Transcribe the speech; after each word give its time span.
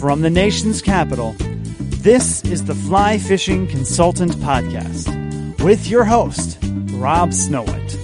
From 0.00 0.20
the 0.20 0.30
nation's 0.30 0.80
capital, 0.80 1.34
this 1.38 2.44
is 2.44 2.64
the 2.64 2.74
Fly 2.74 3.18
Fishing 3.18 3.66
Consultant 3.66 4.32
Podcast 4.36 5.10
with 5.62 5.88
your 5.88 6.04
host, 6.04 6.58
Rob 6.92 7.30
Snowhite. 7.30 7.96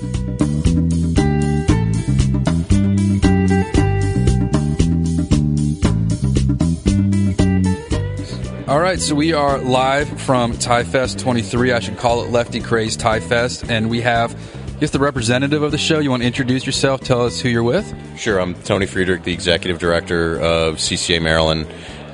All 8.69 8.80
right, 8.80 8.98
so 8.98 9.14
we 9.14 9.32
are 9.32 9.59
live 9.59 10.20
from 10.20 10.56
Tie 10.59 10.84
Fest 10.84 11.19
23. 11.19 11.72
I 11.72 11.80
should 11.80 11.98
call 11.98 12.22
it 12.24 12.30
Lefty 12.30 12.60
Kreh's 12.60 12.97
Tie 12.97 13.20
Fest, 13.20 13.70
and 13.70 13.91
we 13.91 14.00
have 14.00 14.36
Guess 14.82 14.91
the 14.91 14.98
representative 14.98 15.62
of 15.62 15.70
the 15.70 15.78
show. 15.78 16.00
You 16.00 16.10
want 16.10 16.22
to 16.22 16.26
introduce 16.26 16.66
yourself? 16.66 17.03
Tell 17.03 17.25
us 17.25 17.41
who 17.41 17.48
you're 17.48 17.62
with. 17.62 17.94
Sure, 18.19 18.41
I'm 18.41 18.53
Tony 18.65 18.87
Friedrich, 18.87 19.22
the 19.22 19.32
executive 19.32 19.78
director 19.78 20.41
of 20.41 20.78
CCA 20.78 21.22
Maryland. 21.22 21.69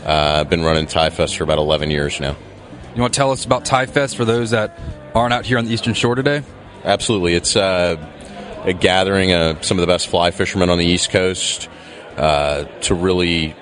Uh, 0.05 0.41
I've 0.41 0.51
been 0.51 0.62
running 0.62 0.84
Tie 0.84 1.09
Fest 1.09 1.39
for 1.39 1.45
about 1.45 1.57
11 1.57 1.91
years 1.91 2.21
now. 2.21 2.37
You 2.95 3.01
want 3.01 3.15
to 3.15 3.17
tell 3.17 3.31
us 3.31 3.47
about 3.47 3.65
Tie 3.65 3.87
Fest 3.87 4.19
for 4.19 4.27
those 4.27 4.51
that 4.51 4.78
aren't 5.15 5.33
out 5.33 5.47
here 5.47 5.57
on 5.57 5.65
the 5.65 5.73
Eastern 5.73 5.95
Shore 5.95 6.15
today? 6.15 6.43
Absolutely. 6.84 7.33
It's 7.33 7.57
uh, 7.57 7.97
a 8.65 8.75
gathering 8.75 9.33
of 9.33 9.65
some 9.65 9.78
of 9.78 9.81
the 9.81 9.91
best 9.91 10.09
fly 10.09 10.31
fishermen 10.31 10.69
on 10.69 10.77
the 10.77 10.84
East 10.84 11.09
Coast 11.09 11.71
uh, 12.19 12.65
to 12.83 12.95
really 12.95 13.57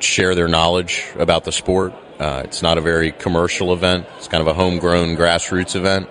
share 0.00 0.34
their 0.34 0.48
knowledge 0.48 1.04
about 1.18 1.44
the 1.44 1.52
sport. 1.52 1.92
Uh, 2.18 2.40
it's 2.44 2.62
not 2.62 2.78
a 2.78 2.80
very 2.80 3.12
commercial 3.12 3.74
event. 3.74 4.06
It's 4.16 4.28
kind 4.28 4.40
of 4.40 4.46
a 4.46 4.54
homegrown 4.54 5.16
grassroots 5.16 5.76
event, 5.76 6.08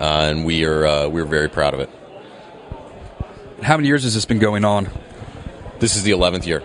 uh, 0.00 0.28
and 0.30 0.44
we 0.44 0.64
are 0.64 0.86
uh, 0.86 1.08
we're 1.08 1.24
very 1.24 1.48
proud 1.48 1.74
of 1.74 1.80
it. 1.80 1.90
How 3.62 3.76
many 3.76 3.88
years 3.88 4.04
has 4.04 4.14
this 4.14 4.24
been 4.24 4.38
going 4.38 4.64
on? 4.64 4.88
This 5.78 5.94
is 5.96 6.02
the 6.02 6.12
11th 6.12 6.46
year. 6.46 6.62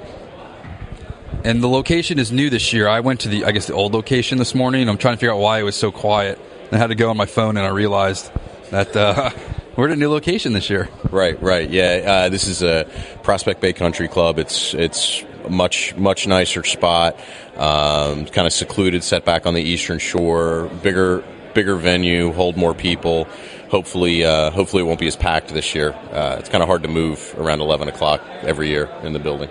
And 1.44 1.62
the 1.62 1.68
location 1.68 2.18
is 2.18 2.32
new 2.32 2.50
this 2.50 2.74
year. 2.74 2.88
I 2.88 3.02
went 3.02 3.20
to 3.22 3.30
the, 3.30 3.46
I 3.46 3.52
guess, 3.52 3.68
the 3.68 3.74
old 3.74 3.94
location 3.94 4.38
this 4.38 4.56
morning. 4.56 4.88
I'm 4.88 4.98
trying 4.98 5.16
to 5.16 5.18
figure 5.18 5.34
out 5.34 5.40
why 5.40 5.60
it 5.60 5.64
was 5.64 5.76
so 5.76 5.92
quiet. 5.92 6.40
I 6.72 6.78
had 6.78 6.88
to 6.88 6.96
go 6.96 7.10
on 7.10 7.18
my 7.18 7.26
phone, 7.26 7.58
and 7.58 7.66
I 7.66 7.70
realized 7.70 8.32
that 8.72 8.96
uh, 8.96 9.30
we're 9.76 9.88
at 9.88 9.92
a 9.92 9.96
new 9.96 10.10
location 10.10 10.54
this 10.54 10.70
year. 10.70 10.90
Right, 11.12 11.40
right, 11.42 11.70
yeah. 11.70 12.02
Uh, 12.06 12.30
this 12.30 12.48
is 12.48 12.64
a 12.64 12.90
Prospect 13.22 13.62
Bay 13.62 13.74
Country 13.74 14.08
Club. 14.08 14.40
It's 14.40 14.74
it's 14.74 15.24
a 15.44 15.50
much 15.50 15.96
much 15.96 16.26
nicer 16.26 16.64
spot, 16.64 17.20
um, 17.58 18.26
kind 18.26 18.48
of 18.48 18.54
secluded, 18.54 19.04
set 19.04 19.26
back 19.26 19.46
on 19.46 19.54
the 19.54 19.62
eastern 19.62 20.00
shore. 20.00 20.70
Bigger 20.82 21.24
bigger 21.56 21.76
venue, 21.76 22.32
hold 22.32 22.56
more 22.56 22.76
people. 22.76 23.28
Hopefully, 23.70 24.24
uh, 24.24 24.52
hopefully 24.52 24.84
it 24.84 24.86
won't 24.86 25.00
be 25.00 25.08
as 25.08 25.16
packed 25.16 25.48
this 25.48 25.74
year. 25.74 25.94
Uh, 25.94 26.36
it's 26.38 26.50
kind 26.50 26.62
of 26.62 26.70
hard 26.70 26.84
to 26.84 26.90
move 26.90 27.34
around 27.40 27.62
11 27.62 27.88
o'clock 27.88 28.22
every 28.44 28.68
year 28.68 28.86
in 29.02 29.14
the 29.14 29.20
building. 29.20 29.50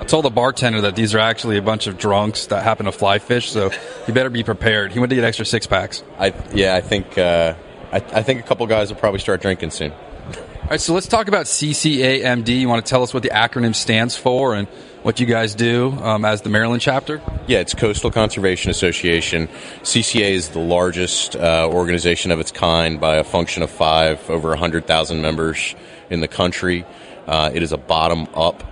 I 0.00 0.04
told 0.04 0.24
the 0.24 0.30
bartender 0.30 0.80
that 0.82 0.96
these 0.96 1.14
are 1.14 1.18
actually 1.18 1.58
a 1.58 1.62
bunch 1.62 1.86
of 1.86 1.98
drunks 1.98 2.46
that 2.46 2.64
happen 2.64 2.86
to 2.86 2.92
fly 2.92 3.18
fish, 3.18 3.50
so 3.50 3.70
you 4.06 4.14
better 4.14 4.30
be 4.30 4.42
prepared. 4.42 4.92
He 4.92 4.98
went 4.98 5.10
to 5.10 5.16
get 5.16 5.24
extra 5.24 5.44
six 5.44 5.66
packs. 5.66 6.02
I 6.18 6.32
yeah, 6.52 6.74
I 6.74 6.80
think 6.80 7.18
uh, 7.18 7.54
I, 7.92 7.96
I 7.96 8.22
think 8.22 8.40
a 8.40 8.42
couple 8.42 8.66
guys 8.66 8.90
will 8.90 8.98
probably 8.98 9.20
start 9.20 9.42
drinking 9.42 9.70
soon. 9.70 9.92
All 9.92 10.72
right, 10.72 10.80
so 10.80 10.94
let's 10.94 11.08
talk 11.08 11.28
about 11.28 11.46
CCAMD. 11.46 12.60
You 12.60 12.68
want 12.68 12.84
to 12.84 12.88
tell 12.88 13.02
us 13.02 13.12
what 13.12 13.22
the 13.22 13.30
acronym 13.30 13.74
stands 13.74 14.16
for 14.16 14.54
and 14.54 14.68
what 15.08 15.18
you 15.18 15.24
guys 15.24 15.54
do 15.54 15.90
um, 16.02 16.22
as 16.26 16.42
the 16.42 16.50
Maryland 16.50 16.82
chapter? 16.82 17.22
Yeah, 17.46 17.60
it's 17.60 17.72
Coastal 17.72 18.10
Conservation 18.10 18.70
Association. 18.70 19.48
CCA 19.80 20.32
is 20.32 20.50
the 20.50 20.58
largest 20.58 21.34
uh, 21.34 21.66
organization 21.66 22.30
of 22.30 22.40
its 22.40 22.52
kind 22.52 23.00
by 23.00 23.16
a 23.16 23.24
function 23.24 23.62
of 23.62 23.70
five, 23.70 24.28
over 24.28 24.50
100,000 24.50 25.22
members 25.22 25.74
in 26.10 26.20
the 26.20 26.28
country. 26.28 26.84
Uh, 27.26 27.50
it 27.54 27.62
is 27.62 27.72
a 27.72 27.78
bottom 27.78 28.28
up 28.34 28.62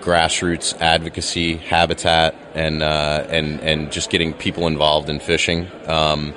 grassroots 0.00 0.74
advocacy, 0.80 1.58
habitat, 1.58 2.34
and 2.54 2.82
uh, 2.82 3.26
and 3.28 3.60
and 3.60 3.92
just 3.92 4.08
getting 4.08 4.32
people 4.32 4.66
involved 4.66 5.10
in 5.10 5.20
fishing. 5.20 5.70
Um, 5.86 6.32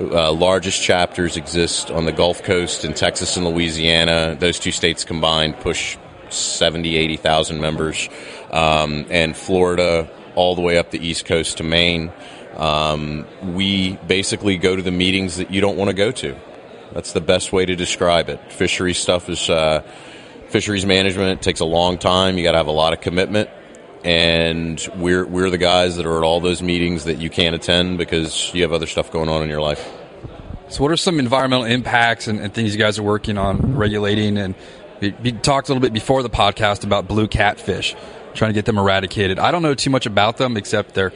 uh, 0.00 0.32
largest 0.32 0.82
chapters 0.82 1.36
exist 1.36 1.90
on 1.90 2.06
the 2.06 2.12
Gulf 2.12 2.42
Coast 2.42 2.86
in 2.86 2.94
Texas 2.94 3.36
and 3.36 3.46
Louisiana. 3.46 4.34
Those 4.40 4.58
two 4.58 4.72
states 4.72 5.04
combined 5.04 5.60
push 5.60 5.98
70, 6.34 6.96
80,000 6.96 7.60
members. 7.60 8.08
Um, 8.50 9.06
and 9.10 9.36
Florida 9.36 10.08
all 10.34 10.54
the 10.54 10.62
way 10.62 10.78
up 10.78 10.90
the 10.90 11.04
East 11.04 11.26
Coast 11.26 11.58
to 11.58 11.62
Maine. 11.62 12.12
Um, 12.56 13.26
we 13.42 13.96
basically 14.06 14.56
go 14.56 14.76
to 14.76 14.82
the 14.82 14.90
meetings 14.90 15.36
that 15.36 15.50
you 15.50 15.60
don't 15.60 15.76
want 15.76 15.88
to 15.88 15.94
go 15.94 16.10
to. 16.12 16.36
That's 16.92 17.12
the 17.12 17.20
best 17.20 17.52
way 17.52 17.66
to 17.66 17.74
describe 17.74 18.28
it. 18.28 18.52
Fishery 18.52 18.94
stuff 18.94 19.28
is 19.28 19.50
uh, 19.50 19.82
fisheries 20.48 20.86
management. 20.86 21.40
It 21.40 21.42
takes 21.42 21.60
a 21.60 21.64
long 21.64 21.98
time. 21.98 22.38
You 22.38 22.44
got 22.44 22.52
to 22.52 22.58
have 22.58 22.68
a 22.68 22.72
lot 22.72 22.92
of 22.92 23.00
commitment. 23.00 23.50
And 24.04 24.86
we're 24.96 25.24
we're 25.24 25.50
the 25.50 25.58
guys 25.58 25.96
that 25.96 26.04
are 26.06 26.18
at 26.18 26.22
all 26.24 26.40
those 26.40 26.62
meetings 26.62 27.04
that 27.04 27.18
you 27.18 27.30
can't 27.30 27.54
attend 27.54 27.96
because 27.96 28.52
you 28.54 28.62
have 28.62 28.72
other 28.72 28.86
stuff 28.86 29.10
going 29.10 29.30
on 29.30 29.42
in 29.42 29.48
your 29.48 29.62
life. 29.62 29.82
So, 30.68 30.82
what 30.82 30.92
are 30.92 30.96
some 30.96 31.18
environmental 31.18 31.64
impacts 31.64 32.28
and, 32.28 32.38
and 32.38 32.52
things 32.52 32.74
you 32.74 32.78
guys 32.78 32.98
are 32.98 33.02
working 33.02 33.38
on 33.38 33.76
regulating? 33.76 34.36
And 34.36 34.54
we, 35.04 35.14
we 35.22 35.32
talked 35.32 35.68
a 35.68 35.72
little 35.72 35.82
bit 35.82 35.92
before 35.92 36.22
the 36.22 36.30
podcast 36.30 36.84
about 36.84 37.06
blue 37.06 37.28
catfish, 37.28 37.94
trying 38.34 38.50
to 38.50 38.54
get 38.54 38.64
them 38.64 38.78
eradicated. 38.78 39.38
I 39.38 39.50
don't 39.50 39.62
know 39.62 39.74
too 39.74 39.90
much 39.90 40.06
about 40.06 40.38
them 40.38 40.56
except 40.56 40.94
they're 40.94 41.12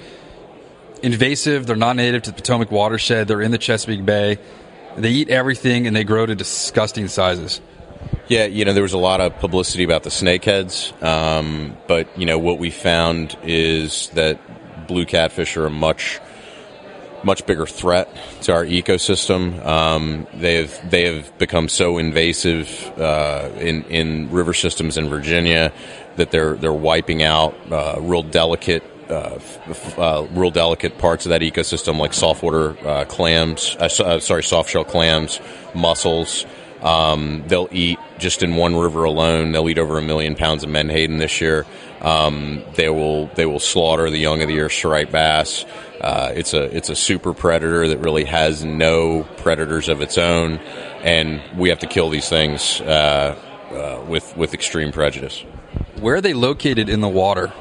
invasive. 1.02 1.66
They're 1.66 1.76
not 1.76 1.96
native 1.96 2.22
to 2.22 2.30
the 2.30 2.36
Potomac 2.36 2.70
watershed. 2.70 3.28
They're 3.28 3.40
in 3.40 3.50
the 3.50 3.58
Chesapeake 3.58 4.04
Bay. 4.04 4.38
They 4.96 5.10
eat 5.10 5.30
everything 5.30 5.86
and 5.86 5.96
they 5.96 6.04
grow 6.04 6.26
to 6.26 6.34
disgusting 6.34 7.08
sizes. 7.08 7.60
Yeah, 8.28 8.44
you 8.44 8.64
know, 8.64 8.74
there 8.74 8.82
was 8.82 8.92
a 8.92 8.98
lot 8.98 9.20
of 9.20 9.38
publicity 9.38 9.84
about 9.84 10.02
the 10.02 10.10
snakeheads, 10.10 11.02
um, 11.02 11.76
but 11.86 12.18
you 12.18 12.26
know 12.26 12.38
what 12.38 12.58
we 12.58 12.70
found 12.70 13.36
is 13.42 14.10
that 14.10 14.86
blue 14.86 15.06
catfish 15.06 15.56
are 15.56 15.66
a 15.66 15.70
much 15.70 16.20
much 17.24 17.46
bigger 17.46 17.66
threat 17.66 18.08
to 18.42 18.52
our 18.52 18.64
ecosystem. 18.64 19.64
Um, 19.64 20.26
they 20.34 20.56
have 20.56 20.90
they 20.90 21.14
have 21.14 21.36
become 21.38 21.68
so 21.68 21.98
invasive 21.98 22.92
uh, 22.98 23.50
in 23.58 23.84
in 23.84 24.30
river 24.30 24.54
systems 24.54 24.96
in 24.96 25.08
Virginia 25.08 25.72
that 26.16 26.30
they're 26.30 26.54
they're 26.54 26.72
wiping 26.72 27.22
out 27.22 27.54
uh, 27.70 27.96
real 28.00 28.22
delicate. 28.22 28.82
Uh, 29.08 29.40
uh, 29.96 30.26
real 30.32 30.50
delicate 30.50 30.98
parts 30.98 31.24
of 31.24 31.30
that 31.30 31.40
ecosystem, 31.40 31.98
like 31.98 32.12
saltwater 32.12 32.76
uh, 32.86 33.06
clams, 33.06 33.74
uh, 33.80 33.88
sorry, 33.88 34.42
softshell 34.42 34.86
clams, 34.86 35.40
mussels. 35.74 36.44
Um, 36.82 37.42
they'll 37.46 37.68
eat 37.72 37.98
just 38.18 38.42
in 38.42 38.56
one 38.56 38.76
river 38.76 39.04
alone. 39.04 39.52
They'll 39.52 39.68
eat 39.68 39.78
over 39.78 39.98
a 39.98 40.02
million 40.02 40.34
pounds 40.34 40.62
of 40.62 40.70
menhaden 40.70 41.16
this 41.16 41.40
year. 41.40 41.66
Um, 42.00 42.62
they 42.74 42.88
will 42.88 43.26
they 43.28 43.46
will 43.46 43.58
slaughter 43.58 44.10
the 44.10 44.18
young 44.18 44.42
of 44.42 44.48
the 44.48 44.54
year 44.54 44.68
striped 44.68 45.12
bass. 45.12 45.64
Uh, 46.00 46.32
it's 46.34 46.54
a 46.54 46.62
it's 46.76 46.90
a 46.90 46.94
super 46.94 47.34
predator 47.34 47.88
that 47.88 47.98
really 47.98 48.24
has 48.24 48.64
no 48.64 49.24
predators 49.38 49.88
of 49.88 50.00
its 50.00 50.16
own, 50.16 50.58
and 51.02 51.42
we 51.58 51.70
have 51.70 51.80
to 51.80 51.86
kill 51.86 52.08
these 52.08 52.28
things 52.28 52.80
uh, 52.80 53.36
uh, 53.70 54.04
with 54.06 54.36
with 54.36 54.54
extreme 54.54 54.92
prejudice. 54.92 55.44
Where 56.00 56.16
are 56.16 56.20
they 56.20 56.34
located 56.34 56.88
in 56.88 57.00
the 57.00 57.08
water? 57.08 57.52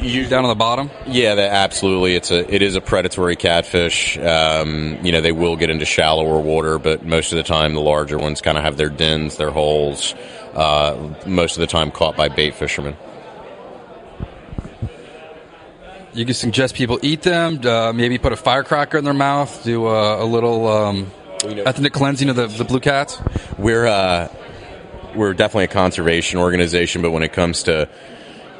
You, 0.00 0.26
Down 0.26 0.44
on 0.44 0.48
the 0.48 0.54
bottom? 0.54 0.90
Yeah, 1.06 1.34
that, 1.34 1.52
absolutely. 1.52 2.14
It's 2.14 2.30
a 2.30 2.54
it 2.54 2.62
is 2.62 2.74
a 2.74 2.80
predatory 2.80 3.36
catfish. 3.36 4.16
Um, 4.16 5.04
you 5.04 5.12
know, 5.12 5.20
they 5.20 5.32
will 5.32 5.56
get 5.56 5.68
into 5.68 5.84
shallower 5.84 6.40
water, 6.40 6.78
but 6.78 7.04
most 7.04 7.32
of 7.32 7.36
the 7.36 7.42
time, 7.42 7.74
the 7.74 7.82
larger 7.82 8.16
ones 8.16 8.40
kind 8.40 8.56
of 8.56 8.64
have 8.64 8.78
their 8.78 8.88
dens, 8.88 9.36
their 9.36 9.50
holes. 9.50 10.14
Uh, 10.54 11.14
most 11.26 11.58
of 11.58 11.60
the 11.60 11.66
time, 11.66 11.90
caught 11.90 12.16
by 12.16 12.28
bait 12.28 12.54
fishermen. 12.54 12.96
You 16.12 16.24
can 16.24 16.34
suggest 16.34 16.74
people 16.74 16.98
eat 17.02 17.22
them, 17.22 17.64
uh, 17.64 17.92
maybe 17.92 18.18
put 18.18 18.32
a 18.32 18.36
firecracker 18.36 18.98
in 18.98 19.04
their 19.04 19.14
mouth, 19.14 19.62
do 19.62 19.86
a, 19.86 20.24
a 20.24 20.26
little 20.26 20.66
um, 20.66 21.10
ethnic 21.44 21.92
cleansing 21.92 22.28
of 22.28 22.36
the, 22.36 22.48
the 22.48 22.64
blue 22.64 22.80
cats. 22.80 23.20
We're 23.58 23.86
uh, 23.86 24.28
we're 25.14 25.34
definitely 25.34 25.64
a 25.64 25.68
conservation 25.68 26.40
organization, 26.40 27.00
but 27.02 27.12
when 27.12 27.22
it 27.22 27.32
comes 27.32 27.62
to 27.64 27.88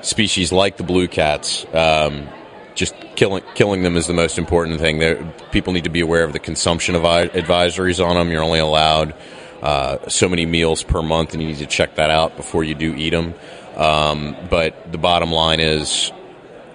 species 0.01 0.53
like 0.53 0.77
the 0.77 0.85
blue 0.85 1.09
cats, 1.09 1.67
um, 1.75 2.29
just 2.77 2.95
killing 3.17 3.43
killing 3.57 3.83
them 3.83 3.97
is 3.97 4.07
the 4.07 4.15
most 4.15 4.39
important 4.39 4.79
thing. 4.79 5.01
There, 5.01 5.35
people 5.51 5.73
need 5.73 5.85
to 5.85 5.91
be 5.91 6.01
aware 6.01 6.23
of 6.23 6.33
the 6.33 6.39
consumption 6.39 6.95
of 6.95 7.03
advisories 7.03 8.05
on 8.05 8.15
them. 8.15 8.31
You're 8.31 8.45
only 8.45 8.61
allowed 8.61 9.13
uh, 9.61 10.09
so 10.09 10.29
many 10.29 10.47
meals 10.47 10.85
per 10.85 11.03
month, 11.03 11.33
and 11.33 11.43
you 11.43 11.49
need 11.49 11.59
to 11.59 11.67
check 11.67 11.97
that 11.97 12.11
out 12.11 12.37
before 12.37 12.63
you 12.63 12.77
do 12.77 12.95
eat 12.95 13.11
them. 13.11 13.35
Um, 13.75 14.37
but 14.49 14.93
the 14.93 14.99
bottom 14.99 15.33
line 15.33 15.59
is, 15.59 16.13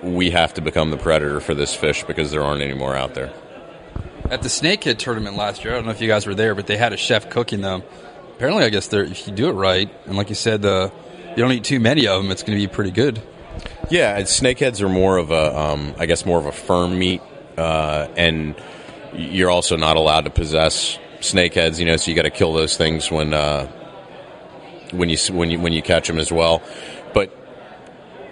we 0.06 0.30
have 0.31 0.54
to 0.54 0.62
become 0.62 0.92
the 0.92 0.98
predator 0.98 1.40
for 1.40 1.54
this 1.56 1.74
fish 1.74 2.04
because 2.04 2.31
there 2.31 2.44
aren't 2.44 2.62
any 2.62 2.75
more 2.75 2.96
out 2.96 3.16
there. 3.16 3.34
At 4.30 4.42
the 4.42 4.50
Snakehead 4.50 4.98
tournament 4.98 5.36
last 5.36 5.63
year, 5.63 5.74
I 5.74 5.78
don't 5.78 5.86
know 5.86 5.92
if 5.92 6.02
you 6.02 6.07
guys 6.07 6.25
were 6.25 6.36
there, 6.36 6.56
but 6.56 6.68
they 6.68 6.78
had 6.78 6.94
a 6.94 6.98
chef 6.98 7.30
cooking 7.30 7.62
them. 7.62 7.84
Apparently, 8.36 8.63
I 8.63 8.69
guess 8.69 8.88
they're, 8.88 9.04
if 9.04 9.28
you 9.28 9.34
do 9.34 9.50
it 9.50 9.54
right, 9.54 9.90
and 10.06 10.16
like 10.18 10.30
you 10.30 10.36
said, 10.36 10.62
the 10.62 10.92
you 11.30 11.42
don't 11.42 11.52
eat 11.52 11.63
too 11.63 11.80
many 11.80 12.07
of 12.07 12.22
them, 12.22 12.31
it's 12.31 12.44
going 12.44 12.57
to 12.57 12.68
be 12.68 12.72
pretty 12.72 12.92
good. 12.92 13.22
Yeah, 13.90 14.22
snakeheads 14.22 14.81
are 14.81 14.90
more 14.90 15.18
of 15.18 15.31
a, 15.31 15.57
um, 15.57 15.94
I 15.98 16.06
guess, 16.06 16.25
more 16.25 16.40
of 16.40 16.46
a 16.46 16.51
firm 16.51 16.98
meat, 16.98 17.22
uh, 17.58 18.08
and 18.16 18.56
you're 19.13 19.50
also 19.50 19.75
not 19.75 19.98
allowed 19.98 20.25
to 20.25 20.31
possess 20.31 20.98
snakeheads. 21.19 21.80
You 21.80 21.86
know, 21.86 21.98
so 21.98 22.10
you 22.10 22.16
got 22.16 22.24
to 22.24 22.30
kill 22.30 22.54
those 22.54 22.78
things 22.78 23.12
when 23.12 23.34
uh, 23.34 23.68
when 24.92 25.10
you 25.10 25.18
when 25.31 25.51
you 25.51 25.60
when 25.60 25.74
you 25.74 25.81
catch 25.81 26.08
them 26.08 26.19
as 26.19 26.31
well. 26.31 26.63
But 27.13 27.31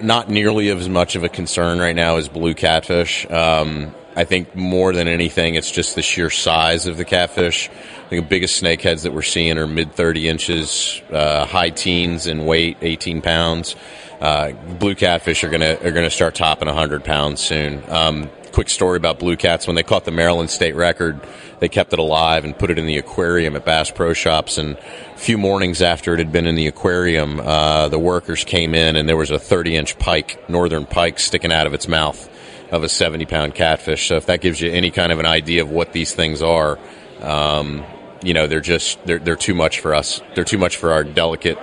not 0.01 0.29
nearly 0.29 0.69
as 0.69 0.89
much 0.89 1.15
of 1.15 1.23
a 1.23 1.29
concern 1.29 1.79
right 1.79 1.95
now 1.95 2.17
as 2.17 2.27
blue 2.29 2.53
catfish. 2.53 3.29
Um, 3.29 3.93
I 4.15 4.25
think 4.25 4.55
more 4.55 4.93
than 4.93 5.07
anything, 5.07 5.55
it's 5.55 5.71
just 5.71 5.95
the 5.95 6.01
sheer 6.01 6.29
size 6.29 6.85
of 6.85 6.97
the 6.97 7.05
catfish. 7.05 7.69
I 7.69 8.09
think 8.09 8.23
the 8.23 8.29
biggest 8.29 8.61
snakeheads 8.61 9.03
that 9.03 9.13
we're 9.13 9.23
seeing 9.23 9.57
are 9.57 9.67
mid 9.67 9.93
30 9.93 10.27
inches, 10.27 11.01
uh, 11.11 11.45
high 11.45 11.71
teens 11.71 12.27
in 12.27 12.45
weight, 12.45 12.77
18 12.81 13.21
pounds. 13.21 13.75
Uh, 14.21 14.51
blue 14.79 14.95
catfish 14.95 15.43
are 15.43 15.49
gonna 15.49 15.77
are 15.83 15.91
gonna 15.91 16.09
start 16.09 16.35
topping 16.35 16.67
100 16.67 17.03
pounds 17.03 17.41
soon. 17.41 17.83
Um, 17.89 18.29
quick 18.53 18.69
story 18.69 18.97
about 18.97 19.19
blue 19.19 19.35
cats: 19.35 19.67
when 19.67 19.75
they 19.75 19.83
caught 19.83 20.05
the 20.05 20.11
Maryland 20.11 20.50
state 20.50 20.75
record, 20.75 21.19
they 21.59 21.67
kept 21.67 21.91
it 21.91 22.00
alive 22.00 22.45
and 22.45 22.57
put 22.57 22.69
it 22.69 22.79
in 22.79 22.85
the 22.85 22.97
aquarium 22.97 23.55
at 23.55 23.65
Bass 23.65 23.91
Pro 23.91 24.13
Shops. 24.13 24.57
And 24.57 24.77
a 24.77 25.17
few 25.17 25.38
mornings 25.38 25.81
after 25.81 26.13
it 26.13 26.19
had 26.19 26.31
been 26.31 26.45
in 26.45 26.55
the 26.55 26.67
aquarium, 26.67 27.39
uh, 27.39 27.89
the 27.89 28.00
workers 28.00 28.44
came 28.44 28.73
in 28.75 28.95
and 28.95 29.09
there 29.09 29.17
was 29.17 29.31
a 29.31 29.39
30 29.39 29.75
inch 29.75 30.00
pike, 30.00 30.50
northern 30.50 30.85
pike, 30.85 31.19
sticking 31.19 31.51
out 31.51 31.67
of 31.67 31.73
its 31.73 31.88
mouth 31.88 32.29
of 32.71 32.83
a 32.83 32.89
70 32.89 33.25
pound 33.25 33.55
catfish. 33.55 34.07
So 34.07 34.15
if 34.15 34.25
that 34.27 34.41
gives 34.41 34.59
you 34.59 34.71
any 34.71 34.91
kind 34.91 35.11
of 35.11 35.19
an 35.19 35.25
idea 35.25 35.61
of 35.61 35.69
what 35.69 35.94
these 35.94 36.13
things 36.13 36.41
are, 36.41 36.79
um, 37.21 37.83
you 38.23 38.33
know, 38.33 38.47
they're 38.47 38.61
just 38.61 39.03
they're 39.05 39.19
they're 39.19 39.35
too 39.35 39.53
much 39.53 39.79
for 39.79 39.94
us. 39.94 40.21
They're 40.35 40.44
too 40.44 40.57
much 40.57 40.77
for 40.77 40.91
our 40.91 41.03
delicate 41.03 41.57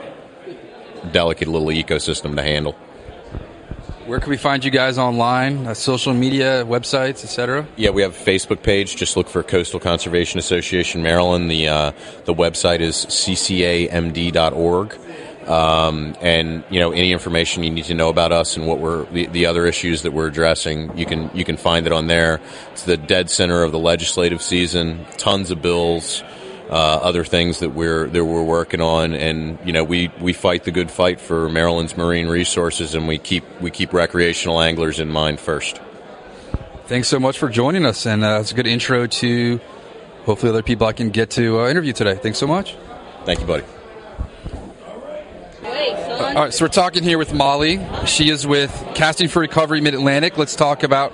delicate 1.13 1.49
little 1.49 1.69
ecosystem 1.69 2.37
to 2.37 2.43
handle. 2.43 2.77
Where 4.11 4.19
can 4.19 4.31
we 4.31 4.39
find 4.39 4.65
you 4.65 4.73
guys 4.73 4.99
online? 4.99 5.69
Uh, 5.69 5.75
social 5.75 6.13
media, 6.13 6.65
websites, 6.67 7.23
etc. 7.23 7.65
Yeah, 7.77 7.91
we 7.91 8.03
have 8.03 8.11
a 8.11 8.25
Facebook 8.31 8.61
page. 8.61 8.97
Just 8.97 9.17
look 9.17 9.29
for 9.29 9.45
Coastal 9.45 9.79
Conservation 9.79 10.41
Association 10.41 11.01
Maryland. 11.01 11.49
The 11.49 11.69
uh, 11.69 11.93
the 12.25 12.35
website 12.35 12.81
is 12.81 13.07
ccamd.org. 13.07 14.99
Um, 15.49 16.17
and 16.21 16.65
you 16.71 16.81
know 16.81 16.91
any 16.91 17.13
information 17.13 17.63
you 17.63 17.71
need 17.71 17.85
to 17.85 17.95
know 17.95 18.09
about 18.09 18.33
us 18.33 18.57
and 18.57 18.67
what 18.67 18.81
we're 18.81 19.05
the, 19.13 19.27
the, 19.27 19.47
other 19.47 19.65
issues 19.65 20.03
that 20.03 20.11
we're 20.11 20.27
addressing, 20.27 20.99
you 20.99 21.07
can 21.07 21.31
you 21.33 21.45
can 21.45 21.57
find 21.57 21.87
it 21.87 21.93
on 21.93 22.09
there. 22.09 22.41
It's 22.73 22.83
the 22.83 22.97
dead 22.97 23.31
center 23.31 23.63
of 23.63 23.71
the 23.71 23.79
legislative 23.79 24.43
season. 24.43 25.07
Tons 25.19 25.53
of 25.53 25.63
bills 25.63 26.25
uh, 26.71 26.73
other 26.73 27.25
things 27.25 27.59
that 27.59 27.71
we're 27.71 28.07
that 28.07 28.25
we're 28.25 28.45
working 28.45 28.81
on, 28.81 29.13
and 29.13 29.59
you 29.65 29.73
know 29.73 29.83
we, 29.83 30.09
we 30.21 30.33
fight 30.33 30.63
the 30.63 30.71
good 30.71 30.89
fight 30.89 31.21
for 31.21 31.49
Maryland's 31.49 31.97
marine 31.97 32.29
resources, 32.29 32.95
and 32.95 33.09
we 33.09 33.19
keep 33.19 33.45
we 33.61 33.73
keep 33.73 33.93
recreational 33.93 34.61
anglers 34.61 35.01
in 35.01 35.09
mind 35.09 35.41
first. 35.41 35.81
Thanks 36.87 37.09
so 37.09 37.19
much 37.19 37.39
for 37.39 37.49
joining 37.49 37.85
us, 37.85 38.07
and 38.07 38.25
uh, 38.25 38.39
it's 38.41 38.53
a 38.53 38.55
good 38.55 38.69
intro 38.69 39.09
to 39.09 39.61
hopefully 40.25 40.51
other 40.51 40.63
people 40.63 40.87
I 40.87 40.93
can 40.93 41.11
get 41.11 41.31
to 41.31 41.61
uh, 41.61 41.69
interview 41.69 41.93
today. 41.93 42.15
Thanks 42.15 42.39
so 42.39 42.47
much. 42.47 42.77
Thank 43.25 43.41
you, 43.41 43.47
buddy. 43.47 43.65
All 45.65 46.45
right, 46.45 46.55
so 46.55 46.65
we're 46.65 46.69
talking 46.69 47.03
here 47.03 47.19
with 47.19 47.35
Molly. 47.35 47.85
She 48.07 48.31
is 48.31 48.47
with 48.47 48.71
Casting 48.95 49.27
for 49.27 49.41
Recovery 49.41 49.81
Mid 49.81 49.95
Atlantic. 49.95 50.39
Let's 50.39 50.55
talk 50.55 50.85
about 50.85 51.13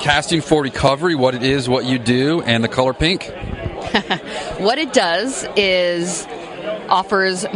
casting 0.00 0.42
for 0.42 0.62
recovery, 0.62 1.14
what 1.14 1.34
it 1.34 1.42
is, 1.42 1.66
what 1.66 1.86
you 1.86 1.98
do, 1.98 2.42
and 2.42 2.62
the 2.62 2.68
color 2.68 2.92
pink. 2.92 3.32
what 4.58 4.78
it 4.78 4.92
does 4.92 5.46
is 5.56 6.26
offers 6.88 7.46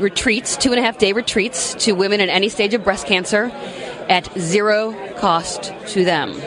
retreats, 0.00 0.56
two 0.56 0.70
and 0.70 0.78
a 0.78 0.82
half 0.82 0.98
day 0.98 1.12
retreats 1.12 1.74
to 1.74 1.92
women 1.92 2.20
in 2.20 2.28
any 2.28 2.48
stage 2.48 2.74
of 2.74 2.84
breast 2.84 3.06
cancer 3.06 3.50
at 4.08 4.28
zero 4.38 4.94
cost 5.18 5.72
to 5.88 6.04
them. 6.04 6.40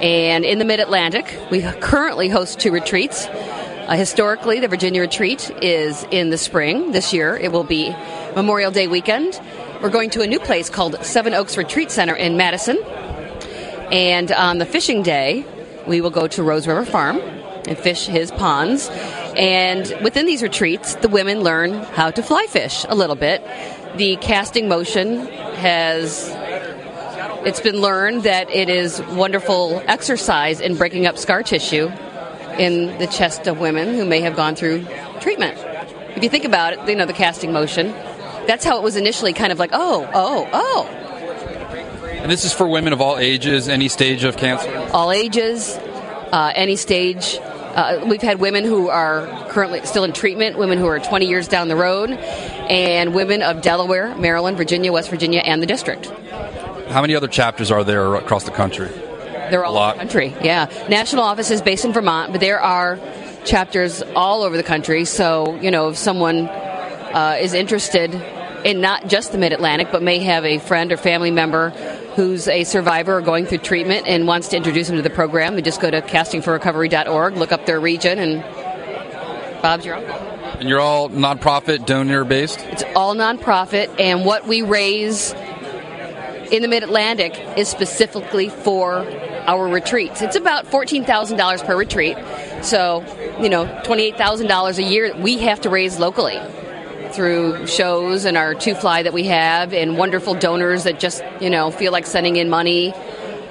And 0.00 0.44
in 0.44 0.58
the 0.58 0.64
Mid 0.64 0.80
Atlantic, 0.80 1.38
we 1.50 1.62
currently 1.62 2.28
host 2.28 2.60
two 2.60 2.70
retreats. 2.70 3.26
Uh, 3.26 3.96
historically, 3.96 4.60
the 4.60 4.68
Virginia 4.68 5.00
retreat 5.00 5.50
is 5.62 6.04
in 6.10 6.30
the 6.30 6.38
spring. 6.38 6.92
This 6.92 7.12
year, 7.12 7.36
it 7.36 7.50
will 7.52 7.64
be 7.64 7.90
Memorial 8.36 8.70
Day 8.70 8.86
weekend. 8.86 9.40
We're 9.82 9.90
going 9.90 10.10
to 10.10 10.22
a 10.22 10.26
new 10.26 10.38
place 10.38 10.70
called 10.70 11.04
Seven 11.04 11.34
Oaks 11.34 11.56
Retreat 11.56 11.90
Center 11.90 12.14
in 12.14 12.36
Madison. 12.36 12.78
And 13.90 14.30
on 14.30 14.58
the 14.58 14.66
fishing 14.66 15.02
day, 15.02 15.44
we 15.86 16.00
will 16.00 16.10
go 16.10 16.28
to 16.28 16.42
Rose 16.42 16.66
River 16.66 16.84
Farm 16.84 17.20
and 17.68 17.78
fish 17.78 18.06
his 18.06 18.30
ponds. 18.32 18.88
And 19.36 19.96
within 20.02 20.26
these 20.26 20.42
retreats, 20.42 20.96
the 20.96 21.08
women 21.08 21.40
learn 21.40 21.72
how 21.72 22.10
to 22.10 22.22
fly 22.22 22.46
fish 22.48 22.84
a 22.88 22.94
little 22.94 23.16
bit. 23.16 23.42
The 23.96 24.16
casting 24.16 24.68
motion 24.68 25.26
has 25.56 26.34
it's 27.44 27.60
been 27.60 27.80
learned 27.80 28.24
that 28.24 28.50
it 28.50 28.68
is 28.68 29.00
wonderful 29.12 29.80
exercise 29.86 30.60
in 30.60 30.76
breaking 30.76 31.06
up 31.06 31.16
scar 31.16 31.42
tissue 31.42 31.88
in 32.58 32.98
the 32.98 33.06
chest 33.06 33.46
of 33.46 33.60
women 33.60 33.94
who 33.94 34.04
may 34.04 34.20
have 34.20 34.34
gone 34.34 34.56
through 34.56 34.84
treatment. 35.20 35.56
If 36.16 36.22
you 36.24 36.28
think 36.28 36.44
about 36.44 36.72
it, 36.72 36.88
you 36.88 36.96
know 36.96 37.06
the 37.06 37.12
casting 37.12 37.52
motion. 37.52 37.92
That's 38.46 38.64
how 38.64 38.78
it 38.78 38.82
was 38.82 38.96
initially 38.96 39.32
kind 39.32 39.52
of 39.52 39.58
like, 39.58 39.70
oh, 39.72 40.08
oh, 40.12 40.48
oh. 40.52 40.86
And 42.20 42.30
this 42.30 42.44
is 42.44 42.52
for 42.52 42.66
women 42.66 42.92
of 42.92 43.00
all 43.00 43.18
ages, 43.18 43.68
any 43.68 43.88
stage 43.88 44.24
of 44.24 44.36
cancer? 44.36 44.76
All 44.92 45.12
ages, 45.12 45.76
uh, 46.32 46.52
any 46.54 46.76
stage. 46.76 47.38
Uh, 47.74 48.04
we've 48.06 48.22
had 48.22 48.40
women 48.40 48.64
who 48.64 48.88
are 48.88 49.26
currently 49.50 49.84
still 49.84 50.04
in 50.04 50.12
treatment, 50.12 50.58
women 50.58 50.78
who 50.78 50.86
are 50.86 50.98
20 50.98 51.26
years 51.26 51.46
down 51.48 51.68
the 51.68 51.76
road, 51.76 52.10
and 52.10 53.14
women 53.14 53.42
of 53.42 53.62
Delaware, 53.62 54.14
Maryland, 54.16 54.56
Virginia, 54.56 54.92
West 54.92 55.10
Virginia, 55.10 55.40
and 55.40 55.62
the 55.62 55.66
district. 55.66 56.06
How 56.88 57.00
many 57.02 57.14
other 57.14 57.28
chapters 57.28 57.70
are 57.70 57.84
there 57.84 58.14
across 58.14 58.44
the 58.44 58.50
country? 58.50 58.88
They're 59.50 59.64
all 59.64 59.72
A 59.72 59.74
lot. 59.74 59.94
over 59.96 60.04
the 60.04 60.10
country. 60.12 60.34
Yeah, 60.44 60.66
national 60.88 61.22
office 61.22 61.50
is 61.50 61.62
based 61.62 61.84
in 61.84 61.92
Vermont, 61.92 62.32
but 62.32 62.40
there 62.40 62.60
are 62.60 62.98
chapters 63.44 64.02
all 64.16 64.42
over 64.42 64.56
the 64.56 64.62
country. 64.62 65.04
So 65.04 65.58
you 65.60 65.70
know, 65.70 65.88
if 65.90 65.96
someone 65.96 66.48
uh, 66.48 67.36
is 67.40 67.54
interested 67.54 68.12
in 68.64 68.80
not 68.80 69.06
just 69.08 69.32
the 69.32 69.38
Mid 69.38 69.52
Atlantic, 69.52 69.88
but 69.92 70.02
may 70.02 70.18
have 70.18 70.44
a 70.44 70.58
friend 70.58 70.92
or 70.92 70.96
family 70.96 71.30
member 71.30 71.72
who's 72.18 72.48
a 72.48 72.64
survivor 72.64 73.18
or 73.18 73.20
going 73.20 73.46
through 73.46 73.58
treatment 73.58 74.04
and 74.08 74.26
wants 74.26 74.48
to 74.48 74.56
introduce 74.56 74.88
them 74.88 74.96
to 74.96 75.02
the 75.02 75.08
program, 75.08 75.54
they 75.54 75.62
just 75.62 75.80
go 75.80 75.88
to 75.88 76.02
castingforrecovery.org, 76.02 77.36
look 77.36 77.52
up 77.52 77.64
their 77.64 77.78
region, 77.78 78.18
and 78.18 78.42
Bob's 79.62 79.86
your 79.86 79.94
uncle. 79.94 80.16
And 80.58 80.68
you're 80.68 80.80
all 80.80 81.10
nonprofit, 81.10 81.86
donor 81.86 82.24
based? 82.24 82.58
It's 82.72 82.82
all 82.96 83.14
nonprofit, 83.14 84.00
and 84.00 84.24
what 84.24 84.48
we 84.48 84.62
raise 84.62 85.32
in 86.50 86.62
the 86.62 86.66
Mid 86.66 86.82
Atlantic 86.82 87.38
is 87.56 87.68
specifically 87.68 88.48
for 88.48 89.06
our 89.46 89.68
retreats. 89.68 90.20
It's 90.20 90.34
about 90.34 90.66
$14,000 90.66 91.64
per 91.64 91.76
retreat. 91.76 92.16
So, 92.62 93.04
you 93.40 93.48
know, 93.48 93.66
$28,000 93.84 94.78
a 94.78 94.82
year 94.82 95.14
we 95.16 95.38
have 95.38 95.60
to 95.60 95.70
raise 95.70 96.00
locally 96.00 96.40
through 97.12 97.66
shows 97.66 98.24
and 98.24 98.36
our 98.36 98.54
two 98.54 98.74
fly 98.74 99.02
that 99.02 99.12
we 99.12 99.24
have 99.24 99.72
and 99.72 99.96
wonderful 99.96 100.34
donors 100.34 100.84
that 100.84 101.00
just, 101.00 101.22
you 101.40 101.50
know, 101.50 101.70
feel 101.70 101.92
like 101.92 102.06
sending 102.06 102.36
in 102.36 102.48
money. 102.48 102.92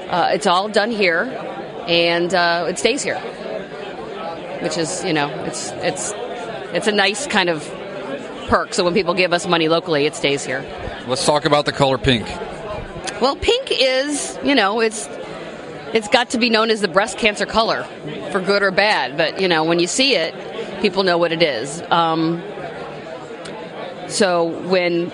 Uh, 0.09 0.29
it's 0.31 0.47
all 0.47 0.69
done 0.69 0.91
here 0.91 1.23
and 1.87 2.33
uh, 2.33 2.65
it 2.69 2.79
stays 2.79 3.03
here. 3.03 3.19
Which 4.61 4.77
is, 4.77 5.03
you 5.03 5.13
know, 5.13 5.29
it's 5.45 5.71
it's 5.75 6.13
it's 6.73 6.87
a 6.87 6.91
nice 6.91 7.27
kind 7.27 7.49
of 7.49 7.63
perk. 8.47 8.73
So 8.73 8.83
when 8.83 8.93
people 8.93 9.13
give 9.13 9.31
us 9.33 9.45
money 9.45 9.67
locally, 9.67 10.05
it 10.05 10.15
stays 10.15 10.43
here. 10.43 10.65
Let's 11.07 11.25
talk 11.25 11.45
about 11.45 11.65
the 11.65 11.71
color 11.71 11.97
pink. 11.97 12.27
Well, 13.21 13.35
pink 13.35 13.67
is, 13.71 14.37
you 14.43 14.55
know, 14.55 14.79
it's 14.79 15.07
it's 15.93 16.07
got 16.07 16.31
to 16.31 16.37
be 16.37 16.49
known 16.49 16.69
as 16.69 16.81
the 16.81 16.87
breast 16.87 17.17
cancer 17.17 17.45
color, 17.45 17.83
for 18.31 18.41
good 18.41 18.63
or 18.63 18.71
bad. 18.71 19.15
But 19.15 19.39
you 19.39 19.47
know, 19.47 19.63
when 19.63 19.79
you 19.79 19.87
see 19.87 20.15
it, 20.15 20.33
people 20.81 21.03
know 21.03 21.17
what 21.17 21.31
it 21.31 21.41
is. 21.41 21.81
Um, 21.89 22.41
so 24.07 24.45
when 24.67 25.11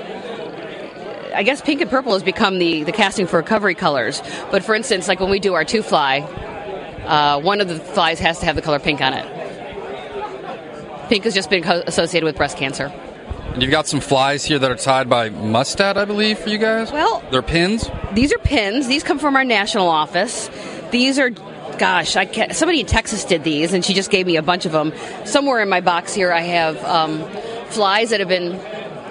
I 1.34 1.44
guess 1.44 1.62
pink 1.62 1.82
and 1.82 1.90
purple 1.90 2.14
has 2.14 2.24
become 2.24 2.60
the 2.60 2.84
the 2.84 2.92
casting 2.92 3.26
for 3.28 3.38
recovery 3.38 3.76
colors. 3.76 4.22
But 4.52 4.64
for 4.64 4.76
instance, 4.76 5.08
like 5.08 5.20
when 5.20 5.30
we 5.30 5.40
do 5.40 5.54
our 5.54 5.66
two 5.66 5.82
fly, 5.82 6.20
uh, 7.06 7.40
one 7.42 7.62
of 7.62 7.68
the 7.68 7.80
flies 7.80 8.20
has 8.20 8.40
to 8.40 8.46
have 8.46 8.56
the 8.56 8.62
color 8.62 8.80
pink 8.80 9.02
on 9.02 9.14
it. 9.14 9.26
Pink 11.10 11.26
has 11.26 11.34
just 11.34 11.50
been 11.50 11.64
co- 11.64 11.84
associated 11.86 12.26
with 12.26 12.38
breast 12.38 12.58
cancer. 12.58 12.92
And 13.54 13.62
you've 13.62 13.72
got 13.72 13.88
some 13.88 14.00
flies 14.00 14.46
here 14.46 14.58
that 14.58 14.72
are 14.72 14.76
tied 14.76 15.10
by 15.10 15.30
Mustad, 15.30 15.98
I 15.98 16.06
believe, 16.06 16.40
for 16.40 16.50
you 16.50 16.58
guys? 16.58 16.92
Well- 16.92 17.22
they're 17.30 17.42
pins? 17.42 17.90
These 18.14 18.34
are 18.34 18.40
pins. 18.40 18.88
These 18.88 19.04
come 19.04 19.20
from 19.20 19.36
our 19.36 19.44
national 19.44 19.90
office. 19.90 20.50
These 20.92 21.20
are, 21.20 21.30
gosh, 21.78 22.16
I 22.16 22.26
can't, 22.26 22.56
somebody 22.56 22.80
in 22.80 22.86
Texas 22.88 23.26
did 23.26 23.44
these, 23.44 23.74
and 23.74 23.84
she 23.86 23.94
just 23.94 24.10
gave 24.10 24.26
me 24.26 24.38
a 24.38 24.42
bunch 24.42 24.66
of 24.66 24.72
them. 24.72 24.92
Somewhere 25.26 25.62
in 25.62 25.70
my 25.70 25.82
box 25.82 26.14
here, 26.16 26.32
I 26.32 26.42
have 26.42 26.84
um, 26.84 27.24
flies 27.68 28.10
that 28.10 28.20
have 28.20 28.30
been 28.30 28.60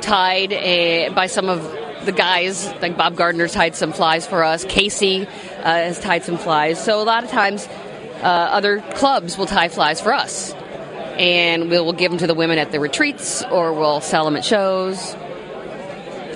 tied 0.02 0.52
uh, 0.52 1.14
by 1.14 1.26
some 1.26 1.48
of 1.48 1.62
the 2.04 2.12
guys. 2.12 2.66
Like 2.82 2.96
Bob 2.96 3.16
Gardner 3.16 3.48
tied 3.48 3.74
some 3.74 3.92
flies 3.92 4.26
for 4.26 4.44
us. 4.44 4.64
Casey 4.64 5.26
uh, 5.26 5.62
has 5.62 5.98
tied 5.98 6.24
some 6.24 6.36
flies. 6.36 6.82
So 6.82 7.00
a 7.00 7.04
lot 7.04 7.24
of 7.24 7.30
times, 7.30 7.66
uh, 8.22 8.26
other 8.26 8.80
clubs 8.94 9.38
will 9.38 9.46
tie 9.46 9.68
flies 9.68 10.00
for 10.00 10.12
us. 10.12 10.52
And 11.18 11.70
we 11.70 11.78
will 11.78 11.92
give 11.92 12.10
them 12.10 12.18
to 12.18 12.26
the 12.26 12.34
women 12.34 12.58
at 12.58 12.72
the 12.72 12.80
retreats, 12.80 13.42
or 13.44 13.72
we'll 13.74 14.00
sell 14.00 14.24
them 14.24 14.36
at 14.36 14.44
shows. 14.44 15.14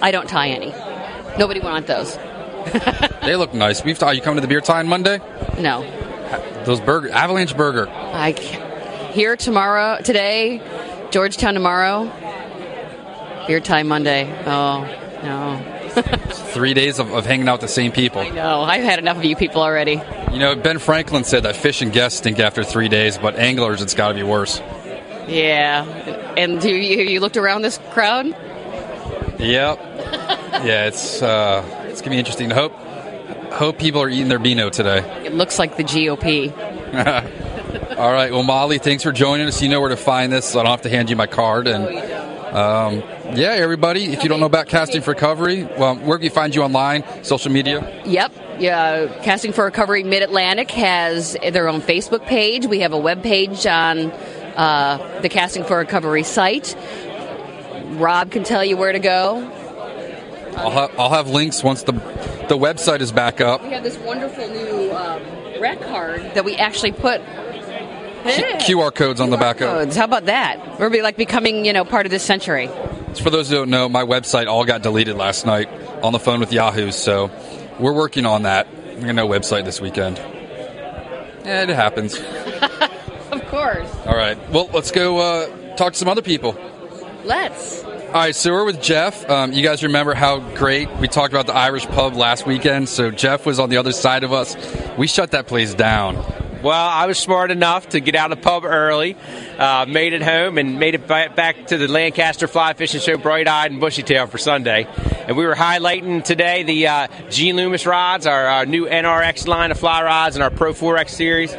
I 0.02 0.10
don't 0.10 0.28
tie 0.28 0.50
any. 0.50 0.72
Nobody 1.38 1.60
want 1.60 1.86
those. 1.86 2.16
They 3.22 3.34
look 3.34 3.54
nice. 3.54 3.82
We've 3.82 4.00
are 4.04 4.14
you 4.14 4.20
coming 4.20 4.36
to 4.36 4.40
the 4.40 4.46
beer 4.46 4.60
time 4.60 4.86
Monday? 4.86 5.18
No. 5.58 5.82
Those 6.64 6.80
burger 6.80 7.10
Avalanche 7.10 7.56
Burger. 7.56 7.88
I 7.88 8.32
here 9.12 9.36
tomorrow, 9.36 10.00
today, 10.02 10.62
Georgetown 11.10 11.54
tomorrow, 11.54 12.04
beer 13.46 13.60
time 13.60 13.88
Monday. 13.88 14.30
Oh 14.46 14.82
no, 15.22 15.92
Three 16.52 16.74
days 16.74 16.98
of, 16.98 17.12
of 17.12 17.24
hanging 17.26 17.48
out 17.48 17.54
with 17.54 17.62
the 17.62 17.68
same 17.68 17.92
people. 17.92 18.22
no! 18.32 18.62
I've 18.62 18.82
had 18.84 18.98
enough 18.98 19.16
of 19.16 19.24
you 19.24 19.36
people 19.36 19.62
already. 19.62 20.00
You 20.32 20.38
know, 20.38 20.54
Ben 20.54 20.78
Franklin 20.78 21.24
said 21.24 21.44
that 21.44 21.56
fish 21.56 21.82
and 21.82 21.92
guests 21.92 22.18
stink 22.18 22.38
after 22.38 22.62
three 22.64 22.88
days, 22.88 23.16
but 23.18 23.36
anglers, 23.36 23.80
it's 23.80 23.94
got 23.94 24.08
to 24.08 24.14
be 24.14 24.22
worse. 24.22 24.60
Yeah, 25.26 25.84
and 26.36 26.60
do 26.60 26.70
you, 26.70 27.02
you 27.02 27.20
looked 27.20 27.36
around 27.36 27.62
this 27.62 27.78
crowd? 27.90 28.26
Yep. 29.38 29.78
yeah, 30.62 30.86
it's 30.86 31.22
uh, 31.22 31.64
it's 31.88 32.00
gonna 32.00 32.14
be 32.14 32.18
interesting. 32.18 32.50
Hope 32.50 32.72
hope 33.52 33.78
people 33.78 34.02
are 34.02 34.08
eating 34.08 34.28
their 34.28 34.38
Beano 34.38 34.70
today. 34.70 34.98
It 35.24 35.34
looks 35.34 35.58
like 35.58 35.76
the 35.76 35.84
GOP. 35.84 36.52
All 37.98 38.12
right. 38.12 38.30
Well, 38.30 38.42
Molly, 38.42 38.78
thanks 38.78 39.02
for 39.02 39.12
joining 39.12 39.46
us. 39.46 39.62
You 39.62 39.68
know 39.68 39.80
where 39.80 39.88
to 39.88 39.96
find 39.96 40.32
this, 40.32 40.44
so 40.46 40.60
I 40.60 40.62
don't 40.62 40.70
have 40.70 40.82
to 40.82 40.90
hand 40.90 41.10
you 41.10 41.16
my 41.16 41.26
card. 41.26 41.66
And 41.66 41.84
um, 42.52 43.02
yeah, 43.36 43.50
everybody, 43.50 44.12
if 44.12 44.22
you 44.22 44.28
don't 44.28 44.40
know 44.40 44.46
about 44.46 44.68
Casting 44.68 45.02
for 45.02 45.10
Recovery, 45.12 45.64
well, 45.64 45.96
where 45.96 46.18
can 46.18 46.24
you 46.24 46.30
find 46.30 46.54
you 46.54 46.62
online, 46.62 47.04
social 47.24 47.50
media? 47.50 48.02
Yep. 48.06 48.32
Yeah, 48.58 49.20
Casting 49.22 49.52
for 49.52 49.64
Recovery 49.64 50.02
Mid 50.02 50.22
Atlantic 50.22 50.70
has 50.70 51.36
their 51.42 51.68
own 51.68 51.80
Facebook 51.82 52.24
page. 52.26 52.66
We 52.66 52.80
have 52.80 52.92
a 52.92 52.98
web 52.98 53.22
page 53.22 53.66
on 53.66 54.10
uh, 54.56 55.20
the 55.20 55.28
Casting 55.28 55.64
for 55.64 55.78
Recovery 55.78 56.22
site. 56.22 56.74
Rob 57.98 58.30
can 58.30 58.44
tell 58.44 58.64
you 58.64 58.76
where 58.76 58.92
to 58.92 58.98
go. 58.98 59.38
I'll, 60.56 60.70
ha- 60.70 60.90
I'll 60.98 61.10
have 61.10 61.28
links 61.28 61.62
once 61.62 61.82
the 61.82 61.92
the 62.48 62.56
website 62.56 63.00
is 63.00 63.12
back 63.12 63.40
up. 63.40 63.62
We 63.62 63.70
have 63.70 63.82
this 63.82 63.98
wonderful 63.98 64.48
new 64.48 64.92
um, 64.92 65.22
red 65.60 65.80
card 65.82 66.22
that 66.34 66.44
we 66.44 66.54
actually 66.56 66.92
put 66.92 67.20
QR 68.26 68.94
codes 68.94 69.20
on 69.20 69.30
the 69.30 69.36
back 69.36 69.60
of. 69.60 69.70
codes. 69.70 69.96
How 69.96 70.04
about 70.04 70.26
that? 70.26 70.78
We're 70.78 70.90
be 70.90 71.02
like 71.02 71.16
becoming, 71.16 71.64
you 71.64 71.72
know, 71.72 71.84
part 71.84 72.06
of 72.06 72.10
this 72.10 72.22
century. 72.22 72.68
For 73.22 73.30
those 73.30 73.48
who 73.48 73.56
don't 73.56 73.70
know, 73.70 73.88
my 73.88 74.04
website 74.04 74.46
all 74.46 74.64
got 74.64 74.82
deleted 74.82 75.16
last 75.16 75.46
night 75.46 75.68
on 76.02 76.12
the 76.12 76.18
phone 76.18 76.40
with 76.40 76.52
Yahoo, 76.52 76.90
so 76.90 77.30
we're 77.78 77.94
working 77.94 78.26
on 78.26 78.42
that. 78.42 78.66
We're 78.94 79.00
gonna 79.00 79.12
know 79.14 79.28
website 79.28 79.64
this 79.64 79.80
weekend. 79.80 80.18
Yeah, 80.18 81.62
it 81.62 81.68
happens. 81.70 82.18
Of 83.32 83.44
course. 83.48 83.88
All 84.06 84.16
right. 84.16 84.38
Well, 84.50 84.70
let's 84.72 84.90
go 84.92 85.18
uh, 85.18 85.76
talk 85.76 85.92
to 85.92 85.98
some 85.98 86.08
other 86.08 86.22
people. 86.22 86.56
Let's. 87.24 87.82
All 87.84 88.12
right, 88.12 88.34
so 88.34 88.52
we're 88.52 88.64
with 88.64 88.80
Jeff. 88.80 89.28
Um, 89.28 89.52
you 89.52 89.62
guys 89.62 89.82
remember 89.82 90.14
how 90.14 90.38
great 90.54 90.88
we 90.98 91.08
talked 91.08 91.34
about 91.34 91.46
the 91.46 91.54
Irish 91.54 91.86
pub 91.86 92.14
last 92.14 92.46
weekend? 92.46 92.88
So 92.88 93.10
Jeff 93.10 93.44
was 93.44 93.58
on 93.58 93.68
the 93.68 93.76
other 93.78 93.92
side 93.92 94.22
of 94.24 94.32
us. 94.32 94.56
We 94.96 95.06
shut 95.06 95.32
that 95.32 95.48
place 95.48 95.74
down. 95.74 96.16
Well, 96.62 96.88
I 96.88 97.04
was 97.04 97.18
smart 97.18 97.50
enough 97.50 97.90
to 97.90 98.00
get 98.00 98.14
out 98.14 98.32
of 98.32 98.38
the 98.38 98.42
pub 98.42 98.64
early, 98.64 99.14
uh, 99.58 99.84
made 99.86 100.14
it 100.14 100.22
home, 100.22 100.56
and 100.56 100.78
made 100.78 100.94
it 100.94 101.06
back 101.06 101.66
to 101.66 101.76
the 101.76 101.86
Lancaster 101.86 102.48
Fly 102.48 102.72
Fishing 102.72 103.00
Show, 103.00 103.18
bright 103.18 103.46
eyed 103.46 103.72
and 103.72 103.78
bushy 103.78 104.02
tailed 104.02 104.30
for 104.30 104.38
Sunday. 104.38 104.86
And 105.28 105.36
we 105.36 105.44
were 105.44 105.54
highlighting 105.54 106.24
today 106.24 106.62
the 106.62 106.86
uh, 106.86 107.08
G 107.28 107.52
Loomis 107.52 107.84
rods, 107.84 108.26
our, 108.26 108.46
our 108.46 108.64
new 108.64 108.86
NRX 108.86 109.46
line 109.46 109.70
of 109.70 109.78
fly 109.78 110.02
rods, 110.02 110.34
and 110.34 110.42
our 110.42 110.50
Pro 110.50 110.72
4X 110.72 111.10
series. 111.10 111.54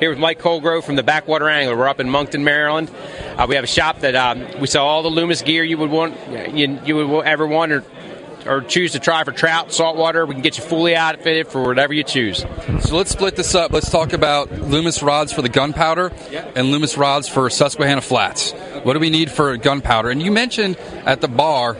Here 0.00 0.10
with 0.10 0.18
Mike 0.18 0.40
Colgrove 0.40 0.84
from 0.84 0.96
the 0.96 1.02
Backwater 1.02 1.48
Angler. 1.48 1.76
We're 1.76 1.88
up 1.88 2.00
in 2.00 2.10
Monkton, 2.10 2.44
Maryland. 2.44 2.90
Uh, 3.38 3.46
we 3.48 3.54
have 3.54 3.64
a 3.64 3.68
shop 3.68 4.00
that 4.00 4.14
um, 4.14 4.60
we 4.60 4.66
sell 4.66 4.84
all 4.84 5.02
the 5.02 5.08
Loomis 5.08 5.42
gear 5.42 5.64
you 5.64 5.78
would 5.78 5.90
want, 5.90 6.14
you, 6.54 6.78
you 6.84 6.96
would 6.96 7.24
ever 7.24 7.46
want, 7.46 7.72
or 7.72 7.84
or 8.46 8.60
choose 8.60 8.92
to 8.92 8.98
try 8.98 9.24
for 9.24 9.32
trout, 9.32 9.72
saltwater. 9.72 10.26
We 10.26 10.34
can 10.34 10.42
get 10.42 10.58
you 10.58 10.64
fully 10.64 10.94
outfitted 10.94 11.48
for 11.48 11.62
whatever 11.62 11.92
you 11.92 12.04
choose. 12.04 12.44
So 12.80 12.96
let's 12.96 13.10
split 13.10 13.36
this 13.36 13.54
up. 13.54 13.72
Let's 13.72 13.90
talk 13.90 14.12
about 14.12 14.50
Loomis 14.52 15.02
rods 15.02 15.32
for 15.32 15.42
the 15.42 15.48
gunpowder 15.48 16.12
and 16.54 16.70
Loomis 16.70 16.96
rods 16.96 17.28
for 17.28 17.48
Susquehanna 17.50 18.00
Flats. 18.00 18.52
What 18.82 18.94
do 18.94 18.98
we 18.98 19.10
need 19.10 19.30
for 19.30 19.56
gunpowder? 19.56 20.10
And 20.10 20.22
you 20.22 20.32
mentioned 20.32 20.76
at 21.06 21.20
the 21.20 21.28
bar, 21.28 21.76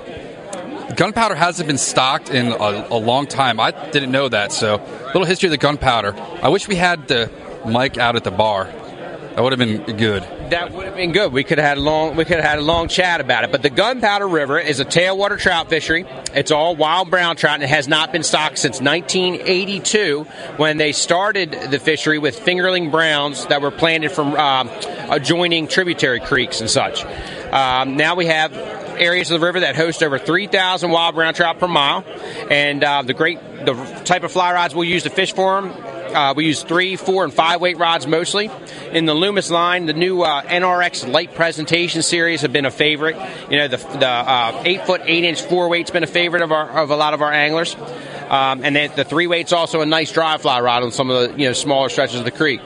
gunpowder 0.97 1.35
hasn't 1.35 1.66
been 1.66 1.78
stocked 1.78 2.31
in 2.31 2.49
a, 2.52 2.87
a 2.90 2.99
long 2.99 3.26
time. 3.26 3.59
I 3.61 3.71
didn't 3.90 4.12
know 4.12 4.28
that. 4.28 4.52
So, 4.52 4.76
a 4.76 5.07
little 5.07 5.25
history 5.25 5.49
of 5.49 5.52
the 5.52 5.59
gunpowder. 5.59 6.14
I 6.42 6.49
wish 6.49 6.69
we 6.69 6.76
had 6.76 7.09
the 7.09 7.31
mic 7.66 7.99
out 7.99 8.16
at 8.16 8.25
the 8.25 8.31
bar. 8.31 8.64
That 8.64 9.42
would 9.42 9.52
have 9.52 9.59
been 9.59 9.97
good. 9.97 10.23
That 10.52 10.71
would 10.73 10.85
have 10.85 10.97
been 10.97 11.12
good. 11.12 11.32
We 11.32 11.44
could 11.44 11.56
have 11.56 11.66
had 11.66 11.78
a 11.78 11.80
long 11.80 12.14
we 12.14 12.26
could 12.26 12.37
have 12.37 12.44
had 12.44 12.59
a 12.59 12.62
long 12.62 12.88
chat 12.88 13.23
about 13.23 13.44
it. 13.44 13.50
But 13.50 13.62
the 13.62 13.71
Gunpowder 13.71 14.28
River 14.28 14.59
is 14.59 14.80
a 14.80 14.85
tailwater 14.85 15.38
trout 15.38 15.71
fishery. 15.71 16.04
It's 16.35 16.50
all 16.50 16.76
wild 16.76 17.09
brown 17.09 17.37
trout 17.37 17.54
and 17.54 17.62
it 17.62 17.71
has 17.71 17.88
not 17.88 18.12
been 18.12 18.23
stocked 18.23 18.59
since 18.59 18.78
1982 18.78 20.25
when 20.59 20.76
they 20.76 20.92
started 20.92 21.52
the 21.71 21.78
fishery 21.78 22.18
with 22.18 22.38
fingerling 22.38 22.90
browns 22.90 23.47
that 23.47 23.62
were 23.62 23.71
planted 23.71 24.12
from 24.12 24.35
um, 24.35 24.68
adjoining 25.09 25.68
tributary 25.68 26.21
creeks 26.21 26.61
and 26.61 26.68
such. 26.68 27.02
Um, 27.50 27.97
now 27.97 28.14
we 28.14 28.26
have 28.26 28.52
areas 28.52 29.30
of 29.30 29.40
the 29.40 29.47
river 29.47 29.61
that 29.61 29.75
host 29.75 30.02
over 30.02 30.18
3,000 30.18 30.90
wild 30.90 31.14
brown 31.14 31.32
trout 31.32 31.61
per 31.61 31.66
mile, 31.68 32.04
and 32.50 32.85
uh, 32.85 33.00
the 33.00 33.14
great 33.14 33.40
the 33.64 33.73
type 34.04 34.23
of 34.23 34.30
fly 34.32 34.52
rods 34.52 34.75
we'll 34.75 34.85
use 34.85 35.04
to 35.04 35.11
fish 35.11 35.32
for 35.32 35.62
them. 35.62 36.01
Uh, 36.12 36.35
we 36.37 36.47
use 36.47 36.62
three, 36.62 36.97
four, 36.97 37.25
and 37.25 37.33
five 37.33 37.61
weight 37.61 37.78
rods 37.78 38.07
mostly. 38.07 38.50
In 38.92 39.07
the 39.07 39.14
Loomis 39.14 39.50
line, 39.50 39.87
the 39.87 39.92
new 39.92 40.23
uh, 40.23 40.42
NRX 40.42 41.11
light 41.11 41.35
presentation 41.35 42.02
series 42.02 42.42
have 42.42 42.52
been 42.52 42.66
a 42.66 42.71
favorite. 42.71 43.16
You 43.50 43.59
know, 43.59 43.69
the, 43.69 43.76
the 43.76 44.09
uh, 44.09 44.62
eight 44.64 44.87
foot, 44.87 45.02
eight 45.04 45.25
inch 45.25 45.42
four 45.42 45.69
weight's 45.69 45.90
been 45.90 46.04
a 46.04 46.09
favorite 46.09 46.42
of 46.42 46.52
our 46.52 46.83
of 46.83 46.90
a 46.90 46.97
lot 46.97 47.14
of 47.14 47.23
our 47.23 47.33
anglers. 47.33 47.75
Um, 47.75 48.64
and 48.64 48.75
then 48.75 48.90
the 48.97 49.04
three 49.04 49.26
weight's 49.26 49.52
also 49.52 49.81
a 49.81 49.87
nice 49.87 50.12
dry 50.12 50.38
fly 50.38 50.61
rod 50.61 50.83
on 50.83 50.92
some 50.92 51.11
of 51.11 51.33
the 51.33 51.38
you 51.38 51.49
know 51.49 51.52
smaller 51.52 51.88
stretches 51.88 52.19
of 52.19 52.25
the 52.25 52.31
creek. 52.31 52.61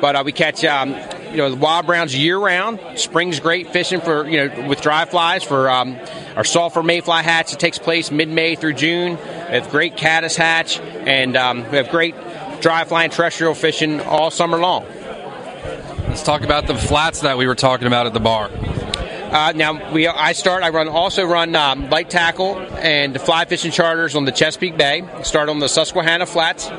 But 0.00 0.16
uh, 0.16 0.22
we 0.24 0.32
catch 0.32 0.64
um, 0.64 0.90
you 1.30 1.38
know 1.38 1.50
the 1.50 1.56
wild 1.56 1.86
browns 1.86 2.14
year 2.14 2.38
round. 2.38 2.80
Spring's 2.96 3.40
great 3.40 3.72
fishing 3.72 4.00
for 4.00 4.28
you 4.28 4.48
know 4.48 4.68
with 4.68 4.80
dry 4.80 5.04
flies 5.04 5.42
for 5.42 5.70
um, 5.70 5.98
our 6.36 6.44
sulfur 6.44 6.82
mayfly 6.82 7.22
hatch. 7.22 7.52
It 7.52 7.60
takes 7.60 7.78
place 7.78 8.10
mid 8.10 8.28
May 8.28 8.56
through 8.56 8.74
June. 8.74 9.16
We 9.16 9.52
have 9.52 9.70
great 9.70 9.96
caddis 9.96 10.36
hatch, 10.36 10.78
and 10.80 11.36
um, 11.36 11.70
we 11.70 11.76
have 11.76 11.90
great 11.90 12.14
dry 12.60 12.84
fly 12.84 13.04
and 13.04 13.12
terrestrial 13.12 13.54
fishing 13.54 14.00
all 14.00 14.30
summer 14.30 14.58
long. 14.58 14.84
Let's 16.08 16.22
talk 16.22 16.42
about 16.42 16.66
the 16.66 16.76
flats 16.76 17.20
that 17.20 17.36
we 17.36 17.46
were 17.46 17.54
talking 17.54 17.86
about 17.86 18.06
at 18.06 18.14
the 18.14 18.20
bar. 18.20 18.50
Uh, 18.52 19.52
now 19.54 19.92
we, 19.92 20.06
I 20.06 20.32
start. 20.32 20.62
I 20.62 20.70
run 20.70 20.88
also 20.88 21.24
run 21.24 21.54
um, 21.56 21.90
light 21.90 22.08
tackle 22.08 22.58
and 22.58 23.20
fly 23.20 23.44
fishing 23.44 23.72
charters 23.72 24.14
on 24.14 24.24
the 24.24 24.32
Chesapeake 24.32 24.78
Bay. 24.78 25.02
Start 25.24 25.48
on 25.48 25.58
the 25.58 25.68
Susquehanna 25.68 26.26
Flats. 26.26 26.70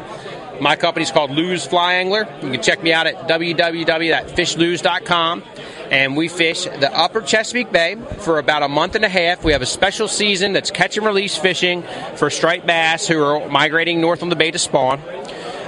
My 0.62 0.76
company's 0.76 1.12
called 1.12 1.32
Lews 1.32 1.66
Fly 1.66 1.96
Angler. 1.96 2.28
You 2.42 2.52
can 2.52 2.64
check 2.64 2.82
me 2.82 2.94
out 2.94 3.06
at 3.06 3.28
www.fishlews.com. 3.28 5.44
And 5.92 6.18
we 6.18 6.28
fish 6.28 6.64
the 6.64 6.92
upper 6.98 7.22
Chesapeake 7.22 7.72
Bay 7.72 7.96
for 8.20 8.40
about 8.40 8.64
a 8.64 8.68
month 8.68 8.96
and 8.96 9.06
a 9.06 9.10
half. 9.10 9.44
We 9.44 9.52
have 9.52 9.62
a 9.62 9.68
special 9.68 10.08
season 10.08 10.54
that's 10.54 10.72
catch 10.72 10.98
and 10.98 11.06
release 11.06 11.38
fishing 11.38 11.84
for 12.16 12.30
striped 12.30 12.66
bass 12.66 13.08
who 13.08 13.24
are 13.24 13.48
migrating 13.50 14.02
north 14.02 14.24
on 14.24 14.30
the 14.30 14.36
bay 14.36 14.52
to 14.52 14.60
spawn. 14.60 15.02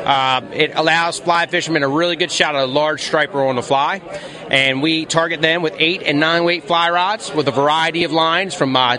Uh, 0.06 0.41
it 0.53 0.72
allows 0.75 1.20
fly 1.20 1.46
fishermen 1.46 1.84
a 1.84 1.88
really 1.88 2.15
good 2.15 2.32
shot 2.32 2.56
at 2.56 2.63
a 2.63 2.65
large 2.65 3.01
striper 3.01 3.44
on 3.44 3.56
the 3.56 3.62
fly, 3.62 4.01
and 4.50 4.82
we 4.82 5.06
target 5.06 5.41
them 5.41 5.62
with 5.62 5.75
eight 5.77 6.03
and 6.03 6.20
nine 6.20 6.44
weight 6.44 6.63
fly 6.63 6.89
rods 6.89 7.34
with 7.34 7.48
a 7.48 7.51
variety 7.51 8.03
of 8.03 8.12
lines 8.12 8.56
from 8.56 8.75
uh, 8.75 8.98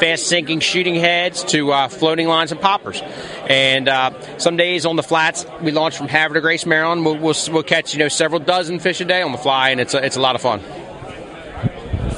fast 0.00 0.26
sinking 0.26 0.60
shooting 0.60 0.94
heads 0.94 1.44
to 1.44 1.72
uh, 1.72 1.88
floating 1.88 2.28
lines 2.28 2.52
and 2.52 2.60
poppers. 2.60 3.00
And 3.48 3.88
uh, 3.88 4.38
some 4.38 4.56
days 4.56 4.86
on 4.86 4.96
the 4.96 5.02
flats, 5.02 5.46
we 5.62 5.70
launch 5.70 5.96
from 5.96 6.08
Havre 6.08 6.34
de 6.34 6.40
Grace, 6.40 6.66
Maryland. 6.66 7.04
We'll, 7.04 7.16
we'll, 7.16 7.34
we'll, 7.50 7.62
catch 7.62 7.92
you 7.92 7.98
know 7.98 8.08
several 8.08 8.40
dozen 8.40 8.78
fish 8.78 9.00
a 9.00 9.04
day 9.04 9.22
on 9.22 9.32
the 9.32 9.38
fly, 9.38 9.70
and 9.70 9.80
it's 9.80 9.94
a, 9.94 10.04
it's 10.04 10.16
a 10.16 10.20
lot 10.20 10.34
of 10.34 10.40
fun. 10.40 10.60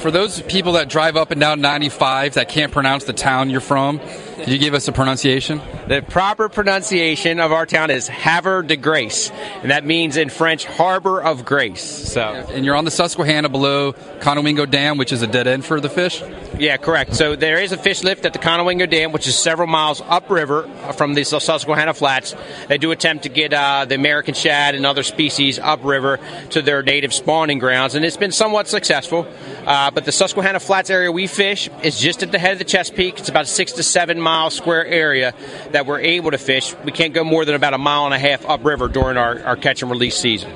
For 0.00 0.10
those 0.10 0.40
people 0.42 0.72
that 0.72 0.88
drive 0.88 1.16
up 1.16 1.30
and 1.30 1.40
down 1.40 1.60
95 1.60 2.34
that 2.34 2.48
can't 2.48 2.72
pronounce 2.72 3.04
the 3.04 3.12
town 3.12 3.50
you're 3.50 3.60
from, 3.60 4.00
could 4.40 4.52
you 4.52 4.58
give 4.58 4.72
us 4.72 4.88
a 4.88 4.92
pronunciation? 4.92 5.60
The 5.86 6.02
proper 6.02 6.48
pronunciation 6.48 7.40
of 7.40 7.52
our 7.52 7.66
town 7.66 7.90
is 7.90 8.08
Havre 8.08 8.62
de 8.62 8.76
Grace, 8.76 9.30
and 9.62 9.70
that 9.70 9.84
means 9.84 10.16
in 10.16 10.30
French 10.30 10.64
"harbor 10.64 11.22
of 11.22 11.44
grace." 11.44 11.82
So, 11.82 12.22
and 12.22 12.64
you're 12.64 12.74
on 12.74 12.86
the 12.86 12.90
Susquehanna 12.90 13.50
below 13.50 13.92
Conowingo 14.20 14.70
Dam, 14.70 14.96
which 14.96 15.12
is 15.12 15.20
a 15.20 15.26
dead 15.26 15.46
end 15.46 15.64
for 15.64 15.80
the 15.80 15.90
fish. 15.90 16.22
Yeah, 16.58 16.78
correct. 16.78 17.14
So 17.14 17.36
there 17.36 17.60
is 17.60 17.72
a 17.72 17.76
fish 17.76 18.02
lift 18.02 18.24
at 18.24 18.32
the 18.32 18.38
Conowingo 18.38 18.88
Dam, 18.88 19.12
which 19.12 19.26
is 19.26 19.38
several 19.38 19.68
miles 19.68 20.02
upriver 20.06 20.68
from 20.94 21.14
the 21.14 21.24
Susquehanna 21.24 21.94
Flats. 21.94 22.34
They 22.68 22.78
do 22.78 22.92
attempt 22.92 23.24
to 23.24 23.28
get 23.28 23.52
uh, 23.52 23.84
the 23.84 23.94
American 23.94 24.34
shad 24.34 24.74
and 24.74 24.86
other 24.86 25.02
species 25.02 25.58
upriver 25.58 26.18
to 26.50 26.62
their 26.62 26.82
native 26.82 27.12
spawning 27.12 27.58
grounds, 27.58 27.94
and 27.94 28.04
it's 28.04 28.16
been 28.16 28.32
somewhat 28.32 28.68
successful. 28.68 29.26
Uh, 29.66 29.90
but 29.90 30.06
the 30.06 30.12
Susquehanna 30.12 30.60
Flats 30.60 30.88
area 30.88 31.12
we 31.12 31.26
fish 31.26 31.68
is 31.82 32.00
just 32.00 32.22
at 32.22 32.32
the 32.32 32.38
head 32.38 32.52
of 32.52 32.58
the 32.58 32.64
Chesapeake. 32.64 33.18
It's 33.18 33.28
about 33.28 33.46
six 33.46 33.72
to 33.72 33.82
seven 33.82 34.20
miles 34.20 34.29
mile 34.30 34.50
square 34.50 34.86
area 34.86 35.34
that 35.72 35.86
we're 35.86 35.98
able 36.00 36.30
to 36.30 36.38
fish. 36.38 36.72
We 36.84 36.92
can't 36.92 37.12
go 37.12 37.24
more 37.24 37.44
than 37.44 37.56
about 37.56 37.74
a 37.74 37.78
mile 37.78 38.04
and 38.04 38.14
a 38.14 38.18
half 38.18 38.46
upriver 38.46 38.86
during 38.88 39.16
our, 39.16 39.42
our 39.42 39.56
catch 39.56 39.82
and 39.82 39.90
release 39.90 40.16
season. 40.16 40.52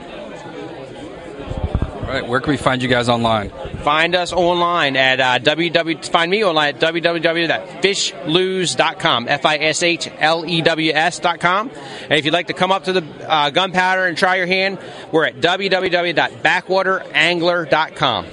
All 2.04 2.11
right, 2.11 2.28
where 2.28 2.40
can 2.40 2.50
we 2.50 2.59
find 2.59 2.83
you 2.83 2.88
guys 2.88 3.09
online? 3.09 3.50
Find 3.83 4.14
us 4.14 4.33
online 4.33 4.97
at 4.97 5.19
uh, 5.21 5.40
www. 5.40 6.07
Find 6.07 6.31
me 6.31 6.45
online 6.45 6.76
at 6.76 6.81
www.fishlews.com. 6.81 9.28
F 9.28 9.47
i 9.47 9.57
s 9.57 9.83
h 9.83 10.09
l 10.19 10.45
e 10.47 10.62
w 10.62 10.93
s.com. 10.93 11.71
And 12.02 12.12
if 12.12 12.26
you'd 12.26 12.35
like 12.35 12.49
to 12.49 12.52
come 12.52 12.71
up 12.71 12.85
to 12.85 12.93
the 12.93 13.02
uh, 13.26 13.49
gunpowder 13.50 14.04
and 14.07 14.19
try 14.19 14.37
your 14.37 14.47
hand, 14.47 14.78
we're 15.12 15.25
at 15.25 15.40
www.backwaterangler.com. 15.40 18.26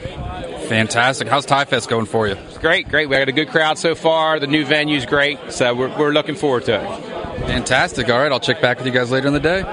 Fantastic. 0.72 1.28
How's 1.28 1.46
Tie 1.46 1.66
Fest 1.66 1.90
going 1.90 2.06
for 2.06 2.30
you? 2.30 2.36
It's 2.48 2.58
great, 2.58 2.88
great. 2.88 3.10
We 3.10 3.18
got 3.18 3.28
a 3.28 3.34
good 3.34 3.50
crowd 3.50 3.78
so 3.78 3.94
far. 3.94 4.40
The 4.40 4.48
new 4.48 4.64
venue's 4.64 5.06
great, 5.06 5.52
so 5.52 5.76
we're, 5.76 5.90
we're 5.98 6.14
looking 6.14 6.36
forward 6.36 6.64
to 6.64 6.76
it. 6.76 7.02
Fantastic. 7.42 8.08
All 8.08 8.18
right, 8.18 8.32
I'll 8.32 8.40
check 8.40 8.62
back 8.62 8.78
with 8.78 8.88
you 8.88 8.94
guys 8.94 9.12
later 9.12 9.28
in 9.28 9.34
the 9.34 9.42
day. 9.42 9.64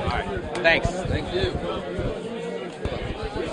Thanks. 0.55 0.91
Thank 0.91 1.33
you. 1.33 1.53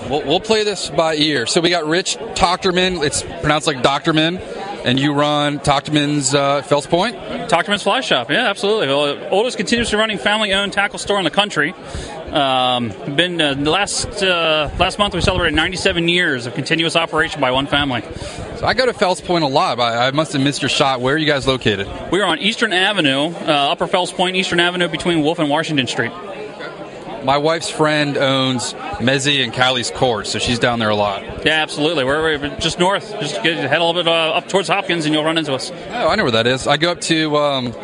We'll, 0.10 0.26
we'll 0.26 0.40
play 0.40 0.64
this 0.64 0.90
by 0.90 1.18
ear. 1.18 1.46
So 1.46 1.62
we 1.62 1.70
got 1.70 1.86
Rich 1.86 2.18
Tochterman. 2.34 3.06
It's 3.06 3.22
pronounced 3.22 3.68
like 3.68 3.78
Doctorman. 3.78 4.40
And 4.86 5.00
you 5.00 5.14
run 5.14 5.58
Tochterman's 5.58 6.36
uh, 6.36 6.62
Fells 6.62 6.86
Point? 6.86 7.16
Tochterman's 7.50 7.82
Fly 7.82 8.02
Shop, 8.02 8.30
yeah, 8.30 8.48
absolutely. 8.48 8.88
Oldest 9.30 9.58
continuously 9.58 9.98
running 9.98 10.20
family-owned 10.20 10.74
tackle 10.74 11.00
store 11.00 11.18
in 11.18 11.24
the 11.24 11.32
country. 11.32 11.74
Um, 12.32 12.94
been 13.16 13.42
uh, 13.42 13.56
last 13.56 14.22
uh, 14.22 14.70
last 14.78 15.00
month 15.00 15.16
we 15.16 15.22
celebrated 15.22 15.56
97 15.56 16.08
years 16.08 16.46
of 16.46 16.54
continuous 16.54 16.96
operation 16.96 17.42
by 17.42 17.50
one 17.50 17.66
family. 17.66 18.04
So 18.58 18.68
I 18.68 18.76
go 18.76 18.86
to 18.86 18.94
Fells 18.94 19.22
Point 19.22 19.44
a 19.44 19.48
lot. 19.48 19.80
I, 19.80 20.08
I 20.08 20.12
must 20.12 20.34
have 20.34 20.44
missed 20.44 20.62
your 20.62 20.70
shot. 20.70 21.02
Where 21.02 21.16
are 21.16 21.18
you 21.18 21.26
guys 21.26 21.48
located? 21.48 21.88
We 22.12 22.22
are 22.22 22.28
on 22.28 22.38
Eastern 22.38 22.72
Avenue, 22.72 23.30
uh, 23.30 23.72
Upper 23.72 23.88
Fells 23.88 24.14
Point, 24.14 24.36
Eastern 24.36 24.60
Avenue, 24.60 24.88
between 24.88 25.24
Wolfe 25.24 25.40
and 25.40 25.50
Washington 25.50 25.88
Street. 25.88 26.12
My 27.26 27.38
wife's 27.40 27.72
friend 27.72 28.18
owns 28.18 28.74
Mezzi 29.00 29.44
and 29.44 29.52
Callie's 29.52 29.90
Court, 29.90 30.28
so 30.28 30.38
she's 30.38 30.60
down 30.60 30.78
there 30.78 30.90
a 30.90 30.96
lot. 30.96 31.24
Yeah, 31.44 31.62
absolutely. 31.62 32.04
We're, 32.04 32.40
we're 32.40 32.60
just 32.60 32.78
north. 32.78 33.12
Just 33.20 33.42
get, 33.42 33.58
head 33.58 33.82
a 33.82 33.84
little 33.84 33.94
bit 33.94 34.08
uh, 34.08 34.34
up 34.34 34.48
towards 34.48 34.68
Hopkins, 34.68 35.06
and 35.06 35.14
you'll 35.14 35.24
run 35.24 35.40
into 35.40 35.54
us. 35.54 35.72
Oh, 35.72 36.08
I 36.08 36.16
know 36.16 36.24
where 36.24 36.34
that 36.34 36.46
is. 36.46 36.68
I 36.68 36.78
go 36.78 36.92
up 36.92 37.02
to 37.02 37.36
um, 37.36 37.76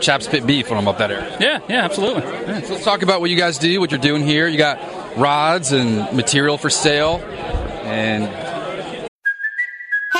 Chaps 0.00 0.28
Pit 0.28 0.46
Beef 0.46 0.68
when 0.68 0.78
I'm 0.78 0.86
up 0.86 0.98
that 0.98 1.10
area. 1.10 1.34
Yeah, 1.40 1.60
yeah, 1.66 1.84
absolutely. 1.84 2.24
Yeah. 2.24 2.60
So 2.60 2.74
let's 2.74 2.84
talk 2.84 3.02
about 3.02 3.22
what 3.22 3.30
you 3.30 3.36
guys 3.36 3.58
do, 3.58 3.80
what 3.80 3.90
you're 3.90 4.00
doing 4.00 4.22
here. 4.22 4.46
You 4.46 4.58
got 4.58 4.78
rods 5.16 5.72
and 5.72 6.14
material 6.14 6.58
for 6.58 6.68
sale, 6.68 7.16
and 7.84 8.24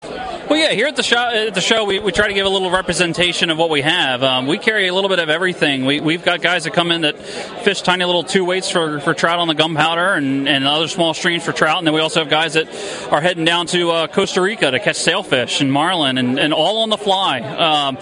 Well, 0.00 0.56
yeah, 0.56 0.70
here 0.70 0.86
at 0.86 0.94
the 0.94 1.02
show, 1.02 1.18
at 1.18 1.54
the 1.54 1.60
show 1.60 1.84
we, 1.84 1.98
we 1.98 2.12
try 2.12 2.28
to 2.28 2.34
give 2.34 2.46
a 2.46 2.48
little 2.48 2.70
representation 2.70 3.50
of 3.50 3.58
what 3.58 3.68
we 3.68 3.82
have. 3.82 4.22
Um, 4.22 4.46
we 4.46 4.56
carry 4.56 4.86
a 4.86 4.94
little 4.94 5.10
bit 5.10 5.18
of 5.18 5.28
everything. 5.28 5.84
We, 5.86 6.00
we've 6.00 6.24
got 6.24 6.40
guys 6.40 6.64
that 6.64 6.72
come 6.72 6.92
in 6.92 7.00
that 7.00 7.18
fish 7.18 7.82
tiny 7.82 8.04
little 8.04 8.22
two 8.22 8.44
weights 8.44 8.70
for, 8.70 9.00
for 9.00 9.12
trout 9.12 9.40
on 9.40 9.48
the 9.48 9.54
gunpowder 9.54 10.14
and, 10.14 10.48
and 10.48 10.64
other 10.64 10.86
small 10.86 11.14
streams 11.14 11.44
for 11.44 11.52
trout. 11.52 11.78
And 11.78 11.86
then 11.86 11.94
we 11.94 12.00
also 12.00 12.20
have 12.20 12.30
guys 12.30 12.54
that 12.54 12.68
are 13.10 13.20
heading 13.20 13.44
down 13.44 13.66
to 13.68 13.90
uh, 13.90 14.06
Costa 14.06 14.40
Rica 14.40 14.70
to 14.70 14.78
catch 14.78 14.96
sailfish 14.96 15.60
and 15.60 15.72
marlin 15.72 16.16
and, 16.16 16.38
and 16.38 16.54
all 16.54 16.82
on 16.82 16.90
the 16.90 16.98
fly. 16.98 17.40
Um, 17.40 17.98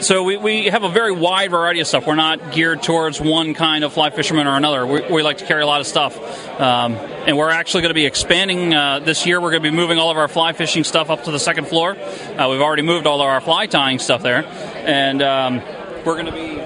so 0.00 0.24
we, 0.24 0.38
we 0.38 0.64
have 0.66 0.82
a 0.82 0.90
very 0.90 1.12
wide 1.12 1.50
variety 1.50 1.80
of 1.80 1.86
stuff. 1.86 2.06
We're 2.06 2.14
not 2.14 2.52
geared 2.52 2.82
towards 2.82 3.20
one 3.20 3.52
kind 3.52 3.84
of 3.84 3.92
fly 3.92 4.08
fisherman 4.08 4.46
or 4.46 4.56
another. 4.56 4.86
We, 4.86 5.02
we 5.02 5.22
like 5.22 5.38
to 5.38 5.46
carry 5.46 5.62
a 5.62 5.66
lot 5.66 5.82
of 5.82 5.86
stuff. 5.86 6.18
Um, 6.58 6.94
and 7.26 7.36
we're 7.36 7.50
actually 7.50 7.82
going 7.82 7.90
to 7.90 7.94
be 7.94 8.06
expanding 8.06 8.74
uh, 8.74 8.98
this 8.98 9.26
year. 9.26 9.40
We're 9.40 9.50
going 9.50 9.62
to 9.62 9.70
be 9.70 9.76
moving 9.76 9.98
all 9.98 10.10
of 10.10 10.16
our 10.16 10.28
fly 10.28 10.52
fishing 10.52 10.84
stuff 10.84 11.10
up 11.10 11.24
to 11.24 11.30
the 11.34 11.40
second 11.40 11.66
floor. 11.66 11.96
Uh, 11.96 12.48
we've 12.50 12.60
already 12.60 12.82
moved 12.82 13.06
all 13.06 13.20
of 13.20 13.26
our 13.26 13.40
fly 13.40 13.66
tying 13.66 13.98
stuff 13.98 14.22
there, 14.22 14.44
and 14.86 15.22
um, 15.22 15.56
we're 16.04 16.22
going 16.22 16.26
to 16.26 16.32
be. 16.32 16.60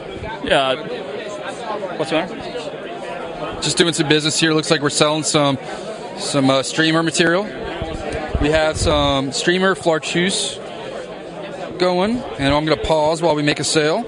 Uh, 0.50 0.76
what's 1.96 2.11
the 2.11 2.16
matter? 2.16 2.59
just 3.62 3.76
doing 3.76 3.92
some 3.92 4.09
business 4.09 4.38
here. 4.38 4.52
Looks 4.54 4.70
like 4.70 4.83
we're 4.83 4.90
selling 4.90 5.24
some 5.24 5.59
some 6.18 6.50
uh, 6.50 6.62
streamer 6.62 7.02
material. 7.02 7.44
We 8.40 8.50
have 8.50 8.76
some 8.76 9.33
streamer 9.33 9.74
flarcheuse 9.74 10.59
going, 11.78 12.18
and 12.18 12.54
I'm 12.54 12.64
going 12.64 12.78
to 12.78 12.85
pause 12.85 13.20
while 13.22 13.35
we 13.35 13.42
make 13.42 13.61
a 13.61 13.64
sale. 13.64 14.04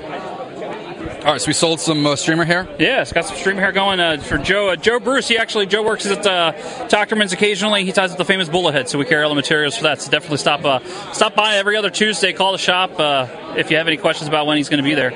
All 1.21 1.33
right, 1.33 1.41
so 1.41 1.49
we 1.49 1.53
sold 1.53 1.81
some 1.81 2.07
uh, 2.07 2.17
streamer 2.17 2.47
hair. 2.47 2.67
Yeah, 2.79 3.03
it's 3.03 3.13
got 3.13 3.27
some 3.27 3.37
streamer 3.37 3.61
hair 3.61 3.73
going 3.73 4.01
uh, 4.01 4.23
for 4.23 4.39
Joe. 4.39 4.71
Uh, 4.71 4.77
Joe 4.77 4.99
Bruce, 4.99 5.29
he 5.29 5.37
actually 5.37 5.67
Joe 5.67 5.83
works 5.83 6.07
at 6.07 6.27
uh, 6.27 6.55
Tochterman's 6.89 7.35
occasionally. 7.35 7.85
He 7.85 7.93
ties 7.93 8.11
at 8.11 8.17
the 8.17 8.25
famous 8.25 8.49
Bullet 8.49 8.73
Head, 8.73 8.89
so 8.89 8.99
we 8.99 9.05
carry 9.05 9.23
all 9.23 9.29
the 9.29 9.35
materials 9.35 9.77
for 9.77 9.83
that. 9.83 10.01
So 10.01 10.11
definitely 10.11 10.39
stop 10.39 10.65
uh, 10.65 10.81
stop 11.13 11.35
by 11.35 11.57
every 11.57 11.77
other 11.77 11.91
Tuesday. 11.91 12.33
Call 12.33 12.53
the 12.53 12.59
shop 12.59 12.99
uh, 12.99 13.29
if 13.55 13.71
you 13.71 13.77
have 13.77 13.87
any 13.87 13.99
questions 13.99 14.29
about 14.29 14.47
when 14.47 14.57
he's 14.57 14.71
going 14.71 14.83
to 14.83 14.89
be 14.89 14.95
there. 14.95 15.13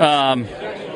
Um, 0.00 0.46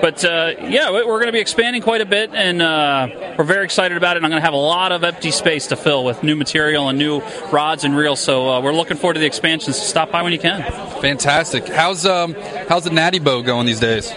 But 0.04 0.22
uh, 0.22 0.52
yeah, 0.60 0.90
we- 0.90 1.02
we're 1.06 1.16
going 1.18 1.28
to 1.28 1.32
be 1.32 1.38
expanding 1.40 1.80
quite 1.80 2.02
a 2.02 2.04
bit, 2.04 2.34
and 2.34 2.60
uh, 2.60 3.08
we're 3.38 3.44
very 3.44 3.64
excited 3.64 3.96
about 3.96 4.16
it. 4.16 4.18
And 4.18 4.26
I'm 4.26 4.30
going 4.32 4.42
to 4.42 4.44
have 4.44 4.52
a 4.52 4.56
lot 4.58 4.92
of 4.92 5.02
empty 5.02 5.30
space 5.30 5.68
to 5.68 5.76
fill 5.76 6.04
with 6.04 6.22
new 6.22 6.36
material 6.36 6.90
and 6.90 6.98
new 6.98 7.22
rods 7.50 7.84
and 7.84 7.96
reels. 7.96 8.20
So 8.20 8.46
uh, 8.50 8.60
we're 8.60 8.74
looking 8.74 8.98
forward 8.98 9.14
to 9.14 9.20
the 9.20 9.24
expansions. 9.26 9.76
Stop 9.80 10.10
by 10.12 10.20
when 10.20 10.34
you 10.34 10.38
can. 10.38 10.60
Fantastic. 11.00 11.66
How's 11.68 12.04
um 12.04 12.34
how's 12.68 12.84
the 12.84 12.90
Natty 12.90 13.18
Boh 13.18 13.40
going 13.40 13.64
these 13.64 13.80
days? 13.80 14.10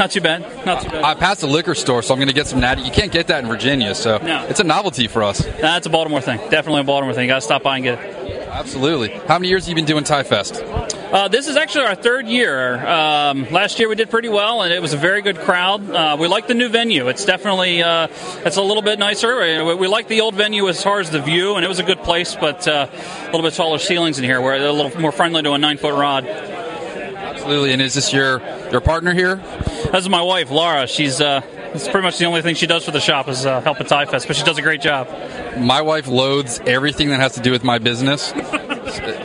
Not 0.00 0.10
too 0.10 0.20
bad. 0.20 0.40
Not 0.66 0.82
too 0.82 0.88
bad. 0.90 1.04
I 1.04 1.14
passed 1.14 1.40
the 1.42 1.46
liquor 1.46 1.76
store, 1.76 2.02
so 2.02 2.14
I'm 2.14 2.18
going 2.18 2.26
to 2.26 2.34
get 2.34 2.48
some 2.48 2.58
natty. 2.58 2.82
You 2.82 2.90
can't 2.90 3.12
get 3.12 3.28
that 3.28 3.44
in 3.44 3.48
Virginia, 3.48 3.94
so 3.94 4.18
No. 4.18 4.44
it's 4.48 4.58
a 4.58 4.64
novelty 4.64 5.06
for 5.06 5.22
us. 5.22 5.38
That's 5.60 5.86
a 5.86 5.90
Baltimore 5.90 6.20
thing. 6.20 6.38
Definitely 6.50 6.80
a 6.80 6.84
Baltimore 6.84 7.14
thing. 7.14 7.22
You 7.26 7.28
got 7.28 7.36
to 7.36 7.40
stop 7.42 7.62
by 7.62 7.76
and 7.76 7.84
get 7.84 7.98
it. 8.00 8.27
Absolutely. 8.50 9.10
How 9.10 9.38
many 9.38 9.48
years 9.48 9.64
have 9.64 9.70
you 9.70 9.74
been 9.74 9.84
doing 9.84 10.04
Tie 10.04 10.22
Fest? 10.22 10.62
Uh, 11.10 11.28
this 11.28 11.48
is 11.48 11.56
actually 11.56 11.86
our 11.86 11.94
third 11.94 12.26
year. 12.26 12.74
Um, 12.86 13.48
last 13.50 13.78
year 13.78 13.88
we 13.88 13.94
did 13.94 14.10
pretty 14.10 14.28
well, 14.28 14.62
and 14.62 14.72
it 14.72 14.82
was 14.82 14.92
a 14.92 14.96
very 14.96 15.22
good 15.22 15.38
crowd. 15.38 15.88
Uh, 15.90 16.16
we 16.18 16.28
like 16.28 16.48
the 16.48 16.54
new 16.54 16.68
venue. 16.68 17.08
It's 17.08 17.24
definitely 17.24 17.82
uh, 17.82 18.08
it's 18.44 18.56
a 18.56 18.62
little 18.62 18.82
bit 18.82 18.98
nicer. 18.98 19.64
We, 19.64 19.74
we 19.74 19.88
like 19.88 20.08
the 20.08 20.20
old 20.20 20.34
venue 20.34 20.68
as 20.68 20.82
far 20.82 21.00
as 21.00 21.10
the 21.10 21.20
view, 21.20 21.54
and 21.54 21.64
it 21.64 21.68
was 21.68 21.78
a 21.78 21.84
good 21.84 22.02
place, 22.02 22.34
but 22.34 22.66
uh, 22.68 22.88
a 22.92 23.24
little 23.26 23.42
bit 23.42 23.54
taller 23.54 23.78
ceilings 23.78 24.18
in 24.18 24.24
here, 24.24 24.40
where 24.40 24.58
they're 24.58 24.68
a 24.68 24.72
little 24.72 25.00
more 25.00 25.12
friendly 25.12 25.42
to 25.42 25.52
a 25.52 25.58
nine 25.58 25.78
foot 25.78 25.94
rod. 25.94 26.26
Absolutely. 26.26 27.72
And 27.72 27.80
is 27.80 27.94
this 27.94 28.12
your 28.12 28.42
your 28.70 28.80
partner 28.80 29.14
here? 29.14 29.36
This 29.36 30.02
is 30.02 30.08
my 30.08 30.22
wife, 30.22 30.50
Laura. 30.50 30.86
She's 30.86 31.20
uh, 31.20 31.40
it's 31.74 31.88
pretty 31.88 32.02
much 32.02 32.18
the 32.18 32.24
only 32.24 32.42
thing 32.42 32.54
she 32.54 32.66
does 32.66 32.84
for 32.84 32.90
the 32.90 33.00
shop 33.00 33.28
is 33.28 33.46
uh, 33.46 33.60
help 33.60 33.80
at 33.80 33.88
Tie 33.88 34.06
Fest, 34.06 34.26
but 34.26 34.36
she 34.36 34.44
does 34.44 34.58
a 34.58 34.62
great 34.62 34.80
job. 34.80 35.08
My 35.58 35.82
wife 35.82 36.06
loathes 36.06 36.60
everything 36.60 37.08
that 37.10 37.20
has 37.20 37.34
to 37.34 37.40
do 37.40 37.50
with 37.50 37.64
my 37.64 37.78
business. 37.78 38.32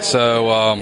so 0.01 0.49
um, 0.49 0.79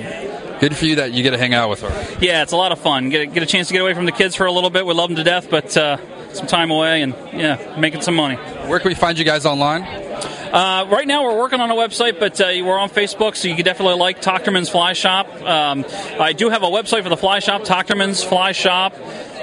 good 0.59 0.75
for 0.75 0.85
you 0.85 0.95
that 0.95 1.11
you 1.13 1.23
get 1.23 1.31
to 1.31 1.37
hang 1.37 1.53
out 1.53 1.69
with 1.69 1.81
her. 1.81 2.17
Yeah, 2.19 2.43
it's 2.43 2.51
a 2.51 2.57
lot 2.57 2.71
of 2.71 2.79
fun. 2.79 3.09
Get 3.09 3.21
a, 3.21 3.25
get 3.25 3.43
a 3.43 3.45
chance 3.45 3.67
to 3.67 3.73
get 3.73 3.81
away 3.81 3.93
from 3.93 4.05
the 4.05 4.11
kids 4.11 4.35
for 4.35 4.45
a 4.45 4.51
little 4.51 4.69
bit. 4.69 4.85
We 4.85 4.93
love 4.93 5.09
them 5.09 5.17
to 5.17 5.23
death, 5.23 5.49
but 5.49 5.75
uh, 5.77 5.97
some 6.33 6.47
time 6.47 6.71
away 6.71 7.01
and 7.01 7.13
yeah, 7.33 7.77
making 7.79 8.01
some 8.01 8.15
money. 8.15 8.35
Where 8.35 8.79
can 8.79 8.89
we 8.89 8.95
find 8.95 9.17
you 9.17 9.25
guys 9.25 9.45
online? 9.45 9.83
Uh, 9.83 10.85
right 10.91 11.07
now, 11.07 11.23
we're 11.23 11.37
working 11.37 11.61
on 11.61 11.71
a 11.71 11.73
website, 11.73 12.19
but 12.19 12.39
uh, 12.41 12.47
we're 12.65 12.77
on 12.77 12.89
Facebook, 12.89 13.37
so 13.37 13.47
you 13.47 13.55
can 13.55 13.63
definitely 13.63 13.95
like 13.95 14.21
Tochterman's 14.21 14.69
Fly 14.69 14.91
Shop. 14.93 15.33
Um, 15.41 15.85
I 16.19 16.33
do 16.33 16.49
have 16.49 16.61
a 16.63 16.67
website 16.67 17.03
for 17.03 17.09
the 17.09 17.15
Fly 17.15 17.39
Shop, 17.39 17.61
Tochterman's 17.61 18.21
fly 18.21 18.51
shop, 18.51 18.93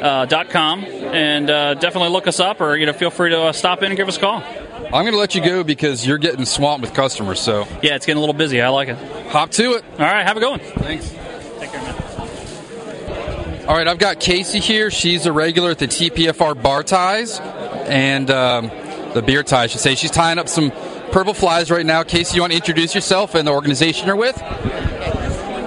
Tochterman'sFlyShop.com, 0.02 0.84
and 0.84 1.50
uh, 1.50 1.74
definitely 1.74 2.10
look 2.10 2.26
us 2.26 2.40
up, 2.40 2.60
or 2.60 2.76
you 2.76 2.86
know, 2.86 2.92
feel 2.92 3.10
free 3.10 3.30
to 3.30 3.40
uh, 3.44 3.52
stop 3.52 3.82
in 3.82 3.86
and 3.90 3.96
give 3.96 4.08
us 4.08 4.16
a 4.16 4.20
call. 4.20 4.42
I'm 4.42 4.90
going 5.04 5.12
to 5.12 5.18
let 5.18 5.34
you 5.34 5.42
go 5.44 5.64
because 5.64 6.06
you're 6.06 6.18
getting 6.18 6.44
swamped 6.46 6.82
with 6.86 6.94
customers. 6.94 7.40
So 7.40 7.66
Yeah, 7.82 7.94
it's 7.96 8.06
getting 8.06 8.16
a 8.16 8.20
little 8.20 8.34
busy. 8.34 8.60
I 8.62 8.68
like 8.68 8.88
it. 8.88 8.96
hop 9.28 9.50
to 9.52 9.72
it. 9.74 9.84
All 9.92 9.98
right, 9.98 10.22
have 10.26 10.36
a 10.36 10.40
good 10.40 10.50
one. 10.50 10.60
Thanks. 10.60 11.10
Take 11.10 11.70
care, 11.72 11.82
man. 11.82 13.68
All 13.68 13.76
right, 13.76 13.86
I've 13.86 13.98
got 13.98 14.18
Casey 14.18 14.60
here. 14.60 14.90
She's 14.90 15.26
a 15.26 15.32
regular 15.32 15.72
at 15.72 15.78
the 15.78 15.88
TPFR 15.88 16.62
bar 16.62 16.82
ties 16.82 17.38
and 17.38 18.30
um, 18.30 18.68
the 19.12 19.20
beer 19.22 19.42
tie, 19.42 19.64
I 19.64 19.66
should 19.66 19.80
say. 19.82 19.94
She's 19.94 20.10
tying 20.10 20.38
up 20.38 20.48
some 20.48 20.70
purple 21.12 21.34
flies 21.34 21.70
right 21.70 21.84
now. 21.84 22.02
Casey, 22.02 22.36
you 22.36 22.40
want 22.40 22.52
to 22.52 22.56
introduce 22.56 22.94
yourself 22.94 23.34
and 23.34 23.46
the 23.46 23.52
organization 23.52 24.06
you're 24.06 24.16
with? 24.16 24.36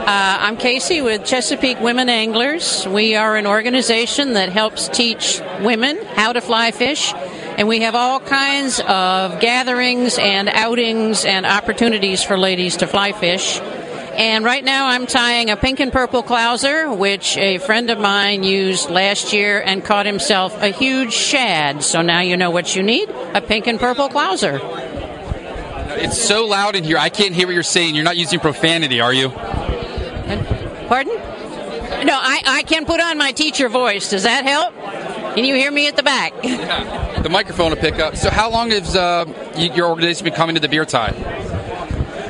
Uh, 0.02 0.38
I'm 0.42 0.58
Casey 0.58 1.02
with 1.02 1.26
Chesapeake 1.26 1.80
Women 1.80 2.10
Anglers. 2.10 2.88
We 2.88 3.16
are 3.16 3.38
an 3.38 3.46
organization 3.46 4.34
that 4.34 4.50
helps 4.50 4.90
teach 4.90 5.40
women 5.62 6.04
how 6.16 6.34
to 6.34 6.42
fly 6.42 6.72
fish, 6.72 7.14
and 7.14 7.68
we 7.68 7.82
have 7.82 7.94
all 7.94 8.20
kinds 8.20 8.80
of 8.80 9.40
gatherings 9.40 10.18
and 10.18 10.50
outings 10.50 11.24
and 11.24 11.46
opportunities 11.46 12.24
for 12.24 12.36
ladies 12.36 12.78
to 12.78 12.88
fly 12.88 13.12
fish. 13.12 13.60
And 13.60 14.44
right 14.44 14.64
now 14.64 14.88
I'm 14.88 15.06
tying 15.06 15.52
a 15.52 15.56
pink 15.56 15.80
and 15.80 15.92
purple 15.92 16.24
clouser, 16.24 16.98
which 16.98 17.38
a 17.38 17.60
friend 17.60 17.92
of 17.92 18.00
mine 18.00 18.42
used 18.42 18.90
last 18.90 19.34
year 19.34 19.62
and 19.62 19.86
caught 19.86 20.08
himself 20.08 20.60
a 20.64 20.70
huge 20.70 21.14
shad. 21.14 21.84
So 21.84 22.02
now 22.02 22.22
you 22.22 22.38
know 22.38 22.50
what 22.50 22.76
you 22.76 22.82
need 22.82 23.08
a 23.36 23.42
pink 23.42 23.68
and 23.68 23.80
purple 23.80 24.10
clouser. 24.10 24.60
It's 25.94 26.20
so 26.20 26.48
loud 26.48 26.76
in 26.76 26.84
here, 26.84 26.98
I 26.98 27.10
can't 27.10 27.36
hear 27.36 27.46
what 27.46 27.54
you're 27.54 27.64
saying. 27.64 27.94
You're 27.94 28.04
not 28.04 28.18
using 28.18 28.40
profanity, 28.40 29.00
are 29.00 29.14
you? 29.14 29.32
Pardon? 30.88 31.16
No, 32.06 32.18
I, 32.20 32.42
I 32.46 32.64
can 32.64 32.86
put 32.86 33.00
on 33.00 33.18
my 33.18 33.32
teacher 33.32 33.70
voice. 33.70 34.10
Does 34.10 34.24
that 34.24 34.46
help? 34.46 34.74
Can 35.36 35.46
you 35.46 35.56
hear 35.56 35.72
me 35.72 35.88
at 35.88 35.96
the 35.96 36.04
back? 36.04 36.34
The 36.42 37.30
microphone 37.30 37.70
will 37.70 37.78
pick 37.78 38.00
up. 38.00 38.16
So, 38.16 38.30
how 38.30 38.50
long 38.50 38.72
has 38.72 38.96
uh, 38.96 39.26
your 39.56 39.88
organization 39.90 40.26
been 40.26 40.34
coming 40.34 40.56
to 40.56 40.62
the 40.62 40.68
beer 40.68 40.86
tie? 40.86 41.14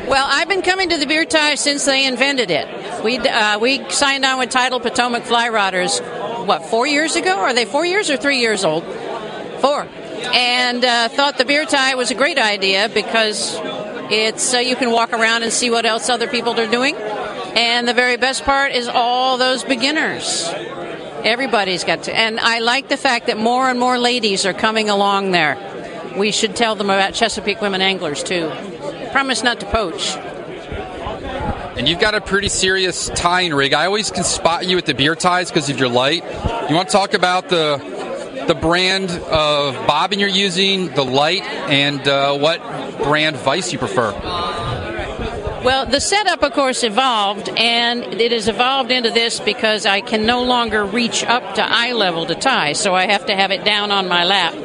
Well, 0.07 0.27
I've 0.29 0.49
been 0.49 0.61
coming 0.61 0.89
to 0.89 0.97
the 0.97 1.05
beer 1.05 1.23
tie 1.23 1.55
since 1.55 1.85
they 1.85 2.05
invented 2.05 2.51
it. 2.51 2.67
We 3.03 3.17
uh, 3.17 3.59
we 3.59 3.89
signed 3.89 4.25
on 4.25 4.39
with 4.39 4.49
Tidal 4.49 4.81
Potomac 4.81 5.23
Fly 5.23 5.49
Rodders, 5.49 6.01
what 6.45 6.65
four 6.65 6.85
years 6.85 7.15
ago? 7.15 7.39
Are 7.39 7.53
they 7.53 7.63
four 7.63 7.85
years 7.85 8.09
or 8.09 8.17
three 8.17 8.39
years 8.39 8.65
old? 8.65 8.83
Four. 9.61 9.87
And 10.33 10.83
uh, 10.83 11.07
thought 11.09 11.37
the 11.37 11.45
beer 11.45 11.65
tie 11.65 11.95
was 11.95 12.11
a 12.11 12.15
great 12.15 12.37
idea 12.37 12.89
because 12.93 13.57
it's 14.11 14.53
uh, 14.53 14.57
you 14.57 14.75
can 14.75 14.91
walk 14.91 15.13
around 15.13 15.43
and 15.43 15.53
see 15.53 15.69
what 15.69 15.85
else 15.85 16.09
other 16.09 16.27
people 16.27 16.59
are 16.59 16.69
doing. 16.69 16.95
And 17.55 17.87
the 17.87 17.93
very 17.93 18.17
best 18.17 18.43
part 18.43 18.71
is 18.71 18.87
all 18.87 19.37
those 19.37 19.63
beginners. 19.63 20.49
Everybody's 21.23 21.83
got 21.83 22.03
to. 22.03 22.15
And 22.15 22.39
I 22.39 22.59
like 22.59 22.87
the 22.89 22.97
fact 22.97 23.27
that 23.27 23.37
more 23.37 23.69
and 23.69 23.79
more 23.79 23.97
ladies 23.97 24.45
are 24.45 24.53
coming 24.53 24.89
along 24.89 25.31
there. 25.31 25.57
We 26.17 26.31
should 26.31 26.55
tell 26.55 26.75
them 26.75 26.89
about 26.89 27.13
Chesapeake 27.13 27.61
Women 27.61 27.81
Anglers 27.81 28.23
too. 28.23 28.51
Promise 29.11 29.43
not 29.43 29.59
to 29.59 29.65
poach. 29.65 30.15
And 31.77 31.87
you've 31.87 31.99
got 31.99 32.15
a 32.15 32.21
pretty 32.21 32.49
serious 32.49 33.09
tying 33.15 33.53
rig. 33.53 33.73
I 33.73 33.85
always 33.85 34.11
can 34.11 34.23
spot 34.23 34.67
you 34.67 34.77
at 34.77 34.85
the 34.85 34.93
beer 34.93 35.15
ties 35.15 35.49
because 35.49 35.69
of 35.69 35.79
your 35.79 35.89
light. 35.89 36.23
You 36.69 36.75
want 36.75 36.89
to 36.89 36.93
talk 36.93 37.13
about 37.13 37.49
the 37.49 37.77
the 38.47 38.55
brand 38.55 39.11
of 39.11 39.75
bobbin 39.87 40.19
you're 40.19 40.27
using, 40.27 40.87
the 40.93 41.05
light, 41.05 41.43
and 41.43 42.05
uh, 42.07 42.37
what 42.37 42.61
brand 43.03 43.35
vice 43.37 43.71
you 43.71 43.79
prefer? 43.79 44.11
Well, 45.63 45.85
the 45.85 46.01
setup, 46.01 46.41
of 46.41 46.53
course, 46.53 46.83
evolved, 46.83 47.47
and 47.49 48.03
it 48.19 48.31
has 48.31 48.47
evolved 48.47 48.89
into 48.89 49.11
this 49.11 49.39
because 49.39 49.85
I 49.85 50.01
can 50.01 50.25
no 50.25 50.41
longer 50.41 50.83
reach 50.83 51.23
up 51.23 51.53
to 51.53 51.63
eye 51.63 51.91
level 51.91 52.25
to 52.25 52.33
tie, 52.33 52.73
so 52.73 52.95
I 52.95 53.05
have 53.05 53.27
to 53.27 53.35
have 53.35 53.51
it 53.51 53.63
down 53.63 53.91
on 53.91 54.07
my 54.07 54.23
lap. 54.23 54.55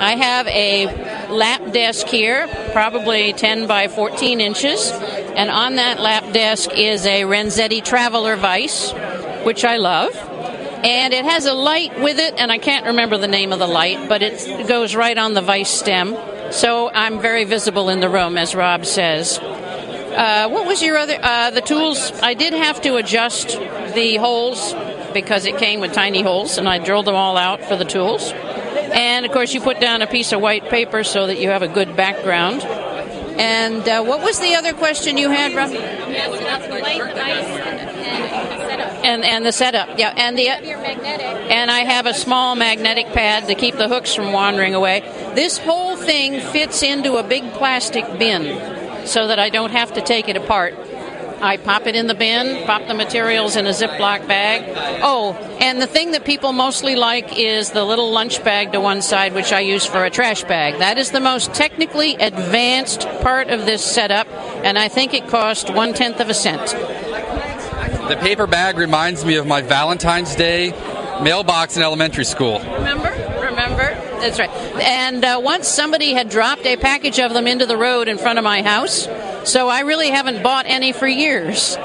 I 0.00 0.14
have 0.14 0.46
a 0.46 0.86
lap 1.28 1.72
desk 1.72 2.06
here, 2.06 2.46
probably 2.72 3.32
10 3.32 3.66
by 3.66 3.88
14 3.88 4.40
inches, 4.40 4.92
and 4.92 5.50
on 5.50 5.74
that 5.74 5.98
lap 5.98 6.32
desk 6.32 6.70
is 6.72 7.04
a 7.04 7.22
Renzetti 7.22 7.84
Traveler 7.84 8.36
Vice, 8.36 8.92
which 9.42 9.64
I 9.64 9.78
love. 9.78 10.14
And 10.84 11.12
it 11.12 11.24
has 11.24 11.46
a 11.46 11.54
light 11.54 11.98
with 11.98 12.20
it, 12.20 12.34
and 12.38 12.52
I 12.52 12.58
can't 12.58 12.86
remember 12.86 13.18
the 13.18 13.26
name 13.26 13.52
of 13.52 13.58
the 13.58 13.66
light, 13.66 14.08
but 14.08 14.22
it 14.22 14.68
goes 14.68 14.94
right 14.94 15.18
on 15.18 15.34
the 15.34 15.42
vice 15.42 15.70
stem. 15.70 16.16
So 16.52 16.90
I'm 16.90 17.20
very 17.20 17.42
visible 17.42 17.88
in 17.88 17.98
the 17.98 18.08
room, 18.08 18.38
as 18.38 18.54
Rob 18.54 18.86
says. 18.86 19.40
Uh, 20.14 20.48
what 20.48 20.66
was 20.66 20.82
your 20.82 20.96
other? 20.96 21.18
Uh, 21.20 21.50
the 21.50 21.60
tools. 21.60 22.12
I 22.22 22.34
did 22.34 22.52
have 22.52 22.80
to 22.82 22.96
adjust 22.96 23.48
the 23.94 24.16
holes 24.16 24.74
because 25.12 25.44
it 25.44 25.58
came 25.58 25.80
with 25.80 25.92
tiny 25.92 26.22
holes, 26.22 26.58
and 26.58 26.68
I 26.68 26.78
drilled 26.78 27.06
them 27.06 27.14
all 27.14 27.36
out 27.36 27.64
for 27.64 27.76
the 27.76 27.84
tools. 27.84 28.32
And 28.32 29.26
of 29.26 29.32
course, 29.32 29.52
you 29.54 29.60
put 29.60 29.80
down 29.80 30.02
a 30.02 30.06
piece 30.06 30.32
of 30.32 30.40
white 30.40 30.68
paper 30.68 31.02
so 31.02 31.26
that 31.26 31.38
you 31.38 31.48
have 31.48 31.62
a 31.62 31.68
good 31.68 31.96
background. 31.96 32.62
And 32.62 33.88
uh, 33.88 34.04
what 34.04 34.22
was 34.22 34.38
the 34.38 34.54
other 34.54 34.72
question 34.72 35.18
you 35.18 35.30
had, 35.30 35.54
Rob? 35.54 35.70
And 39.04 39.24
and 39.24 39.44
the 39.44 39.52
setup, 39.52 39.98
yeah, 39.98 40.14
and 40.16 40.38
the 40.38 40.48
and 40.48 41.70
I 41.70 41.80
have 41.80 42.06
a 42.06 42.14
small 42.14 42.54
magnetic 42.54 43.06
pad 43.08 43.48
to 43.48 43.54
keep 43.54 43.76
the 43.76 43.88
hooks 43.88 44.14
from 44.14 44.32
wandering 44.32 44.74
away. 44.74 45.00
This 45.34 45.58
whole 45.58 45.96
thing 45.96 46.40
fits 46.40 46.82
into 46.82 47.16
a 47.16 47.22
big 47.22 47.52
plastic 47.52 48.06
bin, 48.18 48.42
so 49.04 49.28
that 49.28 49.38
I 49.38 49.50
don't 49.50 49.70
have 49.70 49.94
to 49.94 50.00
take 50.00 50.28
it 50.28 50.36
apart. 50.36 50.74
I 51.40 51.58
pop 51.58 51.86
it 51.86 51.94
in 51.94 52.06
the 52.06 52.14
bin, 52.14 52.64
pop 52.64 52.86
the 52.86 52.94
materials 52.94 53.56
in 53.56 53.66
a 53.66 53.70
Ziploc 53.70 54.26
bag. 54.26 54.64
Oh, 55.02 55.34
and 55.60 55.80
the 55.80 55.86
thing 55.86 56.12
that 56.12 56.24
people 56.24 56.52
mostly 56.52 56.96
like 56.96 57.38
is 57.38 57.72
the 57.72 57.84
little 57.84 58.10
lunch 58.12 58.42
bag 58.42 58.72
to 58.72 58.80
one 58.80 59.02
side, 59.02 59.34
which 59.34 59.52
I 59.52 59.60
use 59.60 59.84
for 59.84 60.04
a 60.04 60.10
trash 60.10 60.42
bag. 60.44 60.78
That 60.78 60.96
is 60.96 61.10
the 61.10 61.20
most 61.20 61.52
technically 61.52 62.14
advanced 62.14 63.02
part 63.20 63.48
of 63.48 63.66
this 63.66 63.84
setup, 63.84 64.26
and 64.64 64.78
I 64.78 64.88
think 64.88 65.12
it 65.12 65.28
cost 65.28 65.68
one 65.68 65.92
tenth 65.92 66.20
of 66.20 66.30
a 66.30 66.34
cent. 66.34 66.66
The 68.08 68.16
paper 68.20 68.46
bag 68.46 68.78
reminds 68.78 69.24
me 69.24 69.36
of 69.36 69.46
my 69.46 69.60
Valentine's 69.60 70.34
Day 70.34 70.70
mailbox 71.22 71.76
in 71.76 71.82
elementary 71.82 72.24
school. 72.24 72.58
Remember? 72.60 73.10
Remember? 73.40 74.03
That's 74.24 74.38
right. 74.38 74.50
And 74.80 75.22
uh, 75.22 75.38
once 75.44 75.68
somebody 75.68 76.14
had 76.14 76.30
dropped 76.30 76.64
a 76.64 76.78
package 76.78 77.20
of 77.20 77.34
them 77.34 77.46
into 77.46 77.66
the 77.66 77.76
road 77.76 78.08
in 78.08 78.16
front 78.16 78.38
of 78.38 78.42
my 78.42 78.62
house, 78.62 79.06
so 79.44 79.68
I 79.68 79.80
really 79.80 80.08
haven't 80.08 80.42
bought 80.42 80.64
any 80.64 80.92
for 80.92 81.06
years. 81.06 81.76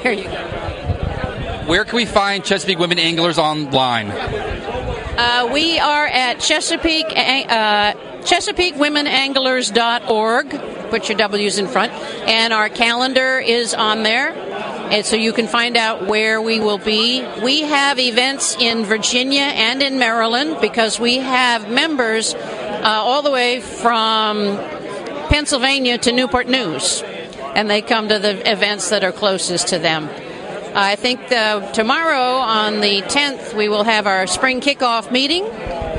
Here 0.00 0.12
you 0.12 0.22
go. 0.22 1.64
Where 1.66 1.84
can 1.84 1.96
we 1.96 2.04
find 2.04 2.44
Chesapeake 2.44 2.78
Women 2.78 3.00
Anglers 3.00 3.38
online? 3.38 4.12
Uh, 4.12 5.50
we 5.52 5.80
are 5.80 6.06
at 6.06 6.38
Chesapeake, 6.38 7.06
uh, 7.06 7.94
ChesapeakeWomenAnglers.org. 8.22 10.50
Put 10.90 11.08
your 11.08 11.18
W's 11.18 11.58
in 11.58 11.66
front. 11.66 11.90
And 11.90 12.52
our 12.52 12.68
calendar 12.68 13.40
is 13.40 13.74
on 13.74 14.04
there. 14.04 14.32
And 14.90 15.06
so 15.06 15.14
you 15.14 15.32
can 15.32 15.46
find 15.46 15.76
out 15.76 16.06
where 16.06 16.42
we 16.42 16.58
will 16.58 16.78
be. 16.78 17.24
We 17.42 17.62
have 17.62 17.98
events 18.00 18.56
in 18.58 18.84
Virginia 18.84 19.42
and 19.42 19.82
in 19.82 20.00
Maryland 20.00 20.58
because 20.60 20.98
we 20.98 21.18
have 21.18 21.70
members 21.70 22.34
uh, 22.34 22.82
all 22.84 23.22
the 23.22 23.30
way 23.30 23.60
from 23.60 24.56
Pennsylvania 25.28 25.96
to 25.98 26.12
Newport 26.12 26.48
News, 26.48 27.04
and 27.54 27.70
they 27.70 27.82
come 27.82 28.08
to 28.08 28.18
the 28.18 28.50
events 28.50 28.90
that 28.90 29.04
are 29.04 29.12
closest 29.12 29.68
to 29.68 29.78
them. 29.78 30.08
I 30.74 30.96
think 30.96 31.28
the, 31.28 31.68
tomorrow 31.72 32.38
on 32.38 32.80
the 32.80 33.02
10th 33.02 33.54
we 33.56 33.68
will 33.68 33.84
have 33.84 34.08
our 34.08 34.26
spring 34.26 34.60
kickoff 34.60 35.12
meeting. 35.12 35.44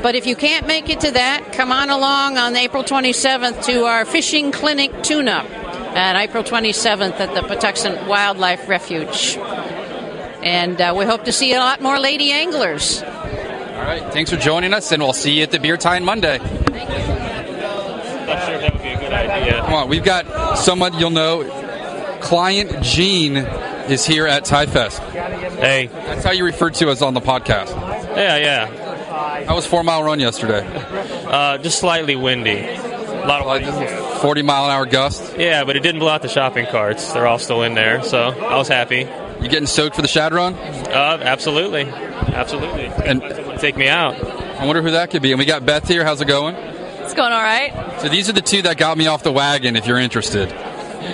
But 0.01 0.15
if 0.15 0.25
you 0.25 0.35
can't 0.35 0.65
make 0.65 0.89
it 0.89 1.01
to 1.01 1.11
that, 1.11 1.53
come 1.53 1.71
on 1.71 1.89
along 1.89 2.37
on 2.37 2.55
April 2.55 2.83
27th 2.83 3.65
to 3.65 3.85
our 3.85 4.03
fishing 4.03 4.51
clinic 4.51 5.03
tune-up 5.03 5.60
on 5.95 6.15
April 6.15 6.43
27th 6.43 7.19
at 7.19 7.33
the 7.35 7.41
Patuxent 7.41 8.07
Wildlife 8.07 8.67
Refuge. 8.69 9.37
And 10.43 10.79
uh, 10.81 10.93
we 10.97 11.05
hope 11.05 11.25
to 11.25 11.31
see 11.31 11.53
a 11.53 11.59
lot 11.59 11.81
more 11.81 11.99
lady 11.99 12.31
anglers. 12.31 13.03
All 13.03 13.07
right. 13.07 14.03
Thanks 14.13 14.31
for 14.31 14.37
joining 14.37 14.73
us, 14.73 14.91
and 14.91 15.03
we'll 15.03 15.13
see 15.13 15.37
you 15.37 15.43
at 15.43 15.51
the 15.51 15.59
Beer 15.59 15.77
Time 15.77 16.03
Monday. 16.03 16.39
Thank 16.39 16.89
you. 16.89 16.97
Not 18.25 18.45
sure 18.45 18.55
if 18.55 18.61
that 18.61 18.73
would 18.73 18.81
be 18.81 18.89
a 18.89 18.99
good 18.99 19.11
idea. 19.11 19.59
Come 19.61 19.73
on, 19.73 19.89
we've 19.89 20.03
got 20.03 20.57
someone 20.57 20.93
you'll 20.97 21.09
know. 21.09 21.43
Client 22.21 22.83
Gene 22.83 23.37
is 23.37 24.05
here 24.05 24.27
at 24.27 24.45
Tie 24.45 24.67
Fest. 24.67 24.99
Hey. 24.99 25.87
That's 25.87 26.23
how 26.23 26.31
you 26.31 26.45
referred 26.45 26.75
to 26.75 26.89
us 26.89 27.01
on 27.01 27.13
the 27.13 27.19
podcast. 27.21 27.69
Yeah, 28.15 28.37
yeah. 28.37 29.45
How 29.45 29.55
was 29.55 29.65
Four 29.65 29.83
Mile 29.83 30.03
Run 30.03 30.19
yesterday? 30.19 30.65
Uh, 31.25 31.57
just 31.57 31.79
slightly 31.79 32.15
windy. 32.15 32.90
A 33.23 33.27
lot 33.27 33.41
of 33.41 33.47
like 33.47 34.19
40 34.21 34.41
mile 34.41 34.65
an 34.65 34.71
hour 34.71 34.85
gust. 34.85 35.37
Yeah, 35.37 35.63
but 35.63 35.75
it 35.75 35.83
didn't 35.83 35.99
blow 35.99 36.09
out 36.09 36.21
the 36.21 36.27
shopping 36.27 36.65
carts. 36.65 37.13
They're 37.13 37.27
all 37.27 37.39
still 37.39 37.63
in 37.63 37.75
there, 37.75 38.03
so 38.03 38.29
I 38.29 38.57
was 38.57 38.67
happy. 38.67 39.07
You 39.41 39.49
getting 39.49 39.67
soaked 39.67 39.95
for 39.95 40.01
the 40.01 40.07
Shad 40.07 40.33
Run? 40.33 40.53
Uh, 40.53 41.19
absolutely, 41.21 41.83
absolutely. 41.83 42.85
And 42.85 43.21
take 43.59 43.75
me 43.75 43.87
out. 43.87 44.15
I 44.61 44.65
wonder 44.65 44.81
who 44.81 44.91
that 44.91 45.09
could 45.09 45.21
be. 45.21 45.31
And 45.31 45.39
we 45.39 45.45
got 45.45 45.65
Beth 45.65 45.87
here. 45.87 46.03
How's 46.03 46.21
it 46.21 46.27
going? 46.27 46.55
It's 46.55 47.13
going 47.15 47.33
all 47.33 47.41
right. 47.41 47.99
So 48.01 48.09
these 48.09 48.29
are 48.29 48.33
the 48.33 48.41
two 48.41 48.61
that 48.63 48.77
got 48.77 48.97
me 48.97 49.07
off 49.07 49.23
the 49.23 49.31
wagon. 49.31 49.75
If 49.75 49.87
you're 49.87 49.97
interested. 49.97 50.51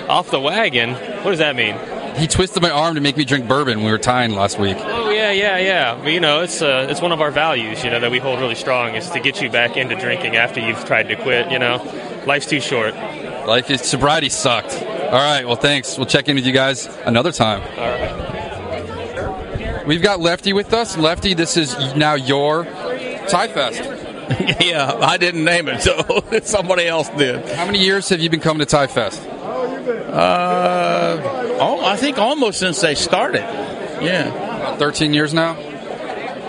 Off 0.09 0.29
the 0.31 0.39
wagon? 0.39 0.93
What 1.23 1.31
does 1.31 1.39
that 1.39 1.55
mean? 1.55 1.77
He 2.17 2.27
twisted 2.27 2.61
my 2.61 2.69
arm 2.69 2.95
to 2.95 3.01
make 3.01 3.15
me 3.15 3.23
drink 3.23 3.47
bourbon. 3.47 3.83
We 3.83 3.91
were 3.91 3.97
tying 3.97 4.31
last 4.31 4.59
week. 4.59 4.77
Yeah, 5.17 5.31
yeah, 5.31 5.57
yeah. 5.57 5.95
But, 5.95 6.13
you 6.13 6.19
know, 6.19 6.41
it's 6.41 6.61
uh, 6.61 6.85
it's 6.91 7.01
one 7.01 7.11
of 7.11 7.21
our 7.21 7.31
values. 7.31 7.83
You 7.83 7.89
know 7.89 7.99
that 7.99 8.11
we 8.11 8.19
hold 8.19 8.39
really 8.39 8.53
strong 8.53 8.93
is 8.93 9.09
to 9.09 9.19
get 9.19 9.41
you 9.41 9.49
back 9.49 9.75
into 9.75 9.95
drinking 9.95 10.35
after 10.35 10.59
you've 10.59 10.85
tried 10.85 11.07
to 11.07 11.15
quit. 11.15 11.51
You 11.51 11.57
know, 11.57 11.77
life's 12.27 12.45
too 12.45 12.61
short. 12.61 12.93
Life 13.47 13.71
is 13.71 13.81
sobriety 13.81 14.29
sucked. 14.29 14.73
All 14.75 15.13
right. 15.13 15.43
Well, 15.43 15.55
thanks. 15.55 15.97
We'll 15.97 16.05
check 16.05 16.29
in 16.29 16.35
with 16.35 16.45
you 16.45 16.53
guys 16.53 16.85
another 17.05 17.31
time. 17.31 17.63
All 17.79 17.89
right. 17.89 19.87
We've 19.87 20.03
got 20.03 20.19
Lefty 20.19 20.53
with 20.53 20.71
us. 20.71 20.95
Lefty, 20.97 21.33
this 21.33 21.57
is 21.57 21.75
now 21.95 22.13
your 22.13 22.65
Tie 22.65 23.47
Fest. 23.47 23.81
yeah, 24.59 24.93
I 25.01 25.17
didn't 25.17 25.45
name 25.45 25.67
it, 25.67 25.81
so 25.81 26.23
somebody 26.43 26.85
else 26.85 27.09
did. 27.09 27.43
How 27.51 27.65
many 27.65 27.79
years 27.79 28.09
have 28.09 28.19
you 28.19 28.29
been 28.29 28.41
coming 28.41 28.59
to 28.59 28.65
Tie 28.65 28.87
Fest? 28.87 29.21
Uh, 29.23 31.21
oh, 31.59 31.83
I 31.83 31.95
think 31.95 32.19
almost 32.19 32.59
since 32.59 32.81
they 32.81 32.93
started. 32.93 33.41
Yeah. 34.01 34.46
About 34.67 34.79
13 34.79 35.13
years 35.13 35.33
now? 35.33 35.55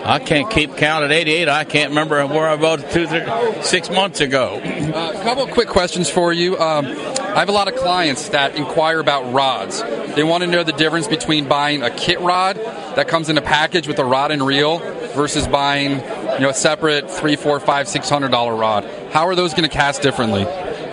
I 0.05 0.19
can't 0.19 0.51
keep 0.51 0.77
count 0.77 1.05
at 1.05 1.13
88. 1.13 1.49
I 1.49 1.63
can't 1.63 1.91
remember 1.91 2.27
where 2.27 2.49
I 2.49 2.57
was 2.57 2.83
two, 2.93 3.07
three, 3.07 3.23
six 3.63 3.91
months 3.91 4.21
ago. 4.21 4.61
Uh, 4.61 5.13
a 5.15 5.23
couple 5.23 5.45
of 5.45 5.53
quick 5.53 5.69
questions 5.69 6.11
for 6.11 6.33
you. 6.33 6.59
Um, 6.59 6.87
I 6.87 7.39
have 7.39 7.49
a 7.49 7.53
lot 7.53 7.69
of 7.69 7.77
clients 7.77 8.31
that 8.31 8.57
inquire 8.57 8.99
about 8.99 9.33
rods. 9.33 9.83
They 10.17 10.25
want 10.25 10.43
to 10.43 10.49
know 10.49 10.65
the 10.65 10.73
difference 10.73 11.07
between 11.07 11.47
buying 11.47 11.83
a 11.83 11.91
kit 11.91 12.19
rod 12.19 12.57
that 12.57 13.07
comes 13.07 13.29
in 13.29 13.39
a 13.39 13.43
package 13.43 13.87
with 13.87 14.01
a 14.01 14.05
rod 14.05 14.33
and 14.33 14.45
reel 14.45 14.79
versus 15.15 15.47
buying, 15.47 15.93
you 15.93 16.41
know, 16.41 16.49
a 16.49 16.55
separate 16.55 17.09
three, 17.09 17.37
four, 17.37 17.61
five, 17.61 17.87
six 17.87 18.09
hundred 18.09 18.33
dollar 18.33 18.57
rod. 18.57 18.85
How 19.13 19.29
are 19.29 19.37
those 19.37 19.53
going 19.53 19.69
to 19.69 19.75
cast 19.75 20.03
differently? 20.03 20.45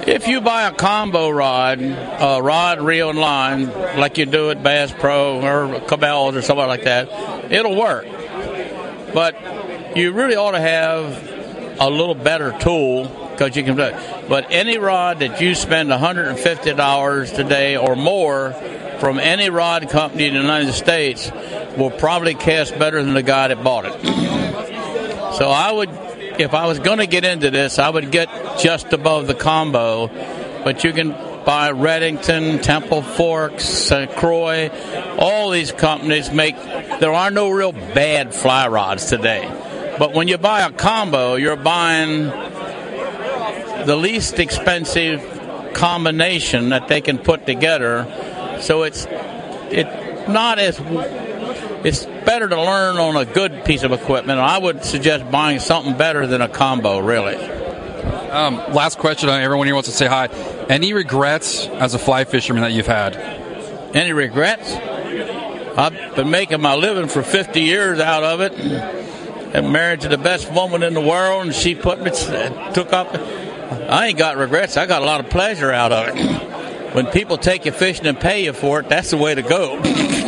If 0.07 0.27
you 0.27 0.39
buy 0.39 0.67
a 0.67 0.71
combo 0.71 1.29
rod, 1.29 1.81
a 1.81 2.39
rod, 2.41 2.79
reel, 2.79 3.09
and 3.09 3.17
line, 3.17 3.71
like 3.97 4.19
you 4.19 4.27
do 4.27 4.51
at 4.51 4.61
Bass 4.61 4.91
Pro 4.91 5.41
or 5.41 5.79
Cabela's 5.81 6.35
or 6.35 6.41
something 6.43 6.67
like 6.67 6.83
that, 6.83 7.51
it'll 7.51 7.75
work. 7.75 8.05
But 9.13 9.35
you 9.97 10.11
really 10.11 10.35
ought 10.35 10.51
to 10.51 10.59
have 10.59 11.77
a 11.79 11.89
little 11.89 12.13
better 12.13 12.55
tool 12.59 13.05
because 13.31 13.55
you 13.55 13.63
can 13.63 13.75
do 13.75 13.81
it. 13.81 13.95
But 14.29 14.47
any 14.51 14.77
rod 14.77 15.19
that 15.19 15.41
you 15.41 15.55
spend 15.55 15.89
$150 15.89 17.35
today 17.35 17.75
or 17.75 17.95
more 17.95 18.53
from 18.99 19.19
any 19.19 19.49
rod 19.49 19.89
company 19.89 20.27
in 20.27 20.35
the 20.35 20.39
United 20.39 20.73
States 20.73 21.31
will 21.77 21.91
probably 21.91 22.35
cast 22.35 22.77
better 22.77 23.03
than 23.03 23.13
the 23.13 23.23
guy 23.23 23.47
that 23.47 23.63
bought 23.63 23.85
it. 23.85 23.93
So 25.35 25.49
I 25.49 25.71
would, 25.71 25.89
if 26.39 26.53
I 26.53 26.65
was 26.67 26.79
going 26.79 26.99
to 26.99 27.07
get 27.07 27.25
into 27.25 27.51
this, 27.51 27.79
I 27.79 27.89
would 27.89 28.11
get 28.11 28.29
just 28.59 28.93
above 28.93 29.27
the 29.27 29.33
combo. 29.33 30.07
But 30.63 30.83
you 30.83 30.93
can 30.93 31.09
buy 31.45 31.71
Redington, 31.71 32.61
Temple 32.61 33.01
Forks, 33.01 33.91
uh, 33.91 34.07
Croix. 34.17 34.69
All 35.17 35.51
these 35.51 35.71
companies 35.71 36.31
make. 36.31 36.55
There 36.99 37.13
are 37.13 37.31
no 37.31 37.49
real 37.49 37.71
bad 37.71 38.33
fly 38.33 38.67
rods 38.67 39.05
today. 39.05 39.47
But 39.99 40.13
when 40.13 40.27
you 40.27 40.37
buy 40.37 40.61
a 40.61 40.71
combo, 40.71 41.35
you're 41.35 41.55
buying 41.55 42.23
the 43.85 43.95
least 43.95 44.39
expensive 44.39 45.21
combination 45.73 46.69
that 46.69 46.87
they 46.87 47.01
can 47.01 47.17
put 47.17 47.45
together. 47.45 48.07
So 48.61 48.83
it's 48.83 49.05
it 49.69 49.87
not 50.27 50.59
as 50.59 50.79
it's 51.85 52.03
better 52.03 52.49
to 52.49 52.59
learn 52.59 52.97
on 52.97 53.15
a 53.15 53.25
good 53.25 53.63
piece 53.63 53.83
of 53.83 53.91
equipment. 53.91 54.39
I 54.39 54.57
would 54.57 54.83
suggest 54.83 55.29
buying 55.29 55.59
something 55.59 55.95
better 55.95 56.25
than 56.25 56.41
a 56.41 56.49
combo, 56.49 56.97
really. 56.97 57.35
Um, 57.35 58.55
last 58.73 58.97
question. 58.97 59.29
Everyone 59.29 59.67
here 59.67 59.75
wants 59.75 59.87
to 59.89 59.95
say 59.95 60.07
hi. 60.07 60.25
Any 60.67 60.93
regrets 60.93 61.67
as 61.67 61.93
a 61.93 61.99
fly 61.99 62.23
fisherman 62.23 62.63
that 62.63 62.71
you've 62.71 62.87
had? 62.87 63.15
Any 63.95 64.13
regrets? 64.13 64.73
I've 65.77 66.15
been 66.15 66.31
making 66.31 66.59
my 66.59 66.73
living 66.73 67.07
for 67.07 67.21
50 67.21 67.61
years 67.61 67.99
out 67.99 68.23
of 68.23 68.41
it. 68.41 68.53
And 69.53 69.71
married 69.71 70.01
to 70.01 70.07
the 70.07 70.17
best 70.17 70.51
woman 70.51 70.81
in 70.81 70.95
the 70.95 71.01
world, 71.01 71.45
and 71.45 71.53
she 71.53 71.75
put 71.75 72.01
me, 72.01 72.09
took 72.73 72.93
up. 72.93 73.13
I 73.13 74.07
ain't 74.07 74.17
got 74.17 74.37
regrets. 74.37 74.75
I 74.75 74.87
got 74.87 75.03
a 75.03 75.05
lot 75.05 75.19
of 75.19 75.29
pleasure 75.29 75.71
out 75.71 75.91
of 75.91 76.07
it. 76.09 76.95
When 76.95 77.05
people 77.05 77.37
take 77.37 77.65
you 77.65 77.71
fishing 77.71 78.07
and 78.07 78.19
pay 78.19 78.43
you 78.45 78.53
for 78.53 78.79
it, 78.79 78.89
that's 78.89 79.11
the 79.11 79.17
way 79.17 79.35
to 79.35 79.43
go. 79.43 79.79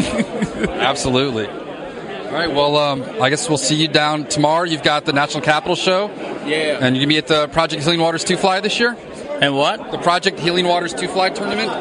Absolutely. 0.69 1.47
All 1.47 2.33
right. 2.33 2.51
Well, 2.51 2.75
um, 2.75 3.03
I 3.21 3.29
guess 3.29 3.47
we'll 3.47 3.57
see 3.57 3.75
you 3.75 3.87
down 3.87 4.25
tomorrow. 4.25 4.65
You've 4.65 4.83
got 4.83 5.05
the 5.05 5.13
National 5.13 5.41
Capital 5.41 5.75
Show. 5.75 6.07
Yeah. 6.45 6.77
And 6.81 6.95
you're 6.95 7.05
gonna 7.05 7.07
be 7.07 7.17
at 7.17 7.27
the 7.27 7.47
Project 7.47 7.83
Healing 7.83 8.01
Waters 8.01 8.23
Two 8.23 8.37
Fly 8.37 8.59
this 8.59 8.79
year. 8.79 8.97
And 9.41 9.55
what? 9.55 9.91
The 9.91 9.97
Project 9.97 10.39
Healing 10.39 10.65
Waters 10.65 10.93
Two 10.93 11.07
Fly 11.07 11.29
tournament. 11.29 11.71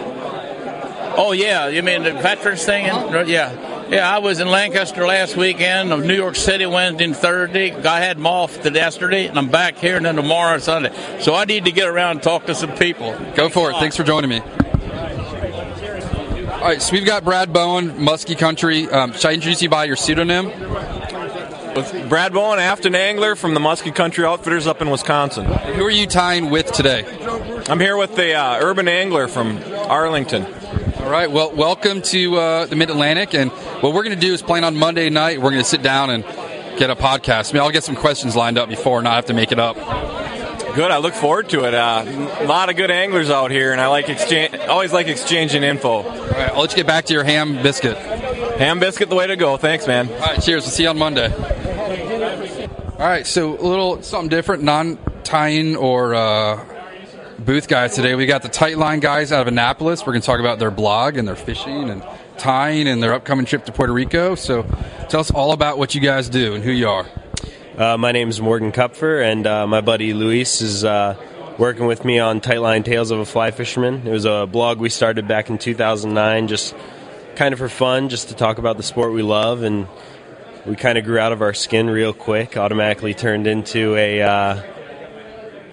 Oh 1.19 1.33
yeah, 1.33 1.69
you 1.69 1.83
mean 1.83 2.03
the 2.03 2.13
veterans 2.13 2.65
thing? 2.65 2.91
Uh-huh. 2.91 3.25
Yeah, 3.27 3.89
yeah. 3.89 4.09
I 4.09 4.19
was 4.19 4.39
in 4.39 4.49
Lancaster 4.49 5.07
last 5.07 5.35
weekend, 5.35 5.91
of 5.91 6.05
New 6.05 6.15
York 6.15 6.37
City 6.37 6.67
Wednesday 6.67 7.05
and 7.05 7.17
Thursday. 7.17 7.75
I 7.75 8.01
had 8.01 8.19
them 8.19 8.27
off 8.27 8.63
yesterday, 8.65 9.27
and 9.27 9.39
I'm 9.39 9.49
back 9.49 9.79
here 9.79 9.97
and 9.97 10.05
then 10.05 10.17
tomorrow 10.17 10.59
Sunday. 10.59 10.93
So 11.21 11.35
I 11.35 11.47
need 11.47 11.65
to 11.65 11.73
get 11.73 11.89
around 11.89 12.17
and 12.17 12.23
talk 12.23 12.47
to 12.47 12.55
some 12.55 12.77
people. 12.77 13.19
Go 13.35 13.49
for 13.49 13.71
it. 13.71 13.77
Thanks 13.79 13.97
for 13.97 14.05
joining 14.05 14.29
me. 14.29 14.43
All 16.67 16.73
right, 16.73 16.83
so 16.83 16.95
we've 16.95 17.07
got 17.07 17.23
Brad 17.23 17.53
Bohen, 17.53 17.93
Muskie 17.93 18.37
Country. 18.37 18.91
Um, 18.91 19.13
should 19.13 19.27
I 19.27 19.35
introduce 19.35 19.63
you 19.63 19.69
by 19.69 19.85
your 19.85 19.95
pseudonym? 19.95 20.47
With 20.47 22.09
Brad 22.09 22.33
Bohen, 22.33 22.59
Afton 22.59 22.97
Angler 22.97 23.37
from 23.37 23.55
the 23.55 23.61
Muskie 23.61 23.95
Country 23.95 24.25
Outfitters 24.25 24.67
up 24.67 24.83
in 24.83 24.91
Wisconsin. 24.91 25.45
Who 25.45 25.85
are 25.85 25.91
you 25.93 26.09
tying 26.09 26.51
with 26.51 26.73
today? 26.73 27.05
I'm 27.69 27.79
here 27.79 27.97
with 27.97 28.17
the 28.17 28.35
uh, 28.35 28.59
Urban 28.61 28.89
Angler 28.89 29.29
from 29.29 29.63
Arlington. 29.73 30.45
All 30.99 31.09
right, 31.09 31.31
well, 31.31 31.55
welcome 31.55 32.03
to 32.03 32.35
uh, 32.37 32.67
the 32.67 32.75
Mid 32.75 32.91
Atlantic. 32.91 33.33
And 33.33 33.53
what 33.53 33.95
we're 33.95 34.03
going 34.03 34.19
to 34.19 34.27
do 34.27 34.35
is 34.35 34.43
plan 34.43 34.65
on 34.65 34.77
Monday 34.77 35.09
night. 35.09 35.41
We're 35.41 35.53
going 35.53 35.63
to 35.63 35.69
sit 35.69 35.83
down 35.85 36.11
and 36.11 36.25
get 36.81 36.91
a 36.91 36.97
podcast. 36.97 37.51
I 37.51 37.53
mean, 37.53 37.63
I'll 37.63 37.71
get 37.71 37.85
some 37.85 37.95
questions 37.95 38.35
lined 38.35 38.59
up 38.59 38.69
before, 38.69 38.99
and 38.99 39.05
not 39.05 39.15
have 39.15 39.27
to 39.27 39.35
make 39.35 39.53
it 39.53 39.61
up. 39.61 39.77
Good. 40.77 40.91
I 40.91 40.99
look 40.99 41.15
forward 41.15 41.49
to 41.49 41.65
it. 41.65 41.73
Uh, 41.73 42.05
a 42.39 42.45
lot 42.45 42.69
of 42.69 42.77
good 42.77 42.91
anglers 42.91 43.31
out 43.31 43.51
here, 43.51 43.73
and 43.73 43.81
I 43.81 43.87
like 43.87 44.11
exchange. 44.11 44.55
Always 44.69 44.93
like 44.93 45.09
exchanging 45.09 45.63
info. 45.63 46.03
All 46.03 46.03
right, 46.03 46.51
I'll 46.51 46.61
let 46.61 46.73
you 46.73 46.77
get 46.77 46.87
back 46.87 47.07
to 47.07 47.15
your 47.15 47.25
ham 47.25 47.63
biscuit. 47.63 47.97
Ham 47.97 48.79
biscuit, 48.79 49.09
the 49.09 49.15
way 49.15 49.27
to 49.27 49.37
go. 49.37 49.57
Thanks, 49.57 49.87
man. 49.87 50.13
All 50.13 50.19
right, 50.19 50.43
cheers. 50.43 50.65
We'll 50.65 50.73
see 50.73 50.83
you 50.83 50.91
on 50.91 50.99
Monday. 50.99 51.33
All 51.33 52.99
right, 52.99 53.27
so 53.27 53.59
a 53.59 53.67
little 53.67 54.03
something 54.03 54.29
different, 54.29 54.65
non-tying 54.65 55.77
or 55.77 56.15
uh, 56.15 56.63
booth 57.39 57.69
guys 57.69 57.95
today. 57.95 58.15
We 58.15 58.27
got 58.27 58.43
the 58.43 58.51
Tightline 58.51 59.01
guys 59.01 59.33
out 59.33 59.41
of 59.41 59.49
Annapolis. 59.49 60.03
We're 60.03 60.13
going 60.13 60.21
to 60.21 60.27
talk 60.27 60.41
about 60.41 60.59
their 60.59 60.71
blog 60.71 61.17
and 61.17 61.27
their 61.27 61.37
fishing 61.37 61.89
and 61.89 62.05
tying 62.37 62.87
and 62.87 63.03
their 63.03 63.15
upcoming 63.15 63.47
trip 63.47 63.65
to 63.65 63.73
Puerto 63.73 63.95
Rico. 63.95 64.35
So 64.35 64.65
tell 65.09 65.21
us 65.21 65.31
all 65.31 65.53
about 65.53 65.79
what 65.79 65.95
you 65.95 66.03
guys 66.03 66.29
do 66.29 66.55
and 66.55 66.63
who 66.63 66.71
you 66.71 66.87
are. 66.91 67.07
Uh, 67.77 67.99
my 67.99 68.11
name 68.11 68.31
is 68.31 68.41
Morgan 68.41 68.73
Kupfer, 68.73 69.23
and 69.23 69.47
uh, 69.47 69.67
my 69.67 69.83
buddy 69.83 70.15
Luis 70.15 70.63
is 70.63 70.83
uh, 70.83 71.15
working 71.59 71.85
with 71.85 72.07
me 72.07 72.19
on 72.19 72.41
Tightline 72.41 72.87
Tales 72.87 73.11
of 73.11 73.19
a 73.19 73.27
Fly 73.27 73.51
Fisherman. 73.51 74.07
It 74.07 74.11
was 74.11 74.25
a 74.25 74.47
blog 74.51 74.79
we 74.79 74.89
started 74.89 75.29
back 75.29 75.51
in 75.51 75.59
2009, 75.59 76.49
just 76.49 76.75
kind 77.35 77.53
of 77.53 77.59
for 77.59 77.69
fun, 77.69 78.09
just 78.09 78.31
to 78.31 78.35
talk 78.35 78.57
about 78.57 78.79
the 78.79 78.83
sport 78.83 79.13
we 79.13 79.21
love, 79.21 79.63
and 79.63 79.87
we 80.65 80.75
kind 80.75 80.97
of 80.97 81.05
grew 81.05 81.19
out 81.19 81.33
of 81.33 81.43
our 81.43 81.53
skin 81.53 81.91
real 81.91 82.15
quick. 82.15 82.57
Automatically 82.57 83.13
turned 83.13 83.47
into 83.47 83.95
a, 83.95 84.23
uh, 84.23 84.63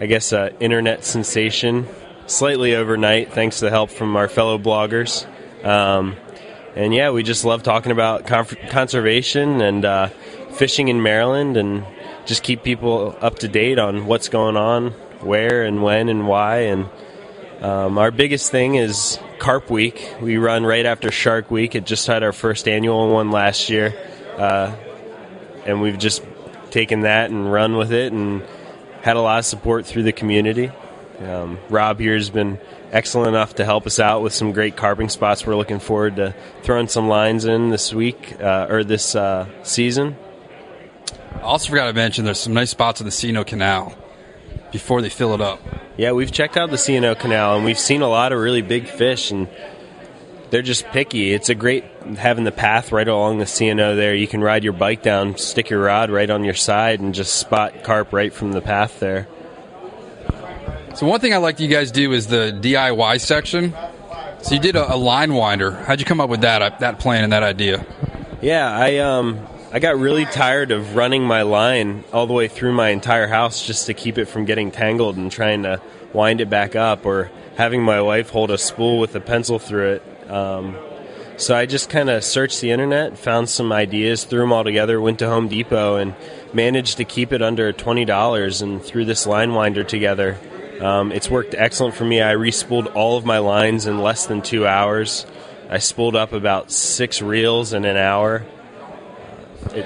I 0.01 0.05
guess, 0.05 0.33
a 0.33 0.53
internet 0.59 1.05
sensation, 1.05 1.87
slightly 2.27 2.75
overnight, 2.75 3.31
thanks 3.31 3.59
to 3.59 3.65
the 3.65 3.71
help 3.71 3.89
from 3.89 4.17
our 4.17 4.27
fellow 4.27 4.57
bloggers. 4.57 5.25
Um, 5.63 6.17
and 6.75 6.93
yeah, 6.93 7.11
we 7.11 7.23
just 7.23 7.45
love 7.45 7.63
talking 7.63 7.93
about 7.93 8.27
conf- 8.27 8.57
conservation 8.67 9.61
and 9.61 9.85
uh, 9.85 10.07
fishing 10.53 10.89
in 10.89 11.01
Maryland, 11.01 11.55
and 11.55 11.85
just 12.25 12.43
keep 12.43 12.63
people 12.63 13.15
up 13.21 13.39
to 13.39 13.47
date 13.47 13.79
on 13.79 14.05
what's 14.05 14.29
going 14.29 14.57
on, 14.57 14.91
where 15.21 15.63
and 15.63 15.83
when 15.83 16.09
and 16.09 16.27
why, 16.27 16.59
and 16.59 16.89
um, 17.61 17.97
our 17.97 18.11
biggest 18.11 18.51
thing 18.51 18.75
is 18.75 19.19
Carp 19.39 19.69
Week. 19.69 20.15
We 20.21 20.37
run 20.37 20.65
right 20.65 20.85
after 20.85 21.11
Shark 21.11 21.49
Week. 21.49 21.75
It 21.75 21.85
just 21.85 22.07
had 22.07 22.23
our 22.23 22.33
first 22.33 22.67
annual 22.67 23.09
one 23.09 23.31
last 23.31 23.69
year, 23.69 23.93
uh, 24.37 24.75
and 25.65 25.81
we've 25.81 25.97
just 25.97 26.23
taken 26.71 27.01
that 27.01 27.29
and 27.29 27.51
run 27.51 27.77
with 27.77 27.91
it, 27.91 28.11
and 28.11 28.43
had 29.01 29.15
a 29.15 29.21
lot 29.21 29.39
of 29.39 29.45
support 29.45 29.85
through 29.85 30.03
the 30.03 30.11
community. 30.11 30.71
Um, 31.19 31.59
Rob 31.69 31.99
here 31.99 32.15
has 32.15 32.29
been 32.29 32.59
excellent 32.91 33.29
enough 33.29 33.55
to 33.55 33.65
help 33.65 33.85
us 33.87 33.99
out 33.99 34.21
with 34.21 34.33
some 34.33 34.51
great 34.51 34.75
carping 34.75 35.09
spots. 35.09 35.45
We're 35.45 35.55
looking 35.55 35.79
forward 35.79 36.17
to 36.17 36.35
throwing 36.63 36.87
some 36.87 37.07
lines 37.07 37.45
in 37.45 37.69
this 37.69 37.93
week 37.93 38.39
uh, 38.41 38.67
or 38.69 38.83
this 38.83 39.15
uh, 39.15 39.47
season. 39.63 40.15
I 41.35 41.41
also 41.41 41.69
forgot 41.69 41.87
to 41.87 41.93
mention 41.93 42.25
there's 42.25 42.39
some 42.39 42.53
nice 42.53 42.69
spots 42.69 43.01
in 43.01 43.05
the 43.05 43.11
C&O 43.11 43.43
Canal 43.43 43.95
before 44.71 45.01
they 45.01 45.09
fill 45.09 45.33
it 45.33 45.41
up. 45.41 45.59
Yeah, 45.97 46.13
we've 46.13 46.31
checked 46.31 46.57
out 46.57 46.69
the 46.71 46.77
C&O 46.77 47.15
Canal 47.15 47.55
and 47.55 47.65
we've 47.65 47.79
seen 47.79 48.01
a 48.01 48.07
lot 48.07 48.31
of 48.31 48.39
really 48.39 48.61
big 48.61 48.87
fish 48.87 49.31
and 49.31 49.47
they're 50.49 50.61
just 50.61 50.85
picky. 50.87 51.33
It's 51.33 51.49
a 51.49 51.55
great 51.55 51.83
having 52.17 52.43
the 52.43 52.51
path 52.51 52.91
right 52.91 53.07
along 53.07 53.39
the 53.39 53.45
C&O 53.45 53.95
there. 53.95 54.15
You 54.15 54.27
can 54.27 54.41
ride 54.41 54.63
your 54.63 54.73
bike 54.73 55.01
down, 55.03 55.37
stick 55.37 55.69
your 55.69 55.81
rod 55.81 56.09
right 56.09 56.29
on 56.29 56.43
your 56.43 56.53
side 56.53 56.99
and 56.99 57.13
just 57.13 57.35
spot 57.35 57.83
carp 57.83 58.13
right 58.13 58.33
from 58.33 58.51
the 58.51 58.61
path 58.61 58.99
there. 58.99 59.27
So 60.95 61.07
one 61.07 61.19
thing 61.19 61.33
I 61.33 61.37
like 61.37 61.59
you 61.59 61.67
guys 61.67 61.91
do 61.91 62.13
is 62.13 62.27
the 62.27 62.57
DIY 62.61 63.19
section. 63.19 63.73
So 64.43 64.55
you 64.55 64.61
did 64.61 64.75
a, 64.75 64.93
a 64.93 64.97
line 64.97 65.33
winder. 65.33 65.71
How'd 65.71 65.99
you 65.99 66.05
come 66.05 66.21
up 66.21 66.29
with 66.29 66.41
that 66.41 66.79
that 66.79 66.99
plan 66.99 67.23
and 67.23 67.33
that 67.33 67.43
idea? 67.43 67.85
Yeah, 68.41 68.69
I 68.69 68.97
um 68.97 69.39
I 69.73 69.79
got 69.79 69.97
really 69.97 70.25
tired 70.25 70.69
of 70.69 70.95
running 70.95 71.23
my 71.23 71.41
line 71.41 72.03
all 72.13 72.27
the 72.27 72.33
way 72.33 72.47
through 72.47 72.73
my 72.73 72.89
entire 72.89 73.25
house 73.25 73.65
just 73.65 73.87
to 73.87 73.95
keep 73.95 74.19
it 74.19 74.25
from 74.25 74.45
getting 74.45 74.69
tangled 74.69 75.17
and 75.17 75.31
trying 75.31 75.63
to 75.63 75.81
wind 76.13 76.41
it 76.41 76.49
back 76.51 76.75
up 76.75 77.07
or 77.07 77.31
having 77.55 77.81
my 77.81 77.99
wife 77.99 78.29
hold 78.29 78.51
a 78.51 78.57
spool 78.59 78.99
with 78.99 79.15
a 79.15 79.19
pencil 79.19 79.57
through 79.57 79.93
it. 79.93 80.29
Um, 80.29 80.77
so 81.37 81.55
I 81.55 81.65
just 81.65 81.89
kind 81.89 82.11
of 82.11 82.23
searched 82.23 82.61
the 82.61 82.69
internet, 82.69 83.17
found 83.17 83.49
some 83.49 83.73
ideas, 83.73 84.25
threw 84.25 84.41
them 84.41 84.53
all 84.53 84.63
together, 84.63 85.01
went 85.01 85.17
to 85.19 85.27
Home 85.27 85.47
Depot, 85.47 85.95
and 85.95 86.13
managed 86.53 86.97
to 86.97 87.03
keep 87.03 87.33
it 87.33 87.41
under 87.41 87.73
$20 87.73 88.61
and 88.61 88.79
threw 88.79 89.05
this 89.05 89.25
line 89.25 89.55
winder 89.55 89.83
together. 89.83 90.37
Um, 90.81 91.11
it's 91.11 91.31
worked 91.31 91.55
excellent 91.57 91.95
for 91.95 92.05
me. 92.05 92.21
I 92.21 92.35
respooled 92.35 92.93
all 92.93 93.17
of 93.17 93.25
my 93.25 93.39
lines 93.39 93.87
in 93.87 93.97
less 93.97 94.27
than 94.27 94.43
two 94.43 94.67
hours. 94.67 95.25
I 95.67 95.79
spooled 95.79 96.15
up 96.15 96.31
about 96.31 96.69
six 96.69 97.23
reels 97.23 97.73
in 97.73 97.85
an 97.85 97.97
hour. 97.97 98.45
It, 99.73 99.85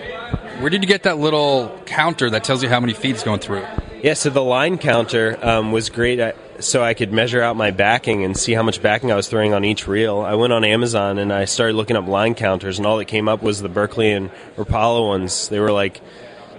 Where 0.59 0.69
did 0.69 0.81
you 0.81 0.87
get 0.87 1.03
that 1.03 1.17
little 1.19 1.79
counter 1.85 2.29
that 2.31 2.43
tells 2.43 2.63
you 2.63 2.69
how 2.69 2.79
many 2.79 2.93
feet's 2.93 3.23
going 3.23 3.39
through? 3.39 3.65
Yeah, 4.01 4.13
so 4.13 4.29
the 4.29 4.43
line 4.43 4.77
counter 4.77 5.37
um, 5.41 5.71
was 5.71 5.89
great. 5.89 6.19
At, 6.19 6.35
so 6.63 6.83
I 6.83 6.93
could 6.93 7.11
measure 7.11 7.41
out 7.41 7.55
my 7.55 7.71
backing 7.71 8.23
and 8.23 8.37
see 8.37 8.53
how 8.53 8.63
much 8.63 8.81
backing 8.81 9.11
I 9.11 9.15
was 9.15 9.27
throwing 9.27 9.53
on 9.53 9.65
each 9.65 9.87
reel. 9.87 10.21
I 10.21 10.35
went 10.35 10.53
on 10.53 10.63
Amazon 10.63 11.17
and 11.19 11.31
I 11.31 11.45
started 11.45 11.75
looking 11.75 11.95
up 11.95 12.07
line 12.07 12.35
counters, 12.35 12.77
and 12.77 12.85
all 12.87 12.97
that 12.97 13.05
came 13.05 13.27
up 13.27 13.41
was 13.41 13.61
the 13.61 13.69
Berkley 13.69 14.11
and 14.11 14.31
Rapala 14.55 15.07
ones. 15.07 15.49
They 15.49 15.59
were 15.59 15.71
like 15.71 16.01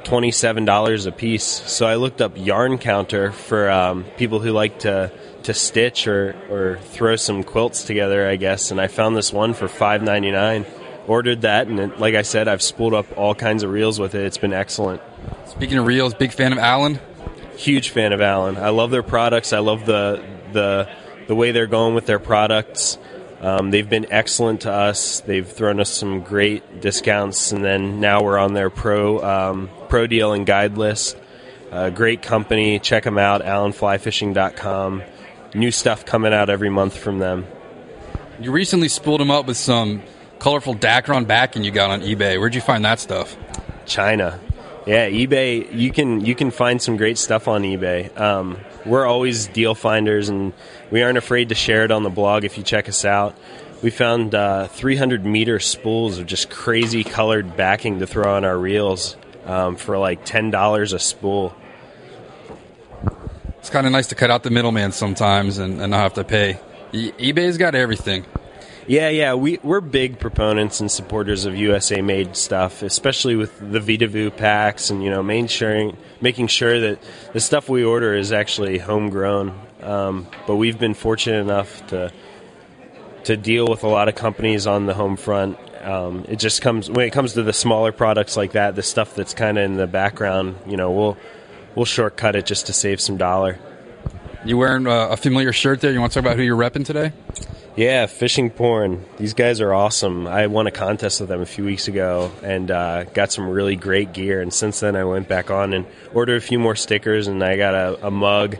twenty-seven 0.04 0.64
dollars 0.64 1.06
a 1.06 1.12
piece. 1.12 1.44
So 1.44 1.86
I 1.86 1.96
looked 1.96 2.20
up 2.20 2.32
yarn 2.36 2.78
counter 2.78 3.32
for 3.32 3.70
um, 3.70 4.04
people 4.16 4.40
who 4.40 4.50
like 4.50 4.80
to 4.80 5.12
to 5.44 5.54
stitch 5.54 6.06
or 6.08 6.36
or 6.50 6.78
throw 6.82 7.16
some 7.16 7.44
quilts 7.44 7.84
together, 7.84 8.28
I 8.28 8.36
guess. 8.36 8.70
And 8.70 8.80
I 8.80 8.88
found 8.88 9.16
this 9.16 9.32
one 9.32 9.54
for 9.54 9.68
five 9.68 10.02
ninety-nine. 10.02 10.66
Ordered 11.08 11.40
that, 11.40 11.66
and 11.68 11.80
it, 11.80 11.98
like 11.98 12.14
I 12.14 12.22
said, 12.22 12.48
I've 12.48 12.60
spooled 12.60 12.92
up 12.92 13.06
all 13.16 13.34
kinds 13.34 13.62
of 13.62 13.70
reels 13.70 13.98
with 13.98 14.14
it. 14.14 14.26
It's 14.26 14.36
been 14.36 14.52
excellent. 14.52 15.00
Speaking 15.46 15.78
of 15.78 15.86
reels, 15.86 16.12
big 16.12 16.32
fan 16.32 16.52
of 16.52 16.58
Allen. 16.58 17.00
Huge 17.56 17.88
fan 17.88 18.12
of 18.12 18.20
Allen. 18.20 18.58
I 18.58 18.68
love 18.68 18.90
their 18.90 19.02
products. 19.02 19.54
I 19.54 19.60
love 19.60 19.86
the 19.86 20.22
the 20.52 20.88
the 21.26 21.34
way 21.34 21.50
they're 21.52 21.66
going 21.66 21.94
with 21.94 22.04
their 22.06 22.18
products. 22.18 22.98
Um, 23.40 23.70
they've 23.70 23.88
been 23.88 24.12
excellent 24.12 24.62
to 24.62 24.72
us. 24.72 25.20
They've 25.20 25.48
thrown 25.48 25.80
us 25.80 25.90
some 25.90 26.20
great 26.20 26.80
discounts, 26.80 27.52
and 27.52 27.64
then 27.64 28.00
now 28.00 28.22
we're 28.22 28.38
on 28.38 28.52
their 28.52 28.68
pro 28.68 29.22
um, 29.22 29.70
pro 29.88 30.06
deal 30.06 30.32
and 30.34 30.44
guide 30.44 30.76
list. 30.76 31.16
Uh, 31.70 31.90
great 31.90 32.20
company. 32.22 32.78
Check 32.78 33.04
them 33.04 33.18
out. 33.18 33.42
AllenFlyFishing.com. 33.42 35.02
New 35.54 35.70
stuff 35.70 36.04
coming 36.04 36.32
out 36.32 36.50
every 36.50 36.70
month 36.70 36.96
from 36.96 37.18
them. 37.18 37.46
You 38.40 38.52
recently 38.52 38.88
spooled 38.88 39.20
them 39.20 39.30
up 39.30 39.46
with 39.46 39.56
some 39.56 40.02
colorful 40.38 40.74
Dacron 40.74 41.26
backing 41.26 41.64
you 41.64 41.70
got 41.70 41.90
on 41.90 42.02
eBay. 42.02 42.38
Where'd 42.38 42.54
you 42.54 42.60
find 42.60 42.84
that 42.84 43.00
stuff? 43.00 43.36
China. 43.86 44.38
Yeah, 44.86 45.08
eBay. 45.10 45.72
You 45.74 45.92
can 45.92 46.24
you 46.24 46.34
can 46.34 46.50
find 46.50 46.80
some 46.80 46.96
great 46.96 47.18
stuff 47.18 47.46
on 47.48 47.62
eBay. 47.62 48.16
Um, 48.18 48.58
we're 48.86 49.04
always 49.06 49.46
deal 49.46 49.74
finders, 49.74 50.28
and 50.30 50.54
we 50.90 51.02
aren't 51.02 51.18
afraid 51.18 51.50
to 51.50 51.54
share 51.54 51.84
it 51.84 51.90
on 51.90 52.02
the 52.04 52.10
blog 52.10 52.44
if 52.44 52.56
you 52.56 52.64
check 52.64 52.88
us 52.88 53.04
out. 53.04 53.36
We 53.82 53.90
found 53.90 54.34
uh, 54.34 54.66
300 54.68 55.24
meter 55.24 55.60
spools 55.60 56.18
of 56.18 56.26
just 56.26 56.50
crazy 56.50 57.04
colored 57.04 57.56
backing 57.56 57.98
to 58.00 58.06
throw 58.06 58.34
on 58.34 58.44
our 58.44 58.58
reels 58.58 59.16
um, 59.44 59.76
for 59.76 59.98
like 59.98 60.24
ten 60.24 60.50
dollars 60.50 60.92
a 60.92 60.98
spool. 60.98 61.54
It's 63.58 63.70
kind 63.70 63.86
of 63.86 63.92
nice 63.92 64.06
to 64.06 64.14
cut 64.14 64.30
out 64.30 64.42
the 64.42 64.50
middleman 64.50 64.92
sometimes 64.92 65.58
and, 65.58 65.80
and 65.82 65.90
not 65.90 66.00
have 66.00 66.14
to 66.14 66.24
pay. 66.24 66.58
E- 66.92 67.12
eBay's 67.12 67.58
got 67.58 67.74
everything. 67.74 68.24
Yeah, 68.88 69.10
yeah, 69.10 69.34
we 69.34 69.58
we're 69.62 69.82
big 69.82 70.18
proponents 70.18 70.80
and 70.80 70.90
supporters 70.90 71.44
of 71.44 71.54
USA 71.54 72.00
made 72.00 72.34
stuff, 72.36 72.82
especially 72.82 73.36
with 73.36 73.58
the 73.60 73.80
Vitavu 73.80 74.34
packs 74.34 74.88
and 74.88 75.04
you 75.04 75.10
know 75.10 75.22
making 75.22 75.48
sure 76.46 76.80
that 76.80 76.98
the 77.34 77.40
stuff 77.40 77.68
we 77.68 77.84
order 77.84 78.14
is 78.14 78.32
actually 78.32 78.78
homegrown. 78.78 79.60
Um, 79.82 80.26
but 80.46 80.56
we've 80.56 80.78
been 80.78 80.94
fortunate 80.94 81.40
enough 81.40 81.86
to 81.88 82.10
to 83.24 83.36
deal 83.36 83.66
with 83.66 83.84
a 83.84 83.88
lot 83.88 84.08
of 84.08 84.14
companies 84.14 84.66
on 84.66 84.86
the 84.86 84.94
home 84.94 85.18
front. 85.18 85.58
Um, 85.82 86.24
it 86.26 86.36
just 86.36 86.62
comes 86.62 86.90
when 86.90 87.06
it 87.06 87.12
comes 87.12 87.34
to 87.34 87.42
the 87.42 87.52
smaller 87.52 87.92
products 87.92 88.38
like 88.38 88.52
that, 88.52 88.74
the 88.74 88.82
stuff 88.82 89.14
that's 89.14 89.34
kind 89.34 89.58
of 89.58 89.64
in 89.64 89.76
the 89.76 89.86
background. 89.86 90.56
You 90.66 90.78
know, 90.78 90.92
we'll 90.92 91.18
we'll 91.74 91.84
shortcut 91.84 92.36
it 92.36 92.46
just 92.46 92.68
to 92.68 92.72
save 92.72 93.02
some 93.02 93.18
dollar. 93.18 93.58
You 94.48 94.56
wearing 94.56 94.86
a 94.86 95.14
familiar 95.18 95.52
shirt 95.52 95.82
there? 95.82 95.92
You 95.92 96.00
want 96.00 96.12
to 96.12 96.20
talk 96.20 96.24
about 96.24 96.38
who 96.38 96.42
you're 96.42 96.56
repping 96.56 96.86
today? 96.86 97.12
Yeah, 97.76 98.06
fishing 98.06 98.48
porn. 98.48 99.04
These 99.18 99.34
guys 99.34 99.60
are 99.60 99.74
awesome. 99.74 100.26
I 100.26 100.46
won 100.46 100.66
a 100.66 100.70
contest 100.70 101.20
with 101.20 101.28
them 101.28 101.42
a 101.42 101.44
few 101.44 101.66
weeks 101.66 101.86
ago 101.86 102.32
and 102.42 102.70
uh, 102.70 103.04
got 103.04 103.30
some 103.30 103.46
really 103.46 103.76
great 103.76 104.14
gear. 104.14 104.40
And 104.40 104.50
since 104.50 104.80
then, 104.80 104.96
I 104.96 105.04
went 105.04 105.28
back 105.28 105.50
on 105.50 105.74
and 105.74 105.84
ordered 106.14 106.36
a 106.36 106.40
few 106.40 106.58
more 106.58 106.74
stickers, 106.76 107.26
and 107.26 107.44
I 107.44 107.58
got 107.58 107.74
a, 107.74 108.06
a 108.06 108.10
mug. 108.10 108.56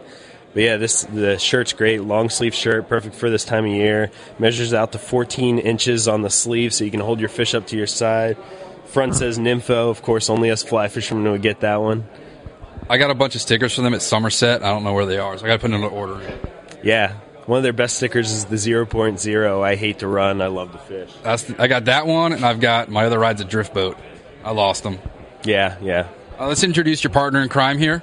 But 0.53 0.63
yeah, 0.63 0.77
this 0.77 1.05
the 1.05 1.39
shirt's 1.39 1.73
great. 1.73 2.03
Long 2.03 2.29
sleeve 2.29 2.55
shirt, 2.55 2.87
perfect 2.87 3.15
for 3.15 3.31
this 3.31 3.47
time 3.47 3.65
of 3.65 3.71
year. 3.71 4.11
Measures 4.39 4.75
out 4.75 4.93
to 4.93 4.99
14 4.99 5.59
inches 5.59 6.07
on 6.07 6.21
the 6.21 6.29
sleeve, 6.29 6.75
so 6.75 6.85
you 6.85 6.91
can 6.91 7.01
hold 7.01 7.19
your 7.19 7.31
fish 7.31 7.55
up 7.55 7.67
to 7.69 7.79
your 7.79 7.87
side. 7.87 8.37
Front 8.85 9.15
says 9.15 9.39
Nympho. 9.39 9.89
Of 9.89 10.03
course, 10.03 10.29
only 10.29 10.51
us 10.51 10.63
fly 10.63 10.89
fishermen 10.89 11.33
would 11.33 11.41
get 11.41 11.61
that 11.61 11.81
one. 11.81 12.07
I 12.91 12.97
got 12.97 13.11
a 13.11 13.15
bunch 13.15 13.35
of 13.35 13.41
stickers 13.41 13.75
for 13.75 13.83
them 13.83 13.93
at 13.95 14.03
Somerset. 14.03 14.63
I 14.63 14.69
don't 14.69 14.83
know 14.83 14.95
where 14.95 15.07
they 15.07 15.19
are, 15.19 15.37
so 15.37 15.45
I 15.45 15.49
got 15.49 15.55
to 15.55 15.59
put 15.61 15.71
in 15.71 15.83
an 15.83 15.85
order. 15.85 16.21
In. 16.21 16.39
Yeah, 16.83 17.15
one 17.45 17.59
of 17.59 17.63
their 17.63 17.73
best 17.75 17.97
stickers 17.97 18.33
is 18.33 18.47
the 18.47 18.57
0.0. 18.57 19.63
I 19.63 19.77
hate 19.77 19.99
to 19.99 20.09
run. 20.09 20.41
I 20.41 20.47
love 20.47 20.73
to 20.73 20.79
fish. 20.79 21.13
That's 21.23 21.45
the, 21.45 21.61
I 21.63 21.67
got 21.67 21.85
that 21.87 22.07
one, 22.07 22.33
and 22.33 22.45
I've 22.45 22.61
got 22.61 22.89
my 22.89 23.05
other 23.05 23.19
ride's 23.19 23.41
a 23.41 23.45
drift 23.45 23.75
boat. 23.75 23.99
I 24.43 24.53
lost 24.53 24.85
them. 24.85 24.99
Yeah, 25.45 25.77
yeah. 25.83 26.09
Uh, 26.39 26.47
let's 26.47 26.65
introduce 26.65 27.05
your 27.05 27.13
partner 27.13 27.43
in 27.43 27.49
crime 27.49 27.79
here. 27.79 28.03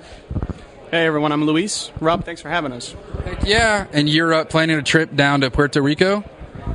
Hey 0.92 1.08
everyone, 1.08 1.32
I'm 1.32 1.46
Luis. 1.46 1.92
Rob, 2.00 2.24
thanks 2.24 2.42
for 2.42 2.50
having 2.50 2.72
us. 2.72 2.96
Heck 3.24 3.46
yeah, 3.46 3.88
and 3.92 4.08
you're 4.08 4.34
uh, 4.34 4.46
planning 4.46 4.78
a 4.78 4.84
trip 4.84 5.16
down 5.16 5.42
to 5.42 5.50
Puerto 5.50 5.82
Rico? 5.82 6.24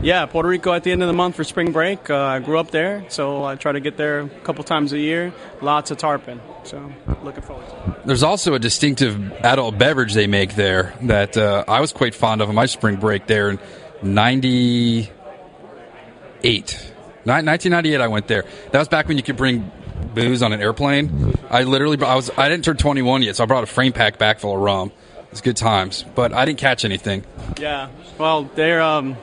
Yeah, 0.03 0.27
Puerto 0.27 0.49
Rico 0.49 0.73
at 0.73 0.83
the 0.83 0.93
end 0.93 1.03
of 1.03 1.07
the 1.07 1.13
month 1.15 1.37
for 1.37 1.45
spring 1.45 1.73
break. 1.73 2.11
Uh, 2.11 2.19
I 2.19 2.39
grew 2.41 2.59
up 2.59 2.71
there, 2.71 3.05
so 3.09 3.45
I 3.45 3.55
try 3.55 3.73
to 3.73 3.81
get 3.81 3.97
there 3.97 4.21
a 4.21 4.29
couple 4.29 4.65
times 4.65 4.93
a 4.93 4.99
year. 4.99 5.33
Lots 5.61 5.91
of 5.91 5.99
tarpon, 5.99 6.41
so 6.65 6.93
looking 7.23 7.43
forward 7.43 7.69
to 7.69 7.91
it. 7.93 8.07
There's 8.07 8.23
also 8.23 8.55
a 8.55 8.59
distinctive 8.59 9.33
adult 9.45 9.79
beverage 9.79 10.15
they 10.15 10.27
make 10.27 10.55
there 10.55 10.95
that 11.03 11.37
uh, 11.37 11.65
I 11.67 11.81
was 11.81 11.93
quite 11.93 12.15
fond 12.15 12.41
of 12.41 12.49
on 12.49 12.55
my 12.55 12.67
spring 12.67 12.97
break 12.97 13.27
there 13.27 13.51
in 13.51 13.59
98. 14.03 15.11
1998 17.25 18.01
I 18.01 18.09
went 18.09 18.27
there. 18.29 18.45
That 18.73 18.79
was 18.79 18.89
back 18.89 19.09
when 19.09 19.17
you 19.17 19.23
could 19.23 19.37
bring 19.37 19.71
booze 20.15 20.43
on 20.43 20.53
an 20.53 20.61
airplane. 20.61 21.35
I 21.51 21.65
literally 21.65 22.03
I 22.03 22.15
was 22.15 22.31
I 22.37 22.49
didn't 22.49 22.65
turn 22.65 22.77
21 22.77 23.23
yet, 23.23 23.37
so 23.37 23.45
I 23.45 23.47
brought 23.47 23.65
a 23.65 23.67
frame 23.67 23.93
pack 23.93 24.19
back 24.19 24.41
full 24.41 24.55
of 24.55 24.61
rum. 24.61 24.93
It's 25.31 25.41
good 25.41 25.57
times, 25.57 26.05
but 26.15 26.33
I 26.33 26.45
didn't 26.45 26.59
catch 26.59 26.85
anything. 26.85 27.25
Yeah, 27.59 27.89
well, 28.19 28.45
they're 28.57 28.83
um, 28.83 29.17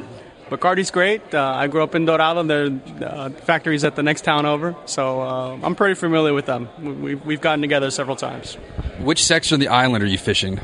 Bacardi's 0.49 0.91
great. 0.91 1.33
Uh, 1.33 1.43
I 1.43 1.67
grew 1.67 1.83
up 1.83 1.95
in 1.95 2.05
Dorado. 2.05 2.43
Their 2.43 2.79
uh, 3.05 3.29
factory's 3.29 3.83
at 3.83 3.95
the 3.95 4.03
next 4.03 4.21
town 4.21 4.45
over, 4.45 4.75
so 4.85 5.21
uh, 5.21 5.57
I'm 5.61 5.75
pretty 5.75 5.95
familiar 5.95 6.33
with 6.33 6.45
them. 6.45 6.69
We, 7.01 7.15
we've 7.15 7.41
gotten 7.41 7.61
together 7.61 7.91
several 7.91 8.15
times. 8.15 8.55
Which 8.99 9.23
section 9.25 9.55
of 9.55 9.59
the 9.59 9.67
island 9.67 10.03
are 10.03 10.07
you 10.07 10.17
fishing? 10.17 10.59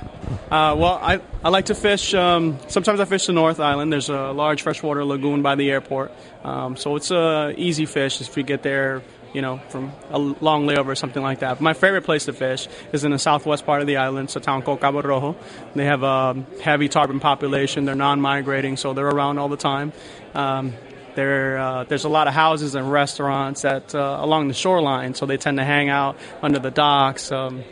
Uh, 0.50 0.76
well, 0.78 1.00
I, 1.02 1.20
I 1.44 1.50
like 1.50 1.66
to 1.66 1.76
fish. 1.76 2.14
Um, 2.14 2.58
sometimes 2.68 3.00
I 3.00 3.06
fish 3.06 3.26
the 3.28 3.34
North 3.34 3.60
Island. 3.60 3.92
There's 3.92 4.10
a 4.10 4.32
large 4.32 4.62
freshwater 4.62 5.04
lagoon 5.04 5.42
by 5.42 5.56
the 5.56 5.70
airport, 5.70 6.12
um, 6.44 6.78
so 6.78 6.96
it's 6.96 7.12
a 7.12 7.54
easy 7.58 7.86
fish 7.86 8.22
if 8.22 8.36
you 8.38 8.44
get 8.44 8.64
there 8.64 9.02
you 9.34 9.42
know, 9.42 9.58
from 9.70 9.92
a 10.12 10.20
long 10.20 10.66
layover 10.68 10.88
or 10.88 10.96
something 10.96 11.24
like 11.24 11.40
that. 11.40 11.56
But 11.56 11.62
my 11.62 11.74
favorite 11.74 12.04
place 12.04 12.26
to 12.26 12.34
fish 12.34 12.68
is 12.92 13.04
in 13.04 13.12
the 13.12 13.20
southwest 13.20 13.66
part 13.66 13.82
of 13.82 13.88
the 13.88 13.98
island. 13.98 14.28
It's 14.28 14.36
a 14.36 14.40
town 14.40 14.62
called 14.62 14.80
Cabo 14.80 15.02
Rojo. 15.02 15.36
They 15.76 15.86
have 15.86 16.04
a 16.04 16.46
heavy 16.62 16.88
tarpon 16.88 17.20
population. 17.20 17.86
They're 17.86 17.96
non-migrating, 17.96 18.78
so 18.78 18.94
they're 18.94 19.08
around 19.08 19.40
all 19.40 19.50
the 19.50 19.58
time. 19.58 19.92
Um, 20.34 20.74
there, 21.16 21.58
uh, 21.58 21.84
there's 21.84 22.06
a 22.06 22.10
lot 22.10 22.28
of 22.28 22.34
houses 22.34 22.76
and 22.76 22.92
restaurants 22.92 23.62
that 23.62 23.94
uh, 23.94 24.18
along 24.20 24.48
the 24.48 24.54
shoreline, 24.54 25.14
so 25.14 25.26
they 25.26 25.38
tend 25.38 25.58
to 25.58 25.64
hang 25.64 25.90
out 25.90 26.18
under 26.42 26.60
the 26.60 26.72
docks. 26.72 27.32
Um, 27.32 27.64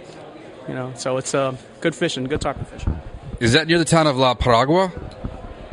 you 0.67 0.75
know, 0.75 0.93
so 0.95 1.17
it's 1.17 1.33
uh, 1.33 1.55
good 1.79 1.95
fishing, 1.95 2.23
good 2.25 2.41
tarpon 2.41 2.65
fishing. 2.65 3.01
Is 3.39 3.53
that 3.53 3.67
near 3.67 3.79
the 3.79 3.85
town 3.85 4.05
of 4.05 4.17
La 4.17 4.35
Parguera? 4.35 4.91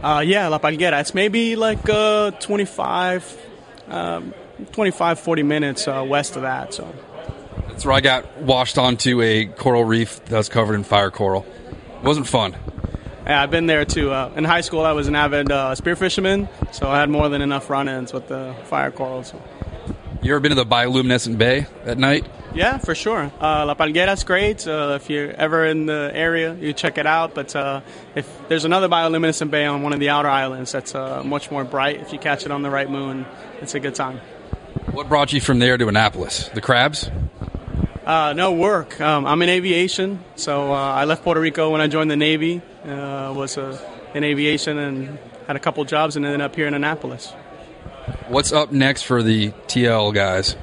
Uh, 0.03 0.22
yeah, 0.24 0.49
La 0.49 0.59
Parguera. 0.59 1.01
It's 1.01 1.12
maybe 1.12 1.57
like 1.57 1.86
uh, 1.89 2.30
25, 2.30 3.47
um, 3.89 4.32
25, 4.72 5.20
40 5.20 5.42
minutes 5.42 5.88
uh, 5.88 6.04
west 6.06 6.36
of 6.36 6.42
that. 6.42 6.74
So 6.74 6.92
that's 7.68 7.84
where 7.84 7.94
I 7.94 8.00
got 8.00 8.38
washed 8.38 8.78
onto 8.78 9.22
a 9.22 9.46
coral 9.46 9.84
reef 9.84 10.24
that 10.26 10.36
was 10.36 10.48
covered 10.48 10.74
in 10.74 10.84
fire 10.84 11.11
coral. 11.11 11.46
It 11.96 12.04
wasn't 12.04 12.26
fun. 12.26 12.56
Yeah, 13.26 13.42
I've 13.42 13.50
been 13.50 13.66
there 13.66 13.84
too. 13.84 14.11
Uh, 14.11 14.32
in 14.36 14.44
high 14.44 14.62
school, 14.62 14.86
I 14.86 14.92
was 14.92 15.06
an 15.06 15.14
avid 15.14 15.52
uh, 15.52 15.74
spear 15.74 15.96
fisherman, 15.96 16.48
so 16.72 16.88
I 16.88 16.98
had 16.98 17.11
more 17.11 17.28
than 17.28 17.42
enough 17.42 17.68
run-ins 17.68 18.12
with 18.12 18.28
the 18.28 18.56
fire 18.64 18.90
coral. 18.90 19.22
So. 19.22 19.40
You 20.22 20.32
ever 20.32 20.40
been 20.40 20.50
to 20.50 20.56
the 20.56 20.66
bioluminescent 20.66 21.38
bay 21.38 21.66
at 21.84 21.98
night? 21.98 22.26
Yeah, 22.54 22.78
for 22.78 22.94
sure. 22.94 23.30
Uh, 23.40 23.66
La 23.66 23.74
Parguera's 23.74 24.24
great. 24.24 24.66
Uh, 24.66 24.98
if 25.00 25.09
you're 25.11 25.30
ever 25.30 25.64
in 25.66 25.86
the 25.86 26.11
area, 26.12 26.54
you 26.54 26.72
check 26.72 26.98
it 26.98 27.06
out. 27.06 27.34
But 27.34 27.54
uh, 27.54 27.82
if 28.16 28.48
there's 28.48 28.64
another 28.64 28.88
bioluminescent 28.88 29.50
bay 29.50 29.66
on 29.66 29.82
one 29.82 29.92
of 29.92 30.00
the 30.00 30.09
outer 30.09 30.28
islands 30.28 30.72
that's 30.72 30.94
uh, 30.94 31.22
much 31.22 31.50
more 31.50 31.64
bright, 31.64 32.00
if 32.00 32.12
you 32.12 32.18
catch 32.18 32.44
it 32.44 32.50
on 32.50 32.62
the 32.62 32.70
right 32.70 32.90
moon, 32.90 33.26
it's 33.61 33.74
a 33.74 33.80
good 33.80 33.94
time. 33.94 34.20
What 34.93 35.09
brought 35.09 35.32
you 35.32 35.41
from 35.41 35.59
there 35.59 35.76
to 35.76 35.89
Annapolis? 35.89 36.49
The 36.49 36.61
crabs? 36.61 37.11
Uh, 38.05 38.32
no 38.34 38.53
work. 38.53 39.01
Um, 39.01 39.26
I'm 39.26 39.43
in 39.43 39.49
aviation, 39.51 40.24
so 40.34 40.72
uh, 40.72 40.76
I 40.76 41.05
left 41.05 41.22
Puerto 41.22 41.41
Rico 41.41 41.70
when 41.70 41.80
I 41.80 41.89
joined 41.89 42.11
the 42.11 42.16
Navy. 42.16 42.62
Uh, 42.84 43.32
was 43.36 43.59
uh, 43.59 43.78
in 44.14 44.24
aviation 44.24 44.78
and 44.78 45.18
had 45.47 45.57
a 45.57 45.59
couple 45.59 45.84
jobs, 45.84 46.16
and 46.16 46.24
ended 46.24 46.41
up 46.41 46.57
here 46.57 46.66
in 46.66 46.74
Annapolis. 46.74 47.30
What's 48.28 48.51
up 48.53 48.72
next 48.72 49.03
for 49.03 49.22
the 49.22 49.51
TL 49.66 50.14
guys? 50.14 50.57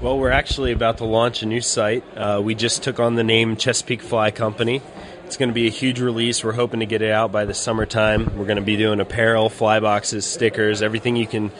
Well, 0.00 0.18
we're 0.18 0.30
actually 0.30 0.72
about 0.72 0.98
to 0.98 1.04
launch 1.04 1.42
a 1.42 1.46
new 1.46 1.60
site. 1.60 2.02
Uh, 2.16 2.40
we 2.42 2.54
just 2.54 2.82
took 2.82 2.98
on 2.98 3.14
the 3.14 3.24
name 3.24 3.56
Chesapeake 3.56 4.02
Fly 4.02 4.30
Company. 4.30 4.82
It's 5.26 5.36
going 5.36 5.50
to 5.50 5.54
be 5.54 5.66
a 5.66 5.70
huge 5.70 6.00
release. 6.00 6.42
We're 6.42 6.52
hoping 6.52 6.80
to 6.80 6.86
get 6.86 7.02
it 7.02 7.10
out 7.10 7.30
by 7.30 7.44
the 7.44 7.54
summertime. 7.54 8.36
We're 8.36 8.46
going 8.46 8.56
to 8.56 8.62
be 8.62 8.76
doing 8.76 9.00
apparel, 9.00 9.48
fly 9.48 9.80
boxes, 9.80 10.26
stickers, 10.26 10.82
everything 10.82 11.16
you 11.16 11.26
can 11.26 11.52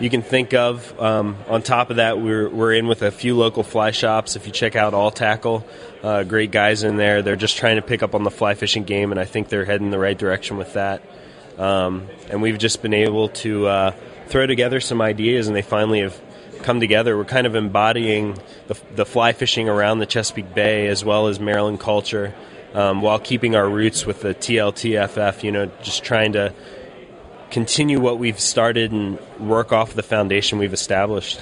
you 0.00 0.08
can 0.08 0.22
think 0.22 0.54
of. 0.54 0.98
Um, 0.98 1.36
on 1.48 1.62
top 1.62 1.90
of 1.90 1.96
that, 1.96 2.18
we're, 2.18 2.48
we're 2.48 2.72
in 2.72 2.88
with 2.88 3.02
a 3.02 3.10
few 3.10 3.36
local 3.36 3.62
fly 3.62 3.90
shops. 3.90 4.34
If 4.34 4.46
you 4.46 4.52
check 4.52 4.74
out 4.74 4.94
All 4.94 5.10
Tackle, 5.10 5.66
uh, 6.02 6.24
great 6.24 6.50
guys 6.50 6.82
in 6.82 6.96
there. 6.96 7.22
They're 7.22 7.36
just 7.36 7.58
trying 7.58 7.76
to 7.76 7.82
pick 7.82 8.02
up 8.02 8.14
on 8.14 8.24
the 8.24 8.30
fly 8.30 8.54
fishing 8.54 8.84
game, 8.84 9.10
and 9.10 9.20
I 9.20 9.26
think 9.26 9.50
they're 9.50 9.66
heading 9.66 9.90
the 9.90 9.98
right 9.98 10.16
direction 10.16 10.56
with 10.56 10.72
that. 10.72 11.02
Um, 11.58 12.08
and 12.30 12.40
we've 12.40 12.58
just 12.58 12.80
been 12.80 12.94
able 12.94 13.28
to 13.28 13.66
uh, 13.66 13.90
throw 14.28 14.46
together 14.46 14.80
some 14.80 15.02
ideas, 15.02 15.46
and 15.46 15.54
they 15.54 15.62
finally 15.62 16.00
have 16.00 16.18
come 16.62 16.80
together. 16.80 17.16
We're 17.16 17.24
kind 17.26 17.46
of 17.46 17.54
embodying 17.54 18.38
the, 18.68 18.80
the 18.94 19.04
fly 19.04 19.32
fishing 19.32 19.68
around 19.68 19.98
the 19.98 20.06
Chesapeake 20.06 20.54
Bay 20.54 20.86
as 20.88 21.04
well 21.04 21.26
as 21.26 21.38
Maryland 21.38 21.78
culture. 21.78 22.34
Um, 22.72 23.02
while 23.02 23.18
keeping 23.18 23.56
our 23.56 23.68
roots 23.68 24.06
with 24.06 24.20
the 24.20 24.32
TLTFF, 24.32 25.42
you 25.42 25.50
know, 25.50 25.66
just 25.82 26.04
trying 26.04 26.34
to 26.34 26.54
continue 27.50 28.00
what 28.00 28.18
we've 28.18 28.40
started 28.40 28.92
and 28.92 29.18
work 29.38 29.72
off 29.72 29.94
the 29.94 30.02
foundation 30.02 30.58
we've 30.58 30.72
established. 30.72 31.40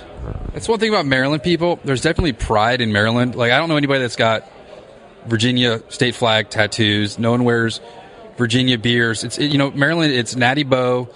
That's 0.53 0.69
one 0.69 0.79
thing 0.79 0.89
about 0.89 1.07
Maryland 1.07 1.43
people. 1.43 1.79
There's 1.85 2.01
definitely 2.01 2.33
pride 2.33 2.81
in 2.81 2.93
Maryland. 2.93 3.35
Like 3.35 3.53
I 3.53 3.59
don't 3.59 3.69
know 3.69 3.77
anybody 3.77 4.01
that's 4.01 4.17
got 4.17 4.51
Virginia 5.27 5.83
state 5.89 6.15
flag 6.15 6.51
tattoos. 6.51 7.19
No 7.19 7.31
one 7.31 7.45
wears 7.45 7.81
Virginia 8.37 8.79
beers. 8.79 9.25
It's 9.25 9.39
you 9.39 9.59
know 9.59 9.71
Maryland. 9.71 10.13
It's 10.13 10.35
Natty 10.35 10.65
Boh, 10.65 11.09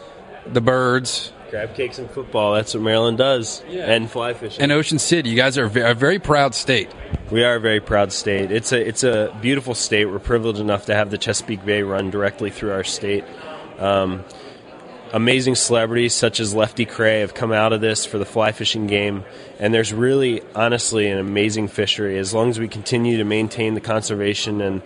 the 0.47 0.61
birds, 0.61 1.33
crab 1.51 1.75
cakes 1.75 1.99
and 1.99 2.11
football. 2.11 2.55
That's 2.55 2.75
what 2.75 2.83
Maryland 2.83 3.19
does, 3.19 3.63
yeah. 3.69 3.93
and 3.93 4.11
fly 4.11 4.35
fishing. 4.35 4.63
And 4.63 4.73
Ocean 4.73 4.99
City. 4.99 5.31
You 5.31 5.37
guys 5.37 5.59
are 5.59 5.65
a 5.65 5.95
very 5.95 6.19
proud 6.19 6.55
state. 6.55 6.91
We 7.31 7.45
are 7.45 7.57
a 7.57 7.61
very 7.61 7.81
proud 7.81 8.13
state. 8.13 8.51
It's 8.51 8.73
a 8.73 8.87
it's 8.87 9.05
a 9.05 9.37
beautiful 9.41 9.75
state. 9.75 10.07
We're 10.07 10.19
privileged 10.19 10.61
enough 10.61 10.87
to 10.87 10.95
have 10.95 11.11
the 11.11 11.19
Chesapeake 11.19 11.65
Bay 11.65 11.83
run 11.83 12.11
directly 12.11 12.51
through 12.51 12.73
our 12.73 12.85
state. 12.85 13.25
Um, 13.79 14.25
amazing 15.13 15.55
celebrities 15.55 16.15
such 16.15 16.41
as 16.41 16.55
Lefty 16.55 16.87
Kreh 16.87 17.21
have 17.21 17.35
come 17.35 17.53
out 17.53 17.73
of 17.73 17.81
this 17.81 18.05
for 18.07 18.19
the 18.19 18.25
fly 18.25 18.53
fishing 18.53 18.87
game, 18.87 19.25
and 19.59 19.73
there's 19.73 19.93
really, 19.93 20.43
honestly, 20.55 21.09
an 21.09 21.19
amazing 21.19 21.69
fishery. 21.69 22.19
As 22.19 22.33
long 22.33 22.51
as 22.51 22.59
we 22.59 22.69
continue 22.69 23.19
to 23.19 23.25
maintain 23.25 23.75
the 23.75 23.81
conservation 23.81 24.61
and 24.61 24.83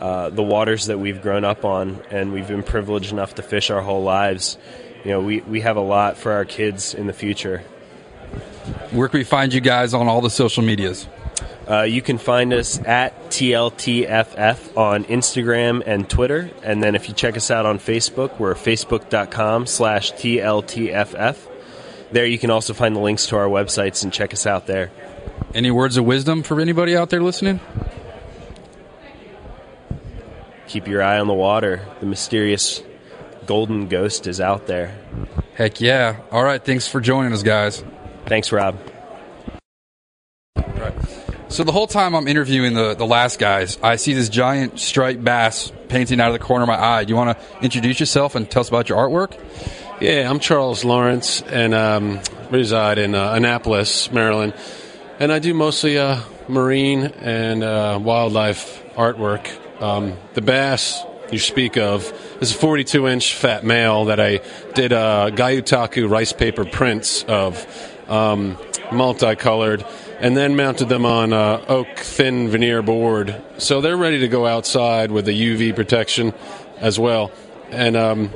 uh, 0.00 0.30
the 0.30 0.42
waters 0.42 0.86
that 0.86 0.98
we've 0.98 1.20
grown 1.20 1.44
up 1.44 1.64
on, 1.64 2.00
and 2.10 2.32
we've 2.32 2.48
been 2.48 2.62
privileged 2.62 3.12
enough 3.12 3.34
to 3.36 3.42
fish 3.42 3.70
our 3.70 3.80
whole 3.80 4.02
lives, 4.02 4.58
you 5.04 5.10
know, 5.10 5.20
we, 5.20 5.40
we 5.40 5.60
have 5.62 5.76
a 5.76 5.82
lot 5.82 6.16
for 6.16 6.32
our 6.32 6.44
kids 6.44 6.94
in 6.94 7.06
the 7.06 7.12
future. 7.12 7.58
Where 8.90 9.08
can 9.08 9.18
we 9.18 9.24
find 9.24 9.52
you 9.52 9.60
guys 9.60 9.94
on 9.94 10.08
all 10.08 10.20
the 10.20 10.30
social 10.30 10.62
medias? 10.62 11.06
Uh, 11.70 11.82
you 11.82 12.02
can 12.02 12.18
find 12.18 12.52
us 12.52 12.80
at 12.80 13.30
TLTFF 13.30 14.76
on 14.76 15.04
Instagram 15.04 15.84
and 15.86 16.10
Twitter. 16.10 16.50
And 16.64 16.82
then 16.82 16.96
if 16.96 17.08
you 17.08 17.14
check 17.14 17.36
us 17.36 17.48
out 17.48 17.64
on 17.64 17.78
Facebook, 17.78 18.40
we're 18.40 18.54
facebook.com 18.54 19.66
slash 19.66 20.12
TLTFF. 20.14 21.36
There 22.10 22.26
you 22.26 22.38
can 22.40 22.50
also 22.50 22.74
find 22.74 22.96
the 22.96 23.00
links 23.00 23.26
to 23.26 23.36
our 23.36 23.46
websites 23.46 24.02
and 24.02 24.12
check 24.12 24.32
us 24.32 24.46
out 24.46 24.66
there. 24.66 24.90
Any 25.54 25.70
words 25.70 25.96
of 25.96 26.04
wisdom 26.04 26.42
for 26.42 26.60
anybody 26.60 26.96
out 26.96 27.10
there 27.10 27.22
listening? 27.22 27.60
Keep 30.66 30.88
your 30.88 31.02
eye 31.02 31.20
on 31.20 31.28
the 31.28 31.34
water. 31.34 31.86
The 32.00 32.06
mysterious 32.06 32.82
golden 33.46 33.86
ghost 33.86 34.26
is 34.26 34.40
out 34.40 34.66
there. 34.66 34.98
Heck 35.54 35.80
yeah. 35.80 36.16
All 36.32 36.42
right. 36.42 36.64
Thanks 36.64 36.88
for 36.88 37.00
joining 37.00 37.32
us, 37.32 37.44
guys. 37.44 37.84
Thanks, 38.26 38.50
Rob. 38.50 38.76
So 41.50 41.64
the 41.64 41.72
whole 41.72 41.88
time 41.88 42.14
I'm 42.14 42.28
interviewing 42.28 42.74
the, 42.74 42.94
the 42.94 43.04
last 43.04 43.40
guys, 43.40 43.76
I 43.82 43.96
see 43.96 44.14
this 44.14 44.28
giant 44.28 44.78
striped 44.78 45.24
bass 45.24 45.72
painting 45.88 46.20
out 46.20 46.28
of 46.28 46.34
the 46.34 46.38
corner 46.38 46.62
of 46.62 46.68
my 46.68 46.80
eye. 46.80 47.02
Do 47.02 47.10
you 47.10 47.16
want 47.16 47.36
to 47.36 47.44
introduce 47.60 47.98
yourself 47.98 48.36
and 48.36 48.48
tell 48.48 48.60
us 48.60 48.68
about 48.68 48.88
your 48.88 48.98
artwork? 48.98 49.36
Yeah, 50.00 50.30
I'm 50.30 50.38
Charles 50.38 50.84
Lawrence 50.84 51.42
and 51.42 51.74
um, 51.74 52.20
reside 52.52 52.98
in 52.98 53.16
uh, 53.16 53.32
Annapolis, 53.32 54.12
Maryland. 54.12 54.54
And 55.18 55.32
I 55.32 55.40
do 55.40 55.52
mostly 55.52 55.98
uh, 55.98 56.20
marine 56.46 57.06
and 57.06 57.64
uh, 57.64 57.98
wildlife 58.00 58.84
artwork. 58.94 59.50
Um, 59.82 60.16
the 60.34 60.42
bass 60.42 61.02
you 61.32 61.40
speak 61.40 61.76
of 61.76 62.12
is 62.40 62.54
a 62.54 62.58
42 62.58 63.08
inch 63.08 63.34
fat 63.34 63.64
male 63.64 64.04
that 64.04 64.20
I 64.20 64.40
did 64.74 64.92
uh, 64.92 65.30
Gyotaku 65.32 66.08
rice 66.08 66.32
paper 66.32 66.64
prints 66.64 67.24
of, 67.24 67.66
um, 68.08 68.56
multicolored 68.92 69.84
and 70.20 70.36
then 70.36 70.54
mounted 70.54 70.88
them 70.88 71.06
on 71.06 71.32
uh, 71.32 71.64
oak 71.66 71.98
thin 71.98 72.48
veneer 72.48 72.82
board. 72.82 73.42
So 73.58 73.80
they're 73.80 73.96
ready 73.96 74.20
to 74.20 74.28
go 74.28 74.46
outside 74.46 75.10
with 75.10 75.24
the 75.24 75.32
UV 75.32 75.74
protection 75.74 76.34
as 76.76 76.98
well. 76.98 77.32
And 77.70 77.96
um, 77.96 78.30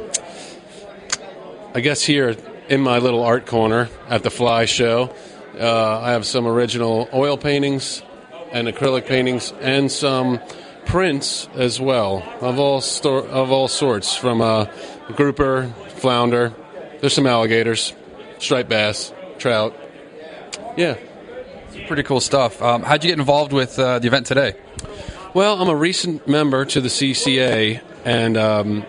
I 1.75 1.81
guess 1.81 2.03
here 2.03 2.37
in 2.69 2.81
my 2.81 2.99
little 2.99 3.23
art 3.23 3.47
corner 3.47 3.91
at 4.09 4.23
the 4.23 4.31
Fly 4.31 4.65
Show, 4.65 5.15
uh, 5.61 6.01
I 6.01 6.13
have 6.13 6.25
some 6.25 6.47
original 6.47 7.09
oil 7.13 7.37
paintings 7.37 8.03
and 8.51 8.67
acrylic 8.67 9.07
paintings 9.07 9.53
and 9.61 9.93
some 9.93 10.41
prints 10.87 11.49
as 11.55 11.81
well 11.81 12.23
of 12.41 12.59
all 12.59 12.81
sto- 12.81 13.27
of 13.27 13.51
all 13.51 13.69
sorts 13.69 14.17
from 14.17 14.41
a 14.41 14.71
grouper, 15.17 15.73
flounder. 15.97 16.55
There's 17.01 17.15
some 17.15 17.27
alligators, 17.27 17.93
striped 18.39 18.71
bass, 18.71 19.13
trout. 19.39 19.77
Yeah, 20.77 20.97
Pretty 21.87 22.03
cool 22.03 22.21
stuff. 22.21 22.63
Um, 22.63 22.83
how'd 22.83 23.05
you 23.05 23.11
get 23.11 23.19
involved 23.19 23.53
with 23.53 23.79
uh, 23.79 23.99
the 23.99 24.07
event 24.07 24.27
today? 24.27 24.55
Well, 25.35 25.61
I'm 25.61 25.69
a 25.69 25.75
recent 25.75 26.29
member 26.29 26.65
to 26.65 26.81
the 26.81 26.89
CCA, 26.89 27.83
and 28.05 28.37
um, 28.37 28.87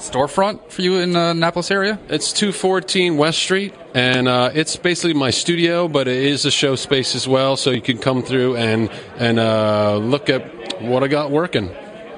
Storefront 0.01 0.71
for 0.71 0.81
you 0.81 0.97
in 0.97 1.13
the 1.13 1.31
Annapolis 1.31 1.71
area? 1.71 1.99
It's 2.09 2.33
214 2.33 3.19
West 3.19 3.39
Street, 3.39 3.75
and 3.95 4.29
uh, 4.29 4.51
it's 4.55 4.77
basically 4.77 5.13
my 5.13 5.29
studio, 5.29 5.89
but 5.89 6.09
it 6.09 6.17
is 6.17 6.47
a 6.47 6.51
show 6.51 6.75
space 6.75 7.15
as 7.15 7.29
well, 7.29 7.57
so 7.57 7.71
you 7.71 7.83
can 7.83 7.99
come 7.99 8.23
through 8.23 8.57
and 8.57 8.91
and 9.19 9.39
uh, 9.39 9.99
look 9.99 10.31
at 10.31 10.81
what 10.81 11.05
I 11.05 11.09
got 11.09 11.31
working 11.31 11.71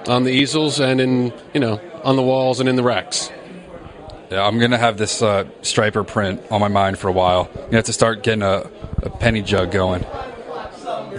on 0.07 0.23
the 0.23 0.31
easels 0.31 0.79
and 0.79 1.01
in 1.01 1.33
you 1.53 1.61
know 1.61 1.81
on 2.05 2.15
the 2.15 2.23
walls 2.23 2.61
and 2.61 2.69
in 2.69 2.77
the 2.77 2.85
racks. 2.85 3.31
Yeah, 4.31 4.47
I'm 4.47 4.61
gonna 4.61 4.79
have 4.79 4.97
this 4.97 5.21
uh, 5.21 5.47
striper 5.63 6.05
print 6.05 6.41
on 6.53 6.61
my 6.61 6.69
mind 6.69 6.99
for 6.99 7.09
a 7.09 7.13
while. 7.13 7.51
You 7.71 7.77
have 7.77 7.87
to 7.87 7.93
start 7.93 8.23
getting 8.23 8.43
a, 8.43 8.71
a 9.03 9.11
penny 9.11 9.43
jug 9.43 9.73
going. 9.73 10.07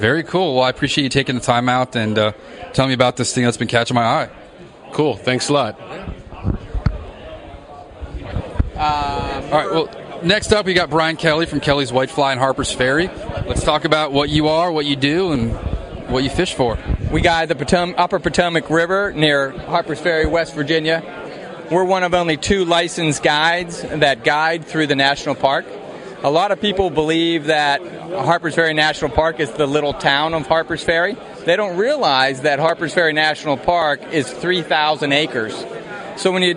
Very 0.04 0.24
cool. 0.24 0.56
Well, 0.56 0.66
I 0.66 0.70
appreciate 0.70 1.06
you 1.06 1.10
taking 1.10 1.36
the 1.36 1.42
time 1.42 1.70
out 1.70 1.96
and 1.96 2.20
uh, 2.20 2.34
telling 2.74 2.90
me 2.90 2.94
about 2.94 3.16
this 3.16 3.34
thing 3.34 3.46
that's 3.46 3.56
been 3.56 3.70
catching 3.70 3.96
my 3.96 4.04
eye. 4.04 4.30
Cool. 4.92 5.16
Thanks 5.16 5.48
a 5.48 5.54
lot. 5.54 5.80
All 8.76 9.50
right. 9.50 9.72
Well, 9.72 9.90
next 10.22 10.52
up, 10.52 10.66
we 10.66 10.74
got 10.74 10.90
Brian 10.90 11.16
Kelly 11.16 11.46
from 11.46 11.62
Kelly's 11.62 11.94
White 11.94 12.10
Fly 12.10 12.34
in 12.34 12.38
Harper's 12.38 12.70
Ferry. 12.70 13.08
Let's 13.48 13.64
talk 13.64 13.86
about 13.86 14.12
what 14.12 14.30
you 14.30 14.50
are, 14.50 14.74
what 14.74 14.86
you 14.86 14.98
do, 14.98 15.32
and 15.32 15.54
what 16.10 16.26
you 16.26 16.30
fish 16.30 16.54
for. 16.54 16.78
We 17.10 17.22
guide 17.22 17.48
the 17.48 17.56
Potom- 17.56 17.96
Upper 17.98 18.20
Potomac 18.20 18.70
River 18.70 19.14
near 19.14 19.52
Harpers 19.52 20.02
Ferry, 20.02 20.26
West 20.26 20.54
Virginia. 20.54 21.02
We're 21.72 21.86
one 21.86 22.04
of 22.04 22.14
only 22.14 22.36
two 22.36 22.66
licensed 22.66 23.24
guides 23.24 23.84
that 23.84 24.26
guide 24.26 24.66
through 24.66 24.88
the 24.88 24.98
national 24.98 25.36
park. 25.36 25.66
A 26.24 26.32
lot 26.32 26.54
of 26.54 26.62
people 26.62 26.90
believe 26.90 27.48
that 27.48 27.82
Harpers 27.82 28.56
Ferry 28.56 28.74
National 28.74 29.12
Park 29.12 29.42
is 29.42 29.52
the 29.52 29.68
little 29.68 29.94
town 29.94 30.34
of 30.34 30.48
Harpers 30.48 30.82
Ferry. 30.82 31.18
They 31.44 31.58
don't 31.58 31.76
realize 31.76 32.44
that 32.44 32.60
Harpers 32.60 32.94
Ferry 32.94 33.12
National 33.12 33.58
Park 33.58 34.02
is 34.14 34.32
3,000 34.32 35.12
acres. 35.12 35.54
So 36.16 36.32
when 36.32 36.42
you 36.42 36.56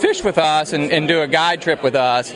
fish 0.00 0.24
with 0.24 0.38
us 0.38 0.72
and, 0.72 0.90
and 0.90 1.06
do 1.06 1.20
a 1.20 1.28
guide 1.28 1.60
trip 1.60 1.82
with 1.82 1.94
us, 1.94 2.32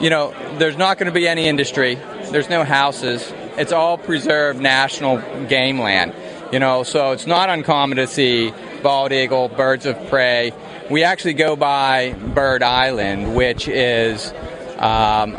you 0.00 0.08
know, 0.08 0.32
there's 0.58 0.76
not 0.76 0.98
going 0.98 1.06
to 1.06 1.12
be 1.12 1.26
any 1.26 1.48
industry. 1.48 1.96
There's 2.30 2.48
no 2.48 2.62
houses. 2.62 3.32
It's 3.58 3.72
all 3.72 3.98
preserved 3.98 4.60
national 4.60 5.18
game 5.48 5.80
land. 5.80 6.14
You 6.52 6.60
know, 6.60 6.84
so 6.84 7.10
it's 7.10 7.26
not 7.26 7.50
uncommon 7.50 7.96
to 7.96 8.06
see 8.06 8.52
bald 8.84 9.10
eagle, 9.10 9.48
birds 9.48 9.86
of 9.86 9.96
prey. 10.08 10.52
We 10.88 11.02
actually 11.02 11.34
go 11.34 11.56
by 11.56 12.12
Bird 12.12 12.62
Island, 12.62 13.34
which 13.34 13.66
is 13.66 14.32
um, 14.82 15.32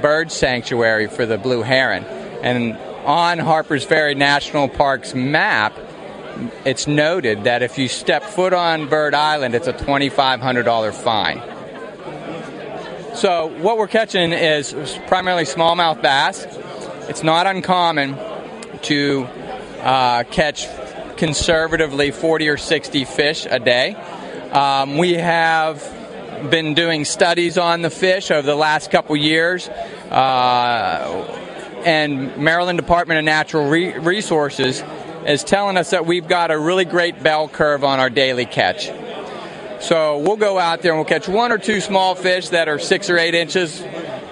bird 0.00 0.30
sanctuary 0.30 1.08
for 1.08 1.26
the 1.26 1.38
blue 1.38 1.62
heron. 1.62 2.04
And 2.04 2.76
on 3.06 3.38
Harpers 3.38 3.84
Ferry 3.84 4.14
National 4.14 4.68
Park's 4.68 5.14
map, 5.14 5.76
it's 6.64 6.86
noted 6.86 7.44
that 7.44 7.62
if 7.62 7.78
you 7.78 7.88
step 7.88 8.22
foot 8.22 8.52
on 8.52 8.88
Bird 8.88 9.14
Island, 9.14 9.54
it's 9.54 9.68
a 9.68 9.72
$2,500 9.72 10.94
fine. 10.94 11.42
So 13.14 13.46
what 13.62 13.78
we're 13.78 13.86
catching 13.86 14.32
is 14.32 14.74
primarily 15.06 15.44
smallmouth 15.44 16.02
bass. 16.02 16.44
It's 17.08 17.22
not 17.22 17.46
uncommon 17.46 18.18
to 18.82 19.28
uh, 19.80 20.24
catch 20.24 20.66
conservatively 21.16 22.10
40 22.10 22.48
or 22.48 22.56
60 22.56 23.04
fish 23.04 23.46
a 23.48 23.60
day. 23.60 23.94
Um, 24.50 24.98
we 24.98 25.14
have 25.14 26.03
been 26.50 26.74
doing 26.74 27.04
studies 27.04 27.58
on 27.58 27.82
the 27.82 27.90
fish 27.90 28.30
over 28.30 28.46
the 28.46 28.54
last 28.54 28.90
couple 28.90 29.16
years, 29.16 29.68
uh, 29.68 31.40
and 31.84 32.36
Maryland 32.36 32.78
Department 32.78 33.18
of 33.18 33.24
Natural 33.24 33.68
Re- 33.68 33.98
Resources 33.98 34.82
is 35.26 35.44
telling 35.44 35.76
us 35.76 35.90
that 35.90 36.06
we've 36.06 36.28
got 36.28 36.50
a 36.50 36.58
really 36.58 36.84
great 36.84 37.22
bell 37.22 37.48
curve 37.48 37.84
on 37.84 38.00
our 38.00 38.10
daily 38.10 38.46
catch. 38.46 38.90
So 39.84 40.18
we'll 40.18 40.36
go 40.36 40.58
out 40.58 40.80
there 40.80 40.92
and 40.92 40.98
we'll 40.98 41.04
catch 41.04 41.28
one 41.28 41.52
or 41.52 41.58
two 41.58 41.80
small 41.80 42.14
fish 42.14 42.48
that 42.50 42.68
are 42.68 42.78
six 42.78 43.10
or 43.10 43.18
eight 43.18 43.34
inches. 43.34 43.82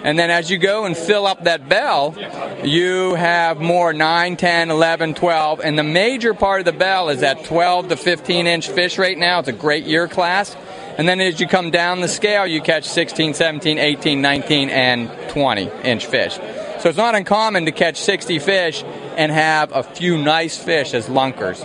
And 0.03 0.19
then 0.19 0.31
as 0.31 0.51
you 0.51 0.59
go 0.59 0.87
and 0.87 0.97
fill 0.97 1.27
up 1.27 1.45
that 1.45 1.69
bell, 1.69 2.17
you 2.65 3.15
have 3.15 3.61
more 3.61 3.93
9, 3.93 4.37
10, 4.37 4.71
11, 4.71 5.15
12. 5.15 5.61
And 5.61 5.79
the 5.79 5.83
major 5.83 6.35
part 6.35 6.61
of 6.61 6.65
the 6.65 6.73
bell 6.73 7.11
is 7.11 7.21
that 7.21 7.45
12 7.45 7.91
to 7.91 7.97
15 7.97 8.47
inch 8.47 8.69
fish 8.69 8.99
right 8.99 9.17
now. 9.17 9.41
It's 9.41 9.49
a 9.49 9.53
great 9.53 9.85
year 9.85 10.09
class. 10.09 10.57
And 10.99 11.09
then 11.09 11.21
as 11.21 11.41
you 11.41 11.49
come 11.49 11.71
down 11.71 12.01
the 12.01 12.09
scale, 12.09 12.47
you 12.47 12.61
catch 12.61 12.85
16, 12.85 13.35
17, 13.35 13.79
18, 13.79 14.21
19, 14.21 14.71
and 14.71 15.11
20 15.31 15.71
inch 15.85 16.07
fish. 16.07 16.35
So 16.35 16.89
it's 16.89 16.99
not 16.99 17.15
uncommon 17.15 17.65
to 17.67 17.73
catch 17.73 17.97
60 17.97 18.39
fish 18.41 18.83
and 19.17 19.31
have 19.33 19.73
a 19.73 19.83
few 19.83 20.19
nice 20.19 20.57
fish 20.57 20.95
as 20.95 21.09
lunkers 21.09 21.65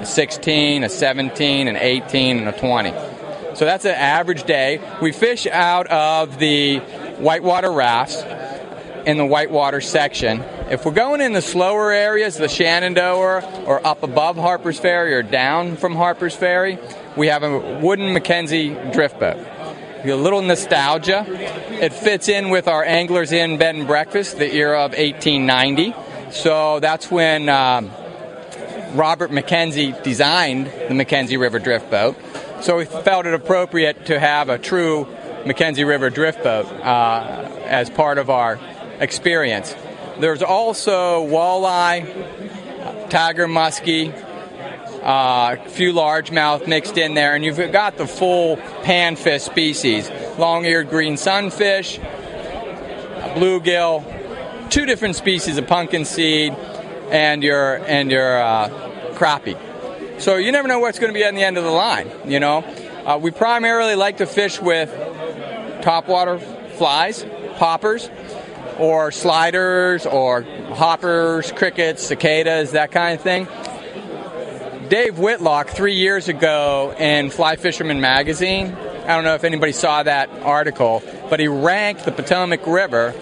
a 0.00 0.06
16, 0.06 0.84
a 0.84 0.88
17, 0.88 1.68
an 1.68 1.76
18, 1.76 2.38
and 2.38 2.48
a 2.48 2.52
20. 2.52 2.90
So 3.56 3.64
that's 3.64 3.84
an 3.84 3.94
average 3.94 4.44
day. 4.44 4.80
We 5.02 5.12
fish 5.12 5.46
out 5.46 5.88
of 5.88 6.38
the 6.38 6.78
whitewater 7.18 7.72
rafts 7.72 8.22
in 9.06 9.16
the 9.16 9.26
whitewater 9.26 9.80
section. 9.80 10.40
If 10.70 10.84
we're 10.84 10.92
going 10.92 11.20
in 11.20 11.32
the 11.32 11.42
slower 11.42 11.90
areas, 11.90 12.36
the 12.36 12.48
Shenandoah 12.48 13.64
or 13.64 13.84
up 13.84 14.02
above 14.02 14.36
Harper's 14.36 14.78
Ferry 14.78 15.14
or 15.14 15.22
down 15.22 15.76
from 15.76 15.96
Harper's 15.96 16.36
Ferry, 16.36 16.78
we 17.18 17.26
have 17.26 17.42
a 17.42 17.80
wooden 17.80 18.14
McKenzie 18.14 18.92
drift 18.92 19.18
boat. 19.18 19.44
A 20.04 20.14
little 20.14 20.40
nostalgia. 20.40 21.26
It 21.28 21.92
fits 21.92 22.28
in 22.28 22.50
with 22.50 22.68
our 22.68 22.84
Anglers 22.84 23.32
Inn 23.32 23.58
bed 23.58 23.74
and 23.74 23.88
breakfast, 23.88 24.38
the 24.38 24.54
era 24.54 24.84
of 24.84 24.92
1890. 24.92 25.94
So 26.30 26.78
that's 26.78 27.10
when 27.10 27.48
um, 27.48 27.90
Robert 28.94 29.32
Mackenzie 29.32 29.92
designed 30.04 30.66
the 30.66 30.94
McKenzie 30.94 31.38
River 31.38 31.58
drift 31.58 31.90
boat. 31.90 32.16
So 32.60 32.76
we 32.76 32.84
felt 32.84 33.26
it 33.26 33.34
appropriate 33.34 34.06
to 34.06 34.20
have 34.20 34.48
a 34.48 34.56
true 34.56 35.06
McKenzie 35.44 35.86
River 35.86 36.10
drift 36.10 36.44
boat 36.44 36.66
uh, 36.66 37.50
as 37.64 37.90
part 37.90 38.18
of 38.18 38.30
our 38.30 38.60
experience. 39.00 39.74
There's 40.20 40.42
also 40.42 41.26
walleye, 41.26 43.10
tiger 43.10 43.48
muskie, 43.48 44.14
uh, 45.08 45.56
a 45.58 45.68
few 45.70 45.94
largemouth 45.94 46.66
mixed 46.68 46.98
in 46.98 47.14
there, 47.14 47.34
and 47.34 47.42
you've 47.42 47.56
got 47.72 47.96
the 47.96 48.06
full 48.06 48.58
panfish 48.58 49.40
species: 49.40 50.10
long-eared 50.36 50.90
green 50.90 51.16
sunfish, 51.16 51.98
bluegill, 53.34 54.04
two 54.68 54.84
different 54.84 55.16
species 55.16 55.56
of 55.56 55.66
pumpkin 55.66 56.04
seed, 56.04 56.52
and 57.10 57.42
your 57.42 57.76
and 57.86 58.10
your 58.10 58.38
uh, 58.38 58.68
crappie. 59.14 59.58
So 60.20 60.36
you 60.36 60.52
never 60.52 60.68
know 60.68 60.78
what's 60.78 60.98
going 60.98 61.10
to 61.10 61.18
be 61.18 61.24
at 61.24 61.34
the 61.34 61.42
end 61.42 61.56
of 61.56 61.64
the 61.64 61.70
line. 61.70 62.10
You 62.26 62.40
know, 62.40 62.58
uh, 63.06 63.18
we 63.18 63.30
primarily 63.30 63.94
like 63.94 64.18
to 64.18 64.26
fish 64.26 64.60
with 64.60 64.90
topwater 65.80 66.38
flies, 66.72 67.24
poppers, 67.56 68.10
or 68.78 69.10
sliders, 69.10 70.04
or 70.04 70.42
hoppers, 70.74 71.50
crickets, 71.52 72.02
cicadas, 72.02 72.72
that 72.72 72.90
kind 72.90 73.14
of 73.14 73.22
thing. 73.22 73.48
Dave 74.88 75.18
Whitlock, 75.18 75.68
three 75.68 75.96
years 75.96 76.28
ago 76.28 76.94
in 76.98 77.28
Fly 77.28 77.56
Fisherman 77.56 78.00
magazine, 78.00 78.72
I 78.72 79.08
don't 79.08 79.24
know 79.24 79.34
if 79.34 79.44
anybody 79.44 79.72
saw 79.72 80.02
that 80.02 80.30
article, 80.42 81.02
but 81.28 81.40
he 81.40 81.46
ranked 81.46 82.06
the 82.06 82.12
Potomac 82.12 82.66
River 82.66 83.14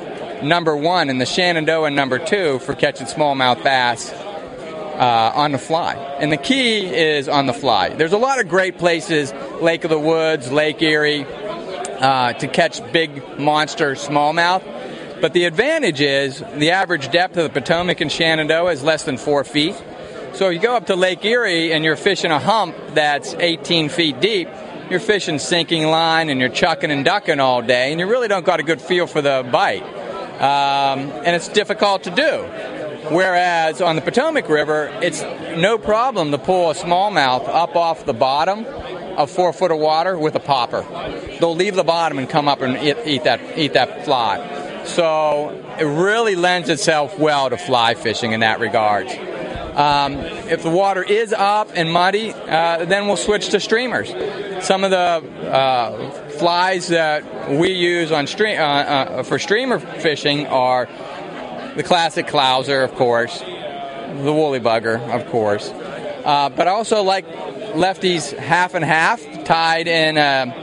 number 0.44 0.76
one 0.76 1.10
and 1.10 1.20
the 1.20 1.26
Shenandoah 1.26 1.90
number 1.90 2.20
two 2.20 2.60
for 2.60 2.74
catching 2.74 3.08
smallmouth 3.08 3.64
bass 3.64 4.12
uh, 4.12 5.32
on 5.34 5.50
the 5.50 5.58
fly. 5.58 5.94
And 5.94 6.30
the 6.30 6.36
key 6.36 6.86
is 6.86 7.28
on 7.28 7.46
the 7.46 7.52
fly. 7.52 7.88
There's 7.88 8.12
a 8.12 8.18
lot 8.18 8.38
of 8.38 8.48
great 8.48 8.78
places, 8.78 9.32
Lake 9.60 9.82
of 9.82 9.90
the 9.90 9.98
Woods, 9.98 10.52
Lake 10.52 10.80
Erie, 10.82 11.26
uh, 11.28 12.34
to 12.34 12.46
catch 12.46 12.80
big 12.92 13.40
monster 13.40 13.96
smallmouth. 13.96 15.20
But 15.20 15.32
the 15.32 15.46
advantage 15.46 16.00
is 16.00 16.44
the 16.54 16.70
average 16.70 17.10
depth 17.10 17.36
of 17.36 17.52
the 17.52 17.60
Potomac 17.60 18.00
and 18.00 18.12
Shenandoah 18.12 18.70
is 18.70 18.84
less 18.84 19.02
than 19.02 19.16
four 19.16 19.42
feet. 19.42 19.74
So 20.36 20.50
you 20.50 20.58
go 20.58 20.76
up 20.76 20.84
to 20.88 20.96
Lake 20.96 21.24
Erie 21.24 21.72
and 21.72 21.82
you're 21.82 21.96
fishing 21.96 22.30
a 22.30 22.38
hump 22.38 22.76
that's 22.88 23.32
18 23.32 23.88
feet 23.88 24.20
deep. 24.20 24.50
You're 24.90 25.00
fishing 25.00 25.38
sinking 25.38 25.86
line 25.86 26.28
and 26.28 26.38
you're 26.38 26.50
chucking 26.50 26.90
and 26.90 27.06
ducking 27.06 27.40
all 27.40 27.62
day, 27.62 27.90
and 27.90 27.98
you 27.98 28.06
really 28.06 28.28
don't 28.28 28.44
got 28.44 28.60
a 28.60 28.62
good 28.62 28.82
feel 28.82 29.06
for 29.06 29.22
the 29.22 29.48
bite. 29.50 29.82
Um, 29.82 31.10
and 31.24 31.28
it's 31.28 31.48
difficult 31.48 32.02
to 32.02 32.10
do. 32.10 32.42
Whereas 33.08 33.80
on 33.80 33.96
the 33.96 34.02
Potomac 34.02 34.46
River, 34.50 34.90
it's 35.00 35.22
no 35.56 35.78
problem 35.78 36.30
to 36.32 36.38
pull 36.38 36.70
a 36.70 36.74
smallmouth 36.74 37.48
up 37.48 37.74
off 37.74 38.04
the 38.04 38.12
bottom 38.12 38.66
of 39.16 39.30
four 39.30 39.54
foot 39.54 39.70
of 39.70 39.78
water 39.78 40.18
with 40.18 40.34
a 40.34 40.40
popper. 40.40 40.82
They'll 41.40 41.56
leave 41.56 41.76
the 41.76 41.82
bottom 41.82 42.18
and 42.18 42.28
come 42.28 42.46
up 42.46 42.60
and 42.60 42.76
eat, 42.76 42.98
eat 43.06 43.24
that 43.24 43.40
eat 43.56 43.72
that 43.72 44.04
fly. 44.04 44.84
So 44.84 45.64
it 45.80 45.84
really 45.84 46.34
lends 46.34 46.68
itself 46.68 47.18
well 47.18 47.48
to 47.48 47.56
fly 47.56 47.94
fishing 47.94 48.32
in 48.32 48.40
that 48.40 48.60
regard. 48.60 49.08
Um, 49.76 50.14
if 50.48 50.62
the 50.62 50.70
water 50.70 51.02
is 51.02 51.34
up 51.34 51.68
and 51.74 51.92
muddy, 51.92 52.32
uh, 52.32 52.86
then 52.86 53.06
we'll 53.06 53.18
switch 53.18 53.50
to 53.50 53.60
streamers. 53.60 54.08
Some 54.64 54.84
of 54.84 54.90
the 54.90 54.96
uh, 54.96 56.10
flies 56.38 56.88
that 56.88 57.50
we 57.50 57.72
use 57.72 58.10
on 58.10 58.26
stream 58.26 58.58
uh, 58.58 58.62
uh, 58.62 59.22
for 59.22 59.38
streamer 59.38 59.78
fishing 59.78 60.46
are 60.46 60.86
the 61.76 61.82
classic 61.82 62.26
clouser, 62.26 62.82
of 62.82 62.94
course, 62.94 63.40
the 63.40 64.32
woolly 64.32 64.60
bugger, 64.60 64.98
of 65.14 65.26
course, 65.30 65.68
uh, 66.24 66.48
but 66.48 66.66
I 66.66 66.70
also 66.70 67.02
like 67.02 67.26
lefties 67.74 68.36
half 68.36 68.74
and 68.74 68.84
half 68.84 69.22
tied 69.44 69.86
in 69.86 70.16
a, 70.16 70.54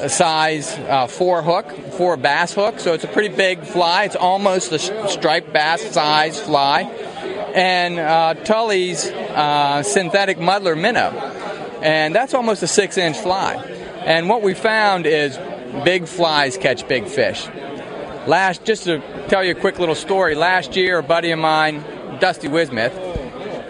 a 0.00 0.08
size 0.08 0.72
uh, 0.88 1.08
four 1.08 1.42
hook, 1.42 1.70
four 1.94 2.16
bass 2.16 2.54
hook. 2.54 2.78
So 2.78 2.94
it's 2.94 3.04
a 3.04 3.08
pretty 3.08 3.34
big 3.34 3.64
fly. 3.64 4.04
It's 4.04 4.16
almost 4.16 4.70
a 4.72 4.78
striped 4.78 5.52
bass 5.52 5.82
size 5.92 6.40
fly. 6.40 6.84
And 7.54 7.98
uh, 7.98 8.34
Tully's 8.34 9.06
uh, 9.06 9.82
synthetic 9.84 10.38
muddler 10.38 10.76
minnow. 10.76 11.10
And 11.82 12.14
that's 12.14 12.34
almost 12.34 12.62
a 12.62 12.66
six 12.66 12.98
inch 12.98 13.16
fly. 13.16 13.54
And 14.04 14.28
what 14.28 14.42
we 14.42 14.54
found 14.54 15.06
is 15.06 15.38
big 15.84 16.06
flies 16.06 16.56
catch 16.58 16.86
big 16.88 17.06
fish. 17.06 17.46
Last, 18.26 18.64
just 18.64 18.84
to 18.84 19.00
tell 19.28 19.44
you 19.44 19.52
a 19.52 19.54
quick 19.54 19.78
little 19.78 19.94
story, 19.94 20.34
last 20.34 20.76
year 20.76 20.98
a 20.98 21.02
buddy 21.02 21.30
of 21.30 21.38
mine, 21.38 21.84
Dusty 22.20 22.48
Wissmath, 22.48 22.94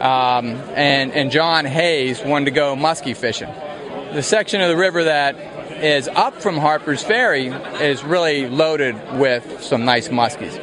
um, 0.01 0.47
and, 0.74 1.12
and 1.12 1.30
John 1.30 1.64
Hayes 1.64 2.22
wanted 2.22 2.47
to 2.47 2.51
go 2.53 2.76
muskie 2.76 3.16
fishing. 3.16 3.49
The 4.12 4.22
section 4.22 4.61
of 4.61 4.68
the 4.68 4.76
river 4.76 5.05
that 5.05 5.37
is 5.82 6.09
up 6.09 6.41
from 6.41 6.57
Harper's 6.57 7.03
Ferry 7.03 7.49
is 7.49 8.05
really 8.05 8.49
loaded 8.49 8.97
with 9.18 9.62
some 9.62 9.85
nice 9.85 10.09
muskies. 10.09 10.57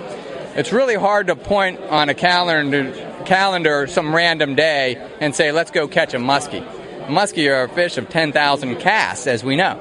It's 0.56 0.72
really 0.72 0.96
hard 0.96 1.28
to 1.28 1.36
point 1.36 1.80
on 1.82 2.10
a 2.10 2.14
calendar, 2.14 3.11
calendar 3.32 3.88
some 3.88 4.14
random 4.14 4.56
day 4.56 4.98
and 5.22 5.34
say, 5.34 5.54
let's 5.54 5.72
go 5.72 5.88
catch 5.88 6.14
a 6.14 6.18
muskie. 6.18 6.68
Muskie 7.06 7.50
are 7.50 7.64
a 7.64 7.70
fish 7.70 7.98
of 7.98 8.10
10,000 8.10 8.76
casts, 8.76 9.26
as 9.26 9.42
we 9.42 9.56
know. 9.56 9.80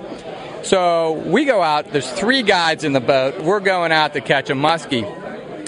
So 0.63 1.15
we 1.15 1.47
go 1.47 1.61
out, 1.61 1.91
there's 1.91 2.09
three 2.09 2.45
guides 2.45 2.85
in 2.85 2.93
the 2.93 3.01
boat. 3.01 3.43
We're 3.43 3.59
going 3.59 3.91
out 3.91 4.13
to 4.13 4.21
catch 4.21 4.51
a 4.51 4.55
muskie 4.55 5.03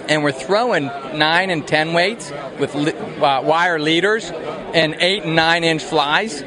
and 0.09 0.22
we're 0.22 0.30
throwing 0.30 0.87
nine 0.87 1.51
and 1.51 1.66
ten 1.66 1.93
weights 1.93 2.30
with 2.61 2.76
uh, 2.76 3.43
wire 3.45 3.80
leaders 3.80 4.30
and 4.30 4.95
eight 5.01 5.24
and 5.24 5.35
nine 5.35 5.64
inch 5.64 5.83
flies, 5.83 6.41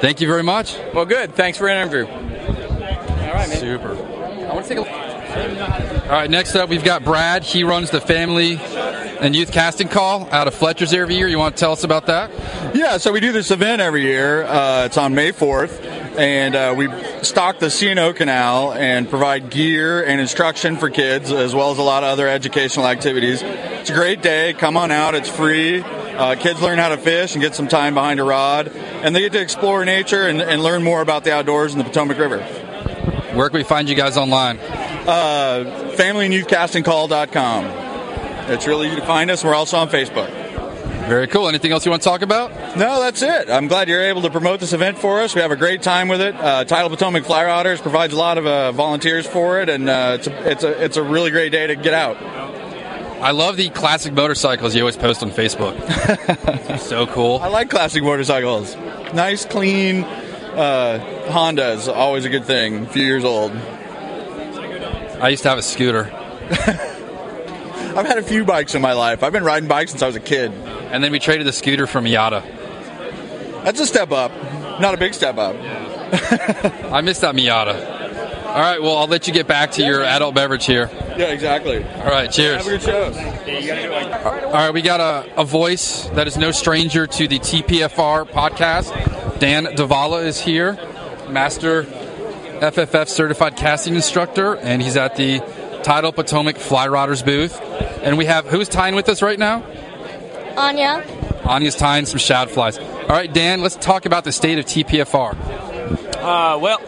thank 0.00 0.20
you 0.20 0.26
very 0.26 0.42
much. 0.42 0.76
Well, 0.92 1.06
good. 1.06 1.34
Thanks 1.34 1.58
for 1.58 1.66
the 1.66 1.74
interview. 1.74 2.06
All 2.06 3.34
right, 3.34 3.48
man. 3.48 3.58
Super. 3.58 3.92
I 3.94 4.54
want 4.54 4.66
to 4.66 4.74
take 4.74 4.86
a 4.86 5.14
all 5.34 6.10
right, 6.10 6.30
next 6.30 6.54
up, 6.54 6.68
we've 6.68 6.84
got 6.84 7.02
Brad. 7.02 7.42
He 7.42 7.64
runs 7.64 7.90
the 7.90 8.00
family 8.00 8.56
and 9.20 9.34
youth 9.34 9.52
casting 9.52 9.88
call 9.88 10.28
out 10.30 10.48
of 10.48 10.54
Fletcher's 10.54 10.92
every 10.92 11.16
year. 11.16 11.28
You 11.28 11.38
want 11.38 11.56
to 11.56 11.60
tell 11.60 11.72
us 11.72 11.84
about 11.84 12.06
that? 12.06 12.30
Yeah, 12.74 12.98
so 12.98 13.12
we 13.12 13.20
do 13.20 13.32
this 13.32 13.50
event 13.50 13.80
every 13.80 14.02
year. 14.02 14.44
Uh, 14.44 14.86
it's 14.86 14.98
on 14.98 15.14
May 15.14 15.32
4th, 15.32 15.84
and 16.18 16.54
uh, 16.54 16.74
we 16.76 16.88
stock 17.22 17.58
the 17.58 17.70
C&O 17.70 18.12
Canal 18.12 18.72
and 18.72 19.08
provide 19.08 19.50
gear 19.50 20.04
and 20.04 20.20
instruction 20.20 20.76
for 20.76 20.90
kids, 20.90 21.30
as 21.32 21.54
well 21.54 21.70
as 21.70 21.78
a 21.78 21.82
lot 21.82 22.02
of 22.02 22.10
other 22.10 22.28
educational 22.28 22.86
activities. 22.86 23.42
It's 23.42 23.90
a 23.90 23.94
great 23.94 24.22
day. 24.22 24.54
Come 24.54 24.76
on 24.76 24.90
out. 24.90 25.14
It's 25.14 25.28
free. 25.28 25.80
Uh, 25.80 26.36
kids 26.36 26.60
learn 26.62 26.78
how 26.78 26.90
to 26.90 26.96
fish 26.96 27.34
and 27.34 27.42
get 27.42 27.54
some 27.54 27.68
time 27.68 27.94
behind 27.94 28.20
a 28.20 28.24
rod, 28.24 28.68
and 28.68 29.14
they 29.14 29.20
get 29.20 29.32
to 29.32 29.40
explore 29.40 29.84
nature 29.84 30.26
and, 30.28 30.40
and 30.40 30.62
learn 30.62 30.82
more 30.82 31.00
about 31.00 31.24
the 31.24 31.32
outdoors 31.32 31.72
and 31.74 31.80
the 31.80 31.84
Potomac 31.84 32.18
River. 32.18 32.38
Where 33.34 33.48
can 33.48 33.58
we 33.58 33.64
find 33.64 33.88
you 33.88 33.96
guys 33.96 34.16
online? 34.16 34.58
Uh, 34.58 35.92
FamilyandYouthCastingCall.com. 35.96 37.83
It's 38.48 38.66
really 38.66 38.88
easy 38.88 38.96
to 38.96 39.06
find 39.06 39.30
us. 39.30 39.44
We're 39.44 39.54
also 39.54 39.76
on 39.78 39.88
Facebook. 39.88 40.30
Very 41.08 41.26
cool. 41.26 41.48
Anything 41.48 41.72
else 41.72 41.84
you 41.84 41.90
want 41.90 42.02
to 42.02 42.08
talk 42.08 42.22
about? 42.22 42.50
No, 42.78 43.00
that's 43.00 43.20
it. 43.20 43.50
I'm 43.50 43.68
glad 43.68 43.88
you're 43.88 44.04
able 44.04 44.22
to 44.22 44.30
promote 44.30 44.60
this 44.60 44.72
event 44.72 44.98
for 44.98 45.20
us. 45.20 45.34
We 45.34 45.42
have 45.42 45.50
a 45.50 45.56
great 45.56 45.82
time 45.82 46.08
with 46.08 46.22
it. 46.22 46.34
Uh, 46.34 46.64
Tidal 46.64 46.88
Potomac 46.88 47.24
Fly 47.24 47.44
Rodders 47.44 47.82
provides 47.82 48.14
a 48.14 48.16
lot 48.16 48.38
of 48.38 48.46
uh, 48.46 48.72
volunteers 48.72 49.26
for 49.26 49.60
it, 49.60 49.68
and 49.68 49.88
uh, 49.88 50.16
it's 50.18 50.26
a, 50.26 50.50
it's 50.50 50.64
a 50.64 50.84
it's 50.84 50.96
a 50.96 51.02
really 51.02 51.30
great 51.30 51.50
day 51.50 51.66
to 51.66 51.76
get 51.76 51.92
out. 51.92 52.16
I 53.22 53.32
love 53.32 53.56
the 53.56 53.68
classic 53.68 54.14
motorcycles 54.14 54.74
you 54.74 54.80
always 54.80 54.96
post 54.96 55.22
on 55.22 55.30
Facebook. 55.30 55.78
so 56.78 57.06
cool. 57.06 57.38
I 57.38 57.48
like 57.48 57.68
classic 57.68 58.02
motorcycles. 58.02 58.74
Nice, 59.12 59.44
clean 59.44 60.04
uh, 60.56 61.30
Honda 61.30 61.72
is 61.72 61.88
always 61.88 62.24
a 62.24 62.28
good 62.28 62.44
thing. 62.44 62.84
A 62.84 62.88
few 62.88 63.04
years 63.04 63.24
old. 63.24 63.52
I 65.20 65.28
used 65.30 65.42
to 65.42 65.48
have 65.48 65.58
a 65.58 65.62
scooter. 65.62 66.10
I've 67.96 68.06
had 68.06 68.18
a 68.18 68.22
few 68.22 68.44
bikes 68.44 68.74
in 68.74 68.82
my 68.82 68.92
life. 68.92 69.22
I've 69.22 69.32
been 69.32 69.44
riding 69.44 69.68
bikes 69.68 69.92
since 69.92 70.02
I 70.02 70.06
was 70.06 70.16
a 70.16 70.20
kid. 70.20 70.52
And 70.52 71.02
then 71.02 71.12
we 71.12 71.20
traded 71.20 71.46
the 71.46 71.52
scooter 71.52 71.86
for 71.86 72.00
Miata. 72.00 72.42
That's 73.64 73.78
a 73.80 73.86
step 73.86 74.10
up. 74.10 74.32
Not 74.80 74.94
a 74.94 74.96
big 74.96 75.14
step 75.14 75.38
up. 75.38 75.54
I 76.92 77.00
missed 77.00 77.20
that 77.20 77.34
Miata. 77.34 77.94
All 78.46 78.60
right, 78.60 78.80
well, 78.80 78.96
I'll 78.96 79.06
let 79.06 79.26
you 79.26 79.32
get 79.32 79.46
back 79.46 79.72
to 79.72 79.84
your 79.84 80.02
adult 80.04 80.34
beverage 80.34 80.64
here. 80.64 80.88
Yeah, 81.16 81.26
exactly. 81.26 81.84
All 81.84 82.04
right, 82.04 82.30
cheers. 82.30 82.58
Have 82.58 82.66
a 82.66 82.78
good 82.78 82.82
show. 82.82 84.46
All 84.46 84.52
right, 84.52 84.72
we 84.72 84.80
got 84.82 85.00
a, 85.00 85.40
a 85.40 85.44
voice 85.44 86.06
that 86.10 86.26
is 86.26 86.36
no 86.36 86.50
stranger 86.52 87.06
to 87.06 87.26
the 87.26 87.38
TPFR 87.38 88.28
podcast. 88.28 89.38
Dan 89.40 89.64
Davala 89.64 90.24
is 90.24 90.40
here, 90.40 90.74
master 91.28 91.82
FFF 91.82 93.08
certified 93.08 93.56
casting 93.56 93.94
instructor, 93.94 94.56
and 94.56 94.80
he's 94.80 94.96
at 94.96 95.16
the 95.16 95.40
Tidal 95.84 96.12
Potomac 96.12 96.56
Fly 96.56 96.88
Rodders 96.88 97.24
booth. 97.24 97.60
And 98.02 98.18
we 98.18 98.24
have 98.24 98.46
who's 98.46 98.68
tying 98.68 98.96
with 98.96 99.08
us 99.08 99.22
right 99.22 99.38
now? 99.38 99.62
Anya. 100.56 101.04
Anya's 101.44 101.76
tying 101.76 102.06
some 102.06 102.18
shad 102.18 102.50
flies. 102.50 102.78
All 102.78 103.08
right, 103.08 103.32
Dan, 103.32 103.60
let's 103.60 103.76
talk 103.76 104.06
about 104.06 104.24
the 104.24 104.32
state 104.32 104.58
of 104.58 104.64
TPFR. 104.64 105.36
Uh, 106.16 106.58
well, 106.58 106.80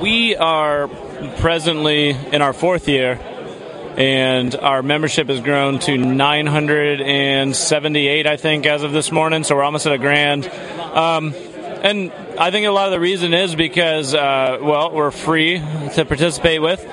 we 0.00 0.36
are 0.36 0.88
presently 1.38 2.10
in 2.10 2.40
our 2.40 2.52
fourth 2.52 2.88
year, 2.88 3.18
and 3.96 4.54
our 4.54 4.80
membership 4.82 5.28
has 5.28 5.40
grown 5.40 5.80
to 5.80 5.98
978, 5.98 8.26
I 8.28 8.36
think, 8.36 8.66
as 8.66 8.84
of 8.84 8.92
this 8.92 9.10
morning. 9.10 9.42
So 9.42 9.56
we're 9.56 9.64
almost 9.64 9.86
at 9.86 9.92
a 9.92 9.98
grand. 9.98 10.46
Um, 10.46 11.34
and 11.82 12.12
I 12.38 12.52
think 12.52 12.66
a 12.66 12.70
lot 12.70 12.86
of 12.86 12.92
the 12.92 13.00
reason 13.00 13.34
is 13.34 13.56
because, 13.56 14.14
uh, 14.14 14.58
well, 14.60 14.92
we're 14.92 15.10
free 15.10 15.58
to 15.94 16.04
participate 16.04 16.62
with. 16.62 16.86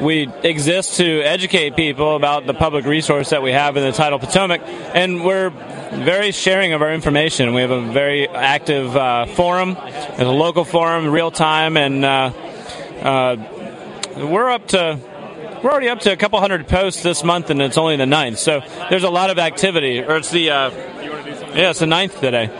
We 0.00 0.28
exist 0.42 0.98
to 0.98 1.22
educate 1.22 1.74
people 1.74 2.16
about 2.16 2.46
the 2.46 2.54
public 2.54 2.84
resource 2.84 3.30
that 3.30 3.42
we 3.42 3.52
have 3.52 3.76
in 3.76 3.82
the 3.82 3.92
tidal 3.92 4.18
Potomac, 4.18 4.60
and 4.66 5.24
we're 5.24 5.50
very 5.50 6.32
sharing 6.32 6.72
of 6.72 6.82
our 6.82 6.92
information. 6.92 7.54
We 7.54 7.62
have 7.62 7.70
a 7.70 7.80
very 7.80 8.28
active 8.28 8.94
uh, 8.94 9.26
forum, 9.26 9.74
there's 9.74 10.20
a 10.20 10.30
local 10.30 10.64
forum, 10.64 11.08
real 11.08 11.30
time, 11.30 11.76
and 11.76 12.04
uh, 12.04 12.32
uh, 13.02 13.36
we're 14.16 14.50
up 14.50 14.68
to 14.68 14.98
we're 15.62 15.70
already 15.70 15.88
up 15.88 16.00
to 16.00 16.12
a 16.12 16.16
couple 16.16 16.38
hundred 16.38 16.68
posts 16.68 17.02
this 17.02 17.24
month, 17.24 17.50
and 17.50 17.62
it's 17.62 17.78
only 17.78 17.96
the 17.96 18.06
ninth. 18.06 18.38
So 18.38 18.60
there's 18.90 19.04
a 19.04 19.10
lot 19.10 19.30
of 19.30 19.38
activity. 19.38 20.00
Or 20.00 20.18
it's 20.18 20.30
the 20.30 20.50
uh, 20.50 20.70
yeah, 21.56 21.70
it's 21.70 21.78
the 21.78 21.86
9th 21.86 22.20
today. 22.20 22.50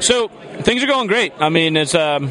So 0.00 0.28
things 0.28 0.82
are 0.82 0.86
going 0.86 1.08
great. 1.08 1.32
I 1.40 1.48
mean, 1.48 1.76
it's 1.76 1.94
um, 1.94 2.30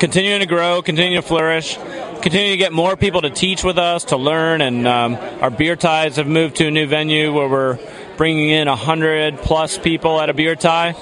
continuing 0.00 0.40
to 0.40 0.46
grow, 0.46 0.80
continuing 0.80 1.20
to 1.20 1.26
flourish, 1.26 1.76
continuing 2.20 2.52
to 2.52 2.56
get 2.56 2.72
more 2.72 2.96
people 2.96 3.22
to 3.22 3.30
teach 3.30 3.62
with 3.62 3.78
us, 3.78 4.04
to 4.04 4.16
learn, 4.16 4.60
and 4.60 4.86
um, 4.86 5.14
our 5.40 5.50
beer 5.50 5.76
ties 5.76 6.16
have 6.16 6.26
moved 6.26 6.56
to 6.56 6.66
a 6.66 6.70
new 6.70 6.86
venue 6.86 7.32
where 7.32 7.48
we're 7.48 7.78
bringing 8.16 8.50
in 8.50 8.66
hundred 8.66 9.38
plus 9.38 9.78
people 9.78 10.20
at 10.20 10.28
a 10.28 10.34
beer 10.34 10.56
tie, 10.56 10.94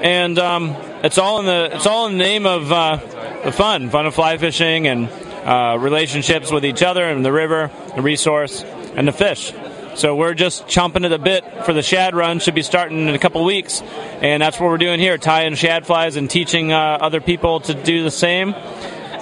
and 0.00 0.38
um, 0.38 0.70
it's 1.04 1.18
all 1.18 1.40
in 1.40 1.46
the 1.46 1.76
it's 1.76 1.86
all 1.86 2.06
in 2.06 2.12
the 2.12 2.24
name 2.24 2.46
of 2.46 2.72
uh, 2.72 2.96
the 3.44 3.52
fun, 3.52 3.90
fun 3.90 4.06
of 4.06 4.14
fly 4.14 4.38
fishing 4.38 4.86
and 4.86 5.08
uh, 5.44 5.76
relationships 5.78 6.50
with 6.50 6.64
each 6.64 6.82
other 6.82 7.04
and 7.04 7.24
the 7.24 7.32
river, 7.32 7.70
the 7.94 8.02
resource, 8.02 8.62
and 8.94 9.06
the 9.06 9.12
fish. 9.12 9.52
So 9.94 10.14
we're 10.14 10.34
just 10.34 10.66
chomping 10.66 11.04
at 11.04 11.08
the 11.08 11.18
bit 11.18 11.64
for 11.64 11.72
the 11.72 11.82
shad 11.82 12.14
run. 12.14 12.38
Should 12.38 12.54
be 12.54 12.62
starting 12.62 13.08
in 13.08 13.14
a 13.14 13.18
couple 13.18 13.44
weeks, 13.44 13.82
and 14.20 14.42
that's 14.42 14.58
what 14.58 14.68
we're 14.68 14.78
doing 14.78 15.00
here: 15.00 15.18
tying 15.18 15.54
shad 15.54 15.86
flies 15.86 16.16
and 16.16 16.30
teaching 16.30 16.72
uh, 16.72 16.98
other 17.00 17.20
people 17.20 17.60
to 17.60 17.74
do 17.74 18.02
the 18.02 18.10
same. 18.10 18.54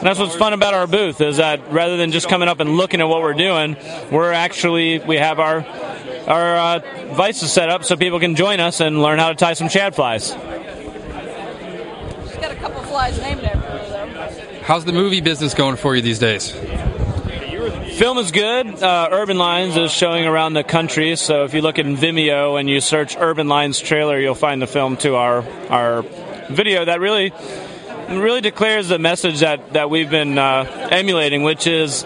And 0.04 0.10
that's 0.10 0.20
what's 0.20 0.36
fun 0.36 0.52
about 0.52 0.74
our 0.74 0.86
booth 0.86 1.22
is 1.22 1.38
that 1.38 1.72
rather 1.72 1.96
than 1.96 2.12
just 2.12 2.28
coming 2.28 2.46
up 2.46 2.60
and 2.60 2.76
looking 2.76 3.00
at 3.00 3.08
what 3.08 3.22
we're 3.22 3.32
doing, 3.32 3.74
we're 4.12 4.32
actually 4.32 4.98
we 4.98 5.16
have 5.16 5.40
our 5.40 5.64
our 6.26 6.56
uh, 6.58 7.14
vices 7.14 7.50
set 7.50 7.70
up 7.70 7.84
so 7.84 7.96
people 7.96 8.20
can 8.20 8.34
join 8.36 8.60
us 8.60 8.80
and 8.80 9.00
learn 9.00 9.18
how 9.18 9.30
to 9.30 9.34
tie 9.34 9.54
some 9.54 9.70
shad 9.70 9.94
flies. 9.94 10.26
She's 10.26 10.36
got 12.36 12.50
a 12.50 12.56
couple 12.56 12.82
flies 12.82 13.18
named 13.18 13.44
after 13.44 13.60
her, 13.60 13.88
though. 13.88 14.60
How's 14.64 14.84
the 14.84 14.92
movie 14.92 15.22
business 15.22 15.54
going 15.54 15.76
for 15.76 15.96
you 15.96 16.02
these 16.02 16.18
days? 16.18 16.50
Film 17.96 18.18
is 18.18 18.30
good. 18.30 18.82
Uh, 18.82 19.08
Urban 19.10 19.38
Lines 19.38 19.74
is 19.78 19.90
showing 19.90 20.26
around 20.26 20.52
the 20.52 20.64
country, 20.64 21.16
so 21.16 21.44
if 21.44 21.54
you 21.54 21.62
look 21.62 21.78
in 21.78 21.96
Vimeo 21.96 22.60
and 22.60 22.68
you 22.68 22.82
search 22.82 23.16
Urban 23.18 23.48
Lines 23.48 23.80
trailer, 23.80 24.20
you'll 24.20 24.34
find 24.34 24.60
the 24.60 24.66
film 24.66 24.98
to 24.98 25.16
our 25.16 25.42
our 25.70 26.02
video 26.50 26.84
that 26.84 27.00
really 27.00 27.32
really 28.08 28.40
declares 28.40 28.88
the 28.88 28.98
message 28.98 29.40
that 29.40 29.72
that 29.72 29.90
we've 29.90 30.10
been 30.10 30.38
uh, 30.38 30.88
emulating, 30.90 31.42
which 31.42 31.66
is 31.66 32.04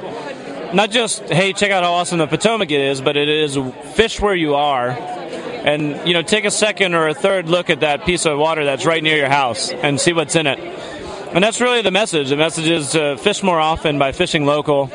not 0.73 0.91
just 0.91 1.23
hey, 1.25 1.53
check 1.53 1.71
out 1.71 1.83
how 1.83 1.93
awesome 1.93 2.19
the 2.19 2.27
Potomac 2.27 2.71
is, 2.71 3.01
but 3.01 3.17
it 3.17 3.29
is 3.29 3.59
fish 3.95 4.21
where 4.21 4.35
you 4.35 4.55
are. 4.55 4.91
And 4.91 6.07
you 6.07 6.15
know, 6.15 6.23
take 6.23 6.45
a 6.45 6.51
second 6.51 6.95
or 6.95 7.09
a 7.09 7.15
third 7.15 7.49
look 7.49 7.71
at 7.71 7.81
that 7.81 8.05
piece 8.05 8.27
of 8.27 8.39
water 8.39 8.65
that's 8.65 8.87
right 8.87 9.03
near 9.03 9.17
your 9.17 9.29
house 9.29 9.71
and 9.71 10.01
see 10.01 10.13
what's 10.13 10.37
in 10.37 10.47
it. 10.47 10.59
And 10.59 11.45
that's 11.45 11.61
really 11.61 11.83
the 11.83 11.91
message. 11.91 12.31
The 12.31 12.37
message 12.37 12.69
is 12.69 12.93
to 12.93 13.17
fish 13.19 13.43
more 13.43 13.61
often 13.61 13.99
by 13.99 14.13
fishing 14.13 14.47
local. 14.47 14.91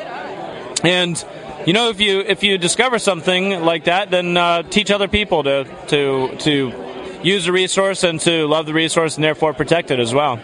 And 0.82 1.22
you 1.66 1.72
know, 1.72 1.90
if 1.90 2.00
you 2.00 2.20
if 2.20 2.42
you 2.42 2.58
discover 2.58 2.98
something 2.98 3.62
like 3.62 3.84
that, 3.84 4.10
then 4.10 4.36
uh, 4.36 4.62
teach 4.64 4.90
other 4.90 5.08
people 5.08 5.44
to 5.44 5.64
to 5.88 6.36
to 6.38 7.20
use 7.22 7.46
the 7.46 7.52
resource 7.52 8.04
and 8.04 8.20
to 8.20 8.46
love 8.46 8.66
the 8.66 8.74
resource 8.74 9.14
and 9.16 9.24
therefore 9.24 9.54
protect 9.54 9.90
it 9.90 9.98
as 9.98 10.12
well. 10.12 10.38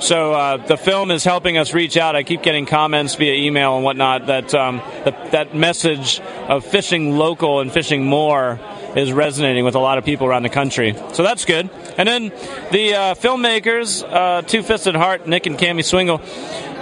So 0.00 0.34
uh, 0.34 0.56
the 0.58 0.76
film 0.76 1.10
is 1.10 1.24
helping 1.24 1.56
us 1.56 1.72
reach 1.72 1.96
out. 1.96 2.16
I 2.16 2.22
keep 2.22 2.42
getting 2.42 2.66
comments 2.66 3.14
via 3.14 3.34
email 3.34 3.76
and 3.76 3.84
whatnot 3.84 4.26
that 4.26 4.54
um, 4.54 4.82
the, 5.04 5.16
that 5.32 5.54
message 5.54 6.20
of 6.20 6.64
fishing 6.64 7.16
local 7.16 7.60
and 7.60 7.72
fishing 7.72 8.04
more 8.04 8.60
is 8.94 9.12
resonating 9.12 9.64
with 9.64 9.74
a 9.74 9.78
lot 9.78 9.98
of 9.98 10.04
people 10.04 10.26
around 10.26 10.42
the 10.42 10.48
country. 10.48 10.94
So 11.12 11.22
that's 11.22 11.44
good. 11.44 11.70
And 11.96 12.08
then 12.08 12.28
the 12.72 12.94
uh, 12.94 13.14
filmmakers, 13.14 14.04
uh, 14.04 14.42
Two 14.42 14.62
Fisted 14.62 14.94
Heart, 14.94 15.26
Nick 15.26 15.46
and 15.46 15.58
Cami 15.58 15.84
Swingle, 15.84 16.20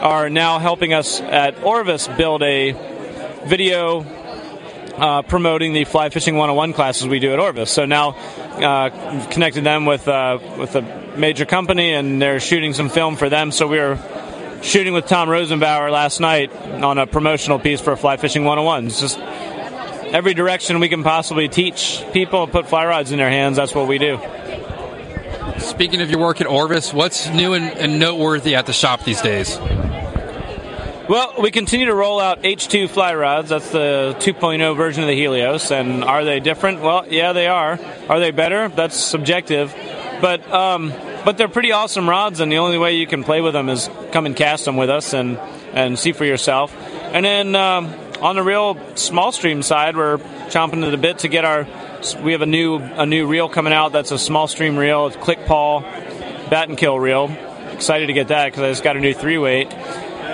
are 0.00 0.28
now 0.28 0.58
helping 0.58 0.92
us 0.92 1.20
at 1.20 1.62
Orvis 1.62 2.08
build 2.08 2.42
a 2.42 2.72
video 3.46 4.02
uh, 4.96 5.22
promoting 5.22 5.72
the 5.72 5.84
fly 5.84 6.08
fishing 6.08 6.34
101 6.36 6.72
classes 6.72 7.06
we 7.06 7.18
do 7.18 7.32
at 7.32 7.38
Orvis. 7.38 7.70
So 7.70 7.84
now 7.84 8.10
uh, 8.10 9.26
connected 9.30 9.64
them 9.64 9.86
with 9.86 10.06
uh, 10.08 10.38
with 10.58 10.76
a 10.76 10.82
major 11.16 11.44
company, 11.44 11.92
and 11.92 12.20
they're 12.20 12.40
shooting 12.40 12.74
some 12.74 12.88
film 12.88 13.16
for 13.16 13.28
them. 13.28 13.52
So 13.52 13.66
we 13.66 13.78
were 13.78 13.98
shooting 14.62 14.94
with 14.94 15.06
Tom 15.06 15.28
Rosenbauer 15.28 15.90
last 15.90 16.20
night 16.20 16.54
on 16.54 16.98
a 16.98 17.06
promotional 17.06 17.58
piece 17.58 17.80
for 17.80 17.96
Fly 17.96 18.16
Fishing 18.16 18.44
101. 18.44 18.86
It's 18.86 19.00
just 19.00 19.18
every 19.18 20.34
direction 20.34 20.80
we 20.80 20.88
can 20.88 21.02
possibly 21.02 21.48
teach 21.48 22.02
people 22.12 22.44
and 22.44 22.52
put 22.52 22.68
fly 22.68 22.86
rods 22.86 23.12
in 23.12 23.18
their 23.18 23.30
hands. 23.30 23.56
That's 23.56 23.74
what 23.74 23.88
we 23.88 23.98
do. 23.98 24.18
Speaking 25.58 26.00
of 26.00 26.10
your 26.10 26.20
work 26.20 26.40
at 26.40 26.46
Orvis, 26.46 26.92
what's 26.92 27.28
new 27.28 27.52
and, 27.52 27.64
and 27.78 27.98
noteworthy 27.98 28.54
at 28.54 28.66
the 28.66 28.72
shop 28.72 29.04
these 29.04 29.20
days? 29.20 29.58
Well, 31.06 31.34
we 31.38 31.50
continue 31.50 31.84
to 31.86 31.94
roll 31.94 32.18
out 32.18 32.42
H2 32.42 32.88
fly 32.88 33.14
rods. 33.14 33.50
That's 33.50 33.70
the 33.70 34.16
2.0 34.20 34.74
version 34.74 35.02
of 35.02 35.08
the 35.08 35.14
Helios. 35.14 35.70
And 35.70 36.02
are 36.02 36.24
they 36.24 36.40
different? 36.40 36.80
Well, 36.80 37.06
yeah, 37.10 37.34
they 37.34 37.46
are. 37.46 37.78
Are 38.08 38.20
they 38.20 38.30
better? 38.30 38.68
That's 38.68 38.96
subjective. 38.96 39.74
But 40.22 40.50
um, 40.50 40.94
but 41.26 41.36
they're 41.36 41.48
pretty 41.48 41.72
awesome 41.72 42.08
rods, 42.08 42.40
and 42.40 42.50
the 42.50 42.56
only 42.56 42.78
way 42.78 42.96
you 42.96 43.06
can 43.06 43.22
play 43.22 43.42
with 43.42 43.52
them 43.52 43.68
is 43.68 43.90
come 44.12 44.24
and 44.24 44.34
cast 44.34 44.64
them 44.64 44.78
with 44.78 44.88
us 44.88 45.12
and 45.12 45.36
and 45.74 45.98
see 45.98 46.12
for 46.12 46.24
yourself. 46.24 46.74
And 47.12 47.26
then 47.26 47.54
um, 47.54 47.94
on 48.22 48.36
the 48.36 48.42
real 48.42 48.78
small 48.96 49.30
stream 49.30 49.60
side, 49.60 49.98
we're 49.98 50.16
chomping 50.48 50.82
at 50.86 50.90
the 50.90 50.96
bit 50.96 51.18
to 51.18 51.28
get 51.28 51.44
our. 51.44 51.66
We 52.22 52.32
have 52.32 52.40
a 52.40 52.46
new 52.46 52.78
a 52.78 53.04
new 53.04 53.26
reel 53.26 53.50
coming 53.50 53.74
out. 53.74 53.92
That's 53.92 54.10
a 54.10 54.18
small 54.18 54.48
stream 54.48 54.78
reel. 54.78 55.08
It's 55.08 55.16
click 55.16 55.44
pawl, 55.44 55.82
Battenkill 55.82 56.98
reel. 56.98 57.30
Excited 57.72 58.06
to 58.06 58.14
get 58.14 58.28
that 58.28 58.46
because 58.46 58.62
I 58.62 58.70
just 58.70 58.84
got 58.84 58.96
a 58.96 59.00
new 59.00 59.12
three 59.12 59.36
weight. 59.36 59.68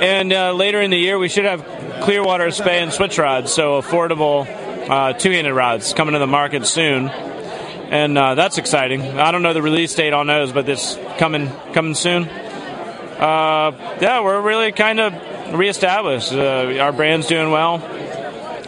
And 0.01 0.33
uh, 0.33 0.55
later 0.55 0.81
in 0.81 0.91
the 0.91 0.97
year, 0.97 1.19
we 1.19 1.29
should 1.29 1.45
have 1.45 1.63
Clearwater 2.01 2.51
spey 2.53 2.79
and 2.79 2.91
switch 2.91 3.19
rods, 3.19 3.53
so 3.53 3.83
affordable 3.83 4.47
uh, 4.89 5.13
two-handed 5.13 5.53
rods 5.53 5.93
coming 5.93 6.15
to 6.15 6.19
the 6.19 6.27
market 6.27 6.67
soon, 6.67 7.09
and 7.09 8.17
uh, 8.17 8.35
that's 8.35 8.57
exciting. 8.57 9.03
I 9.03 9.31
don't 9.31 9.43
know 9.43 9.53
the 9.53 9.61
release 9.61 9.95
date 9.95 10.15
on 10.15 10.27
those, 10.27 10.53
but 10.53 10.67
it's 10.71 10.97
coming 11.19 11.51
coming 11.75 11.95
soon. 11.95 12.25
Uh, 12.25 13.73
yeah, 14.01 14.23
we're 14.23 14.41
really 14.41 14.73
kind 14.73 15.01
of 15.01 15.55
reestablished. 15.55 16.33
Uh, 16.33 16.79
our 16.81 16.93
brand's 16.93 17.27
doing 17.27 17.51
well. 17.51 17.87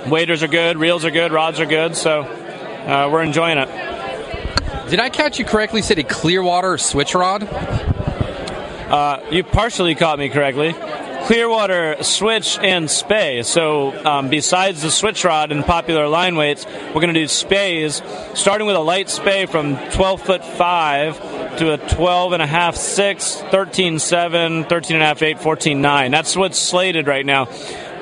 Waders 0.07 0.43
are 0.43 0.49
good, 0.49 0.77
reels 0.77 1.07
are 1.07 1.11
good, 1.11 1.33
rods 1.33 1.61
are 1.61 1.67
good, 1.67 1.97
so 1.97 2.21
uh, 2.21 3.09
we're 3.11 3.23
enjoying 3.23 3.57
it. 3.57 4.91
Did 4.91 5.01
I 5.01 5.09
catch 5.09 5.39
you 5.39 5.47
correctly? 5.47 5.81
Said 5.81 5.99
a 5.99 6.05
Clearwater 6.05 6.77
switch 6.77 7.15
rod? 7.15 7.43
you 9.33 9.43
partially 9.45 9.95
caught 9.95 10.19
me 10.19 10.29
correctly. 10.29 10.75
Clearwater 11.27 12.03
switch 12.03 12.59
and 12.59 12.91
spey. 12.91 13.43
So, 13.45 13.93
um, 14.05 14.29
besides 14.29 14.83
the 14.83 14.91
switch 14.91 15.25
rod 15.25 15.53
and 15.53 15.65
popular 15.65 16.09
line 16.09 16.35
weights, 16.35 16.67
we're 16.67 17.01
going 17.01 17.15
to 17.15 17.21
do 17.21 17.29
speys, 17.29 18.03
starting 18.35 18.67
with 18.67 18.77
a 18.77 18.81
light 18.81 19.09
spey 19.09 19.47
from 19.47 19.77
12 19.91 20.23
foot 20.23 20.45
5 20.45 21.59
to 21.59 21.75
a 21.75 21.79
12 21.79 22.33
and 22.33 22.43
a 22.43 22.47
half 22.47 22.77
6, 22.77 23.37
13 23.37 23.99
7, 23.99 24.65
13 24.65 24.97
and 24.97 25.03
a 25.03 25.07
half 25.07 25.23
8, 25.23 25.39
14 25.41 25.81
9. 25.81 26.11
That's 26.11 26.37
what's 26.37 26.59
slated 26.59 27.07
right 27.07 27.25
now. 27.25 27.49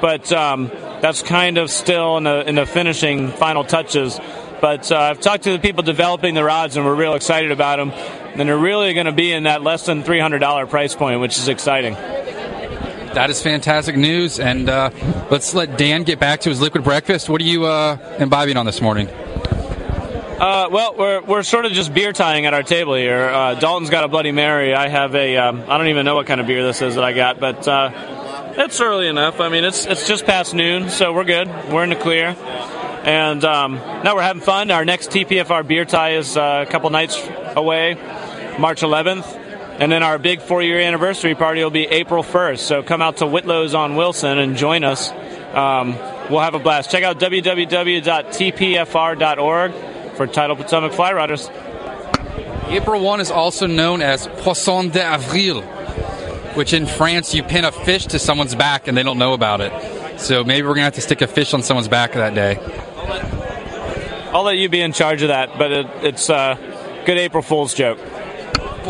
But 0.00 0.32
um, 0.32 0.68
that's 1.02 1.22
kind 1.22 1.58
of 1.58 1.70
still 1.70 2.16
in 2.16 2.24
the, 2.24 2.48
in 2.48 2.54
the 2.54 2.64
finishing 2.64 3.28
final 3.28 3.64
touches. 3.64 4.18
But 4.60 4.90
uh, 4.90 4.98
I've 4.98 5.20
talked 5.20 5.44
to 5.44 5.52
the 5.52 5.58
people 5.58 5.82
developing 5.82 6.34
the 6.34 6.44
rods, 6.44 6.76
and 6.76 6.84
we're 6.84 6.94
real 6.94 7.14
excited 7.14 7.50
about 7.50 7.76
them. 7.76 7.90
And 8.38 8.48
they're 8.48 8.58
really 8.58 8.94
going 8.94 9.06
to 9.06 9.12
be 9.12 9.32
in 9.32 9.44
that 9.44 9.62
less 9.62 9.86
than 9.86 10.02
$300 10.02 10.70
price 10.70 10.94
point, 10.94 11.20
which 11.20 11.36
is 11.38 11.48
exciting. 11.48 11.96
That 13.14 13.28
is 13.28 13.42
fantastic 13.42 13.96
news. 13.96 14.38
And 14.38 14.68
uh, 14.68 14.90
let's 15.30 15.52
let 15.52 15.76
Dan 15.76 16.04
get 16.04 16.20
back 16.20 16.40
to 16.42 16.48
his 16.48 16.60
liquid 16.60 16.84
breakfast. 16.84 17.28
What 17.28 17.40
are 17.40 17.44
you 17.44 17.66
uh, 17.66 17.98
imbibing 18.18 18.56
on 18.56 18.66
this 18.66 18.80
morning? 18.80 19.08
Uh, 19.08 20.68
well, 20.70 20.94
we're, 20.96 21.20
we're 21.20 21.42
sort 21.42 21.66
of 21.66 21.72
just 21.72 21.92
beer 21.92 22.12
tying 22.12 22.46
at 22.46 22.54
our 22.54 22.62
table 22.62 22.94
here. 22.94 23.24
Uh, 23.24 23.56
Dalton's 23.56 23.90
got 23.90 24.04
a 24.04 24.08
Bloody 24.08 24.32
Mary. 24.32 24.74
I 24.74 24.88
have 24.88 25.14
a 25.14 25.36
um, 25.36 25.64
I 25.68 25.76
don't 25.76 25.88
even 25.88 26.06
know 26.06 26.14
what 26.14 26.26
kind 26.26 26.40
of 26.40 26.46
beer 26.46 26.62
this 26.62 26.80
is 26.80 26.94
that 26.94 27.04
I 27.04 27.12
got, 27.12 27.40
but 27.40 27.68
uh, 27.68 27.90
it's 28.56 28.80
early 28.80 29.06
enough. 29.06 29.38
I 29.40 29.50
mean, 29.50 29.64
it's 29.64 29.84
it's 29.84 30.08
just 30.08 30.24
past 30.24 30.54
noon, 30.54 30.88
so 30.88 31.12
we're 31.12 31.24
good. 31.24 31.48
We're 31.70 31.84
in 31.84 31.90
the 31.90 31.96
clear, 31.96 32.28
and 33.04 33.44
um, 33.44 33.74
now 33.74 34.14
we're 34.14 34.22
having 34.22 34.40
fun. 34.40 34.70
Our 34.70 34.86
next 34.86 35.10
TPFR 35.10 35.66
beer 35.66 35.84
tie 35.84 36.14
is 36.14 36.38
uh, 36.38 36.64
a 36.66 36.70
couple 36.70 36.88
nights 36.88 37.20
away, 37.54 37.96
March 38.58 38.80
11th. 38.80 39.49
And 39.80 39.90
then 39.90 40.02
our 40.02 40.18
big 40.18 40.42
four 40.42 40.62
year 40.62 40.78
anniversary 40.78 41.34
party 41.34 41.64
will 41.64 41.70
be 41.70 41.86
April 41.86 42.22
1st. 42.22 42.58
So 42.58 42.82
come 42.82 43.00
out 43.00 43.16
to 43.16 43.24
Whitlow's 43.24 43.74
on 43.74 43.96
Wilson 43.96 44.38
and 44.38 44.54
join 44.54 44.84
us. 44.84 45.10
Um, 45.54 45.96
we'll 46.28 46.40
have 46.40 46.54
a 46.54 46.58
blast. 46.58 46.90
Check 46.90 47.02
out 47.02 47.18
www.tpfr.org 47.18 49.72
for 50.16 50.26
Tidal 50.26 50.56
Potomac 50.56 50.92
Fly 50.92 51.14
Rodders. 51.14 51.48
April 52.68 53.00
1 53.00 53.22
is 53.22 53.30
also 53.30 53.66
known 53.66 54.02
as 54.02 54.28
Poisson 54.28 54.90
d'Avril, 54.90 55.62
which 56.54 56.74
in 56.74 56.84
France 56.84 57.34
you 57.34 57.42
pin 57.42 57.64
a 57.64 57.72
fish 57.72 58.04
to 58.08 58.18
someone's 58.18 58.54
back 58.54 58.86
and 58.86 58.98
they 58.98 59.02
don't 59.02 59.18
know 59.18 59.32
about 59.32 59.62
it. 59.62 59.72
So 60.20 60.44
maybe 60.44 60.66
we're 60.66 60.74
going 60.74 60.82
to 60.82 60.84
have 60.84 60.94
to 60.96 61.00
stick 61.00 61.22
a 61.22 61.26
fish 61.26 61.54
on 61.54 61.62
someone's 61.62 61.88
back 61.88 62.12
that 62.12 62.34
day. 62.34 62.58
I'll 64.34 64.42
let 64.42 64.58
you 64.58 64.68
be 64.68 64.82
in 64.82 64.92
charge 64.92 65.22
of 65.22 65.28
that, 65.28 65.56
but 65.56 65.72
it, 65.72 65.86
it's 66.02 66.28
a 66.28 66.58
good 67.06 67.16
April 67.16 67.42
Fool's 67.42 67.72
joke. 67.72 67.98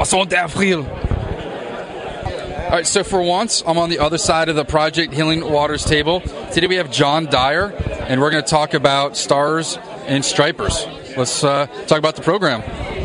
Poisson 0.00 0.26
d'Avril. 0.26 0.86
All 0.86 2.70
right, 2.70 2.86
so 2.86 3.04
for 3.04 3.20
once, 3.20 3.62
I'm 3.66 3.76
on 3.76 3.90
the 3.90 3.98
other 3.98 4.16
side 4.16 4.48
of 4.48 4.56
the 4.56 4.64
Project 4.64 5.12
Healing 5.12 5.44
Waters 5.44 5.84
table. 5.84 6.20
Today 6.52 6.68
we 6.68 6.76
have 6.76 6.90
John 6.90 7.26
Dyer, 7.26 7.66
and 8.08 8.18
we're 8.18 8.30
going 8.30 8.42
to 8.42 8.48
talk 8.48 8.72
about 8.72 9.14
stars 9.14 9.78
and 10.06 10.24
stripers. 10.24 10.86
Let's 11.18 11.44
uh, 11.44 11.66
talk 11.86 11.98
about 11.98 12.16
the 12.16 12.22
program. 12.22 12.62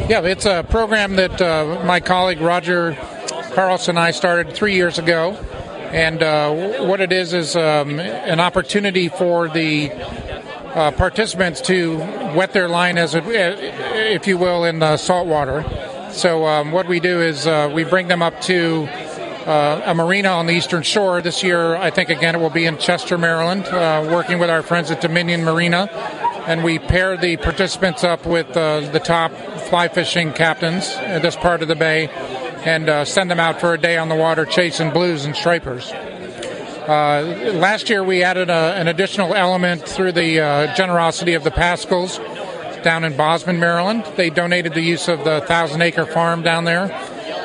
Yeah, 0.10 0.22
it's 0.22 0.46
a 0.46 0.66
program 0.70 1.18
that 1.18 1.42
uh, 1.42 1.84
my 1.84 2.00
colleague 2.00 2.40
Roger 2.40 2.94
Carlson 3.52 3.98
and 3.98 4.00
I 4.00 4.12
started 4.12 4.54
three 4.54 4.76
years 4.76 4.98
ago. 4.98 5.34
And 5.92 6.24
uh, 6.24 6.86
what 6.86 7.02
it 7.02 7.12
is 7.12 7.34
is 7.34 7.58
um, 7.58 8.00
an 8.00 8.40
opportunity 8.40 9.10
for 9.10 9.50
the 9.50 9.92
uh, 9.92 10.92
participants 10.92 11.60
to 11.64 11.98
wet 12.38 12.54
their 12.54 12.70
line, 12.70 12.98
as 12.98 13.16
a, 13.16 14.14
if 14.14 14.28
you 14.28 14.38
will, 14.38 14.64
in 14.64 14.80
the 14.80 14.96
salt 14.96 15.28
water. 15.28 15.66
So 16.16 16.46
um, 16.48 16.72
what 16.72 16.88
we 16.88 17.02
do 17.02 17.20
is 17.22 17.46
uh, 17.46 17.70
we 17.74 17.84
bring 17.84 18.08
them 18.08 18.22
up 18.22 18.40
to 18.44 18.88
uh, 19.46 19.82
a 19.84 19.94
marina 19.94 20.30
on 20.30 20.46
the 20.46 20.54
eastern 20.54 20.82
shore. 20.82 21.22
This 21.22 21.44
year, 21.44 21.76
I 21.76 21.92
think 21.92 22.10
again 22.10 22.36
it 22.36 22.38
will 22.38 22.50
be 22.50 22.66
in 22.66 22.78
Chester, 22.78 23.18
Maryland, 23.18 23.66
uh, 23.66 24.08
working 24.10 24.40
with 24.40 24.50
our 24.50 24.64
friends 24.64 24.90
at 24.92 25.02
Dominion 25.02 25.44
Marina. 25.44 25.90
And 26.48 26.64
we 26.64 26.80
pair 26.80 27.18
the 27.18 27.36
participants 27.36 28.06
up 28.06 28.26
with 28.26 28.56
uh, 28.56 28.92
the 28.92 29.00
top 29.00 29.34
fly 29.68 29.90
fishing 29.90 30.32
captains 30.32 30.90
at 30.92 31.22
this 31.22 31.36
part 31.36 31.62
of 31.62 31.68
the 31.68 31.76
bay 31.76 32.08
and 32.64 32.88
uh, 32.88 33.04
send 33.04 33.30
them 33.30 33.42
out 33.42 33.60
for 33.60 33.74
a 33.74 33.78
day 33.78 33.98
on 33.98 34.08
the 34.08 34.16
water 34.16 34.46
chasing 34.46 34.92
blues 34.92 35.26
and 35.26 35.36
stripers. 35.36 35.92
Uh, 35.92 37.52
last 37.56 37.90
year, 37.90 38.06
we 38.06 38.24
added 38.24 38.50
a, 38.50 38.74
an 38.76 38.88
additional 38.88 39.34
element 39.34 39.82
through 39.86 40.14
the 40.14 40.72
generosity 40.78 41.34
of 41.34 41.44
the 41.44 41.52
Pascals 41.52 42.22
down 42.86 43.04
in 43.04 43.18
Bozman, 43.18 43.60
Maryland. 43.60 44.06
They 44.16 44.30
donated 44.30 44.76
the 44.76 44.82
use 44.82 45.08
of 45.08 45.24
the 45.24 45.42
thousand 45.42 45.82
acre 45.82 46.06
farm 46.06 46.44
down 46.44 46.66
there. 46.66 46.88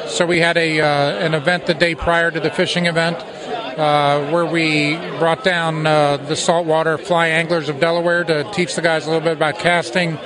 So 0.06 0.26
we 0.26 0.38
had 0.38 0.58
a 0.58 0.80
uh, 0.80 0.84
an 1.16 1.32
event 1.32 1.64
the 1.64 1.72
day 1.72 1.94
prior 1.94 2.30
to 2.30 2.38
the 2.38 2.50
fishing 2.50 2.84
event 2.84 3.16
uh, 3.16 4.30
where 4.30 4.44
we 4.44 4.96
brought 5.18 5.42
down 5.42 5.86
uh, 5.86 6.18
the 6.18 6.36
saltwater 6.36 6.98
fly 6.98 7.28
anglers 7.28 7.70
of 7.70 7.80
Delaware 7.80 8.22
to 8.24 8.44
teach 8.52 8.74
the 8.74 8.82
guys 8.82 9.06
a 9.06 9.08
little 9.08 9.22
bit 9.24 9.32
about 9.32 9.58
casting 9.58 10.18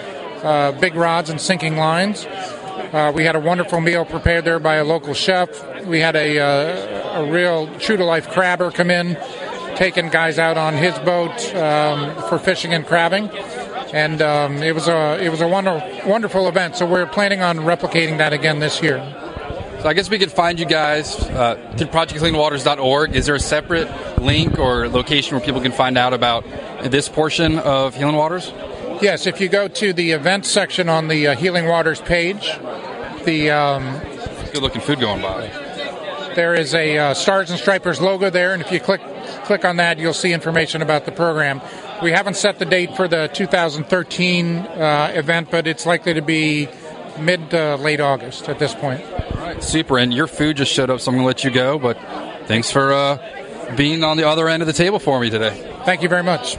uh, 0.43 0.73
big 0.81 0.97
rods 0.97 1.31
and 1.31 1.41
sinking 1.41 1.77
lines. 1.77 2.27
Uh, 2.27 3.12
we 3.15 3.25
had 3.25 3.37
a 3.37 3.41
wonderful 3.41 3.81
meal 3.81 4.05
prepared 4.05 4.45
there 4.45 4.59
by 4.59 4.77
a 4.77 4.85
local 4.85 5.15
chef. 5.15 5.49
We 5.87 6.01
had 6.01 6.17
a, 6.17 6.41
uh, 6.41 7.23
a 7.23 7.31
real 7.31 7.69
true 7.79 7.97
to 7.97 8.05
life 8.05 8.29
crabber 8.31 8.73
come 8.73 8.91
in, 8.91 9.17
taking 9.77 10.09
guys 10.09 10.41
out 10.41 10.59
on 10.59 10.75
his 10.75 10.99
boat 11.01 11.55
um, 11.55 12.17
for 12.29 12.41
fishing 12.41 12.75
and 12.75 12.85
crabbing 12.85 13.31
and 13.95 14.21
um, 14.21 14.57
it 14.57 14.75
was 14.75 14.89
a 14.89 15.25
it 15.25 15.29
was 15.29 15.41
a 15.41 15.47
wonder, 15.47 15.81
wonderful 16.05 16.49
event. 16.49 16.75
So 16.75 16.85
we're 16.85 17.07
planning 17.07 17.43
on 17.43 17.59
replicating 17.59 18.19
that 18.19 18.33
again 18.33 18.59
this 18.59 18.83
year. 18.83 18.99
So 19.81 19.89
I 19.89 19.95
guess 19.95 20.11
we 20.11 20.19
could 20.19 20.33
find 20.33 20.59
you 20.59 20.67
guys 20.67 21.15
uh, 21.31 21.55
through 21.77 21.87
projecthealingwaters.org. 21.89 23.15
Is 23.15 23.27
there 23.27 23.37
a 23.37 23.41
separate 23.41 23.89
link 24.21 24.59
or 24.59 24.89
location 24.89 25.37
where 25.37 25.47
people 25.47 25.61
can 25.61 25.71
find 25.71 25.97
out 25.97 26.13
about 26.13 26.45
this 26.83 27.09
portion 27.09 27.61
of 27.61 27.95
Healing 27.95 28.17
Waters? 28.17 28.53
Yes, 29.01 29.29
if 29.29 29.41
you 29.41 29.49
go 29.49 29.69
to 29.69 29.93
the 29.93 30.11
events 30.11 30.51
section 30.51 30.89
on 30.89 31.07
the 31.07 31.29
uh, 31.29 31.37
Healing 31.37 31.69
Waters 31.69 32.01
page, 32.01 32.51
the 33.25 33.51
um, 33.53 34.01
good 34.53 34.63
looking 34.63 34.81
food 34.81 34.99
going 34.99 35.23
by. 35.23 35.47
There 36.35 36.55
is 36.57 36.75
a 36.75 36.99
uh, 36.99 37.15
Stars 37.15 37.51
and 37.51 37.61
Stripers 37.61 38.01
logo 38.01 38.29
there, 38.29 38.55
and 38.55 38.61
if 38.61 38.73
you 38.73 38.81
click 38.81 39.01
click 39.45 39.65
on 39.65 39.77
that, 39.77 39.99
you'll 39.99 40.15
see 40.15 40.33
information 40.33 40.83
about 40.83 41.05
the 41.05 41.13
program. 41.13 41.61
We 42.03 42.11
haven't 42.11 42.35
set 42.35 42.59
the 42.59 42.65
date 42.65 42.97
for 42.97 43.09
the 43.09 43.31
2013 43.33 44.57
uh, 44.57 45.13
event, 45.15 45.51
but 45.51 45.67
it's 45.67 45.87
likely 45.87 46.15
to 46.15 46.23
be 46.23 46.69
mid 47.19 47.51
to 47.51 47.77
late 47.77 48.01
August 48.01 48.49
at 48.49 48.59
this 48.59 48.75
point. 48.75 49.03
All 49.03 49.41
right, 49.41 49.63
super. 49.63 49.99
And 49.99 50.13
your 50.13 50.27
food 50.27 50.57
just 50.57 50.73
showed 50.73 50.91
up, 50.91 51.01
so 51.01 51.11
I'm 51.11 51.17
going 51.17 51.23
to 51.23 51.27
let 51.27 51.45
you 51.45 51.51
go. 51.51 51.79
But 51.79 51.99
thanks 52.47 52.71
for 52.71 52.93
uh, 52.93 53.75
being 53.77 54.03
on 54.05 54.17
the 54.17 54.29
other 54.29 54.49
end 54.49 54.63
of 54.63 54.67
the 54.67 54.73
table 54.73 54.99
for 54.99 55.21
me 55.21 55.31
today. 55.31 55.55
Thank 55.85 56.03
you 56.03 56.09
very 56.09 56.23
much. 56.23 56.57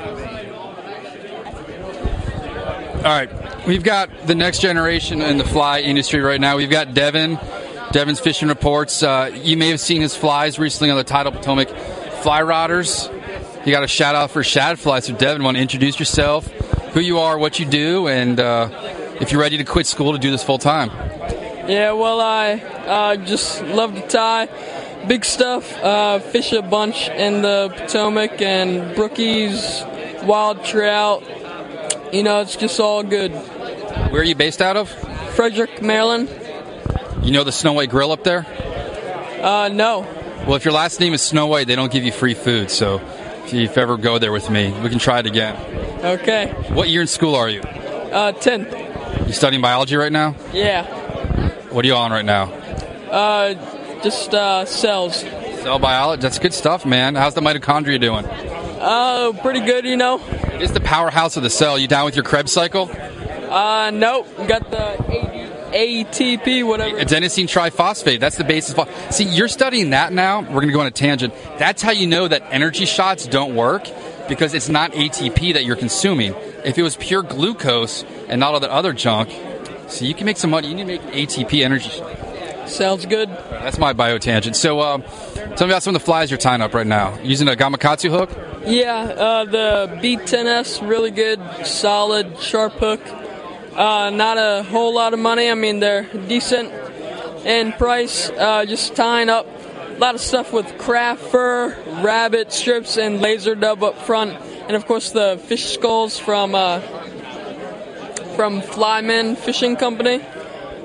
All 3.06 3.12
right, 3.12 3.30
we've 3.68 3.84
got 3.84 4.10
the 4.26 4.34
next 4.34 4.62
generation 4.62 5.22
in 5.22 5.38
the 5.38 5.44
fly 5.44 5.82
industry 5.82 6.22
right 6.22 6.42
now. 6.42 6.58
We've 6.58 6.72
got 6.72 6.94
Devin. 6.94 7.40
Devin's 7.92 8.20
Fishing 8.20 8.50
Reports. 8.50 9.04
Uh, 9.04 9.32
you 9.34 9.58
may 9.58 9.70
have 9.70 9.80
seen 9.80 10.02
his 10.02 10.16
flies 10.16 10.58
recently 10.58 10.90
on 10.90 10.98
the 10.98 11.04
Tidal 11.04 11.32
Potomac 11.32 11.70
Fly 11.70 12.42
Rodders. 12.42 13.12
You 13.66 13.72
got 13.72 13.84
a 13.84 13.88
shout 13.88 14.13
out 14.13 14.30
for 14.30 14.43
Shad 14.43 14.78
Fly. 14.78 14.99
So, 14.99 15.16
Devin, 15.16 15.43
want 15.43 15.57
to 15.57 15.61
introduce 15.61 15.97
yourself, 15.97 16.45
who 16.93 16.99
you 16.99 17.18
are, 17.18 17.36
what 17.36 17.59
you 17.59 17.66
do, 17.66 18.07
and 18.07 18.39
uh, 18.39 18.70
if 19.20 19.32
you're 19.32 19.41
ready 19.41 19.57
to 19.57 19.63
quit 19.63 19.88
school 19.88 20.13
to 20.13 20.20
do 20.20 20.30
this 20.30 20.43
full 20.43 20.59
time. 20.59 20.91
Yeah, 21.68 21.93
well, 21.93 22.22
I 22.22 22.53
uh, 22.53 23.16
just 23.16 23.63
love 23.63 23.95
to 23.95 24.07
tie 24.07 24.49
big 25.07 25.26
stuff, 25.26 25.76
uh, 25.84 26.20
fish 26.20 26.53
a 26.53 26.61
bunch 26.61 27.09
in 27.09 27.41
the 27.41 27.74
Potomac 27.76 28.39
and 28.39 28.95
brookies, 28.95 29.84
wild 30.26 30.63
trout. 30.63 31.24
You 32.13 32.22
know, 32.22 32.41
it's 32.41 32.55
just 32.55 32.80
all 32.80 33.01
good. 33.01 33.32
Where 34.11 34.22
are 34.22 34.24
you 34.24 34.36
based 34.36 34.61
out 34.61 34.78
of? 34.78 34.89
Frederick, 35.36 35.82
Maryland. 35.82 36.30
You 37.24 37.32
know 37.32 37.43
the 37.43 37.51
Snow 37.51 37.74
White 37.74 37.89
Grill 37.89 38.11
up 38.11 38.24
there? 38.24 38.45
Uh, 39.41 39.70
no. 39.70 40.01
Well, 40.45 40.53
if 40.53 40.66
your 40.66 40.74
last 40.76 40.99
name 40.99 41.13
is 41.13 41.24
Snow 41.24 41.47
White, 41.47 41.66
they 41.66 41.76
don't 41.76 41.91
give 41.91 42.03
you 42.03 42.11
free 42.11 42.36
food. 42.36 42.70
So 42.70 43.01
if 43.54 43.76
you 43.76 43.82
ever 43.82 43.98
go 43.98 44.18
there 44.18 44.32
with 44.32 44.50
me, 44.50 44.72
we 44.82 44.89
can 44.89 45.00
try 45.00 45.20
it 45.20 45.26
again. 45.26 45.56
Okay. 46.04 46.54
What 46.70 46.89
year 46.89 47.02
in 47.02 47.08
school 47.08 47.36
are 47.36 47.50
you? 47.50 47.62
Uh, 47.62 48.32
10th. 48.34 49.28
You 49.28 49.34
studying 49.34 49.62
biology 49.62 49.96
right 49.96 50.12
now? 50.12 50.36
Yeah. 50.54 50.86
What 51.70 51.84
are 51.84 51.88
you 51.88 51.96
on 51.96 52.12
right 52.12 52.26
now? 52.26 52.52
Uh, 53.12 54.02
just 54.04 54.34
uh, 54.34 54.66
cells. 54.66 55.18
Cell 55.62 55.80
biology. 55.80 56.22
That's 56.22 56.39
good 56.39 56.54
stuff, 56.54 56.86
man. 56.86 57.16
How's 57.16 57.34
the 57.34 57.41
mitochondria 57.41 58.00
doing? 58.00 58.26
Uh, 58.26 59.32
pretty 59.41 59.62
good, 59.62 59.86
you 59.86 59.98
know. 59.98 60.22
It's 60.60 60.72
the 60.74 60.82
powerhouse 60.82 61.38
of 61.38 61.43
the 61.43 61.50
cell. 61.50 61.78
You 61.78 61.88
down 61.88 62.06
with 62.06 62.16
your 62.16 62.24
Krebs 62.24 62.52
cycle? 62.52 62.89
Uh, 63.50 63.89
nope. 63.91 64.28
Got 64.48 64.70
the 64.70 64.96
ATP, 65.76 66.65
whatever. 66.65 66.97
Adenosine 66.97 67.47
triphosphate. 67.47 68.21
That's 68.21 68.38
the 68.38 68.45
basis. 68.45 68.76
See, 69.15 69.26
you're 69.26 69.49
studying 69.49 69.89
that 69.89 70.13
now. 70.13 70.39
We're 70.39 70.61
going 70.61 70.67
to 70.67 70.73
go 70.73 70.80
on 70.80 70.88
a 70.88 70.91
tangent. 70.91 71.34
That's 71.59 71.82
how 71.82 71.91
you 71.91 72.07
know 72.07 72.28
that 72.28 72.43
energy 72.49 72.86
shots 72.86 73.28
don't 73.28 73.55
work 73.55 73.89
because 74.30 74.53
it's 74.53 74.69
not 74.69 74.93
ATP 74.93 75.53
that 75.53 75.65
you're 75.65 75.76
consuming. 75.76 76.34
If 76.63 76.78
it 76.78 76.82
was 76.82 76.95
pure 76.95 77.21
glucose 77.21 78.03
and 78.30 78.39
not 78.39 78.53
all 78.53 78.61
that 78.61 78.69
other 78.69 78.93
junk, 78.93 79.30
so 79.89 80.05
you 80.05 80.13
can 80.13 80.26
make 80.26 80.38
some 80.38 80.49
money. 80.49 80.69
You 80.69 80.76
need 80.76 80.84
to 80.84 80.88
make 80.88 81.30
ATP 81.30 81.63
energy 81.63 81.89
shots. 81.89 82.73
Sounds 82.73 83.05
good. 83.05 83.30
That's 83.30 83.78
my 83.78 83.93
biotangent. 83.93 84.55
So, 84.55 84.82
um, 84.82 85.03
tell 85.55 85.67
me 85.67 85.73
about 85.73 85.84
some 85.84 85.93
of 85.95 86.01
the 86.01 86.05
flies 86.05 86.32
you're 86.32 86.39
tying 86.39 86.61
up 86.61 86.73
right 86.73 86.88
now. 86.88 87.19
Using 87.19 87.47
a 87.47 87.51
Gamakatsu 87.51 88.09
hook? 88.09 88.32
Yeah, 88.65 88.95
uh, 88.95 89.45
the 89.45 89.99
B10S, 90.01 90.88
really 90.88 91.11
good, 91.11 91.39
solid, 91.63 92.39
sharp 92.39 92.73
hook. 92.73 93.01
Uh, 93.76 94.09
not 94.09 94.38
a 94.38 94.63
whole 94.63 94.93
lot 94.93 95.13
of 95.13 95.19
money. 95.19 95.49
I 95.49 95.53
mean, 95.53 95.82
they're 95.82 96.03
decent 96.03 96.71
in 97.45 97.73
price. 97.73 98.30
Uh, 98.30 98.65
just 98.65 98.95
tying 98.95 99.28
up 99.28 99.45
a 99.45 99.97
lot 99.99 100.15
of 100.15 100.21
stuff 100.21 100.53
with 100.53 100.78
craft 100.78 101.23
fur, 101.23 101.76
rabbit 102.01 102.53
strips, 102.53 102.97
and 102.97 103.19
laser 103.19 103.53
dub 103.53 103.84
up 103.84 103.97
front, 103.99 104.32
and 104.67 104.78
of 104.78 104.86
course 104.86 105.11
the 105.11 105.41
fish 105.45 105.73
skulls 105.73 106.17
from 106.17 106.55
uh, 106.55 106.80
from 108.38 108.61
Flymen 108.61 109.38
Fishing 109.38 109.76
Company. 109.76 110.21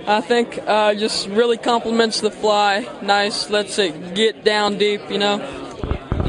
I 0.08 0.20
think 0.20 0.58
uh, 0.66 0.94
just 0.94 1.28
really 1.28 1.58
complements 1.58 2.20
the 2.20 2.32
fly. 2.32 2.88
Nice, 3.02 3.50
lets 3.50 3.78
it 3.78 4.14
get 4.14 4.42
down 4.42 4.78
deep. 4.78 5.08
You 5.10 5.18
know. 5.18 5.59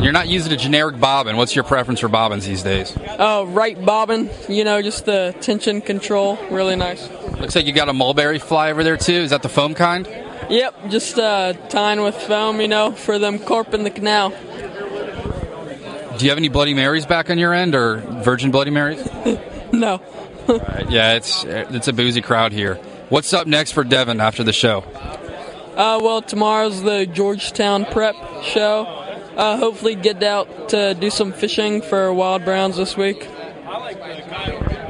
You're 0.02 0.12
not 0.12 0.28
using 0.28 0.52
a 0.52 0.58
generic 0.58 1.00
bobbin. 1.00 1.38
What's 1.38 1.56
your 1.56 1.64
preference 1.64 2.00
for 2.00 2.08
bobbins 2.08 2.46
these 2.46 2.64
days? 2.64 2.98
Oh, 3.20 3.46
Rite 3.46 3.86
bobbin. 3.86 4.32
You 4.50 4.64
know, 4.64 4.82
just 4.82 5.06
the 5.06 5.36
tension 5.42 5.80
control. 5.80 6.40
Really 6.50 6.76
nice. 6.76 7.08
Looks 7.40 7.56
like 7.56 7.68
you 7.68 7.72
got 7.72 7.88
a 7.88 7.94
mulberry 7.94 8.40
fly 8.40 8.72
over 8.72 8.84
there 8.84 8.98
too. 8.98 9.14
Is 9.14 9.30
that 9.30 9.44
the 9.44 9.50
foam 9.50 9.76
kind? 9.76 10.08
Yep, 10.50 10.90
just 10.90 11.20
uh, 11.20 11.54
tying 11.70 12.02
with 12.02 12.16
foam. 12.16 12.60
You 12.62 12.68
know, 12.68 12.92
for 12.94 13.20
them 13.20 13.38
carp 13.38 13.76
in 13.76 13.84
the 13.84 13.92
canal. 13.92 14.32
Do 14.32 16.26
you 16.26 16.32
have 16.32 16.38
any 16.38 16.50
Bloody 16.50 16.74
Marys 16.74 17.06
back 17.06 17.30
on 17.30 17.38
your 17.38 17.54
end, 17.54 17.76
or 17.76 17.98
Virgin 18.24 18.50
Bloody 18.50 18.72
Marys? 18.72 19.08
no. 19.72 20.02
right, 20.48 20.90
yeah, 20.90 21.14
it's 21.14 21.44
it's 21.46 21.88
a 21.88 21.94
boozy 21.94 22.22
crowd 22.22 22.54
here. 22.54 22.76
What's 23.10 23.34
up 23.34 23.46
next 23.46 23.74
for 23.74 23.84
Devin 23.84 24.20
after 24.20 24.44
the 24.44 24.54
show? 24.54 24.80
Uh, 24.80 26.00
well, 26.02 26.22
tomorrow's 26.22 26.82
the 26.82 27.06
Georgetown 27.06 27.86
Prep 27.86 28.16
show. 28.44 29.01
Uh, 29.36 29.58
hopefully, 29.58 29.96
get 29.96 30.22
out 30.24 30.70
to 30.70 30.94
do 30.94 31.10
some 31.10 31.32
fishing 31.32 31.82
for 31.82 32.14
wild 32.14 32.46
browns 32.46 32.78
this 32.78 32.96
week. 32.98 33.28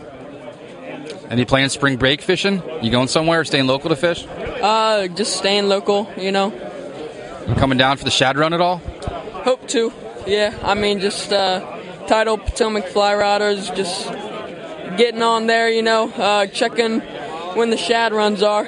any 1.29 1.45
plans 1.45 1.73
spring 1.73 1.97
break 1.97 2.21
fishing? 2.23 2.63
You 2.83 2.91
going 2.91 3.09
somewhere? 3.09 3.41
Or 3.41 3.45
staying 3.45 3.67
local 3.67 3.91
to 3.91 3.97
fish? 3.97 4.25
Uh, 4.27 5.09
just 5.09 5.37
staying 5.37 5.69
local, 5.69 6.11
you 6.17 6.33
know. 6.33 6.53
You 7.49 7.55
coming 7.55 7.79
down 7.79 7.97
for 7.97 8.05
the 8.05 8.11
shad 8.11 8.37
run 8.37 8.53
at 8.53 8.61
all? 8.61 8.79
Hope 8.79 9.67
to. 9.69 9.93
Yeah, 10.27 10.57
I 10.63 10.75
mean, 10.75 11.01
just 11.01 11.33
uh, 11.33 11.61
Tidal 12.09 12.39
Potomac 12.39 12.87
Fly 12.89 13.15
Rodders, 13.15 13.75
just 13.77 14.09
getting 14.97 15.23
on 15.23 15.47
there, 15.47 15.69
you 15.69 15.83
know, 15.83 16.11
uh, 16.13 16.47
checking 16.47 17.01
when 17.55 17.71
the 17.71 17.77
shad 17.77 18.13
runs 18.13 18.43
are. 18.43 18.67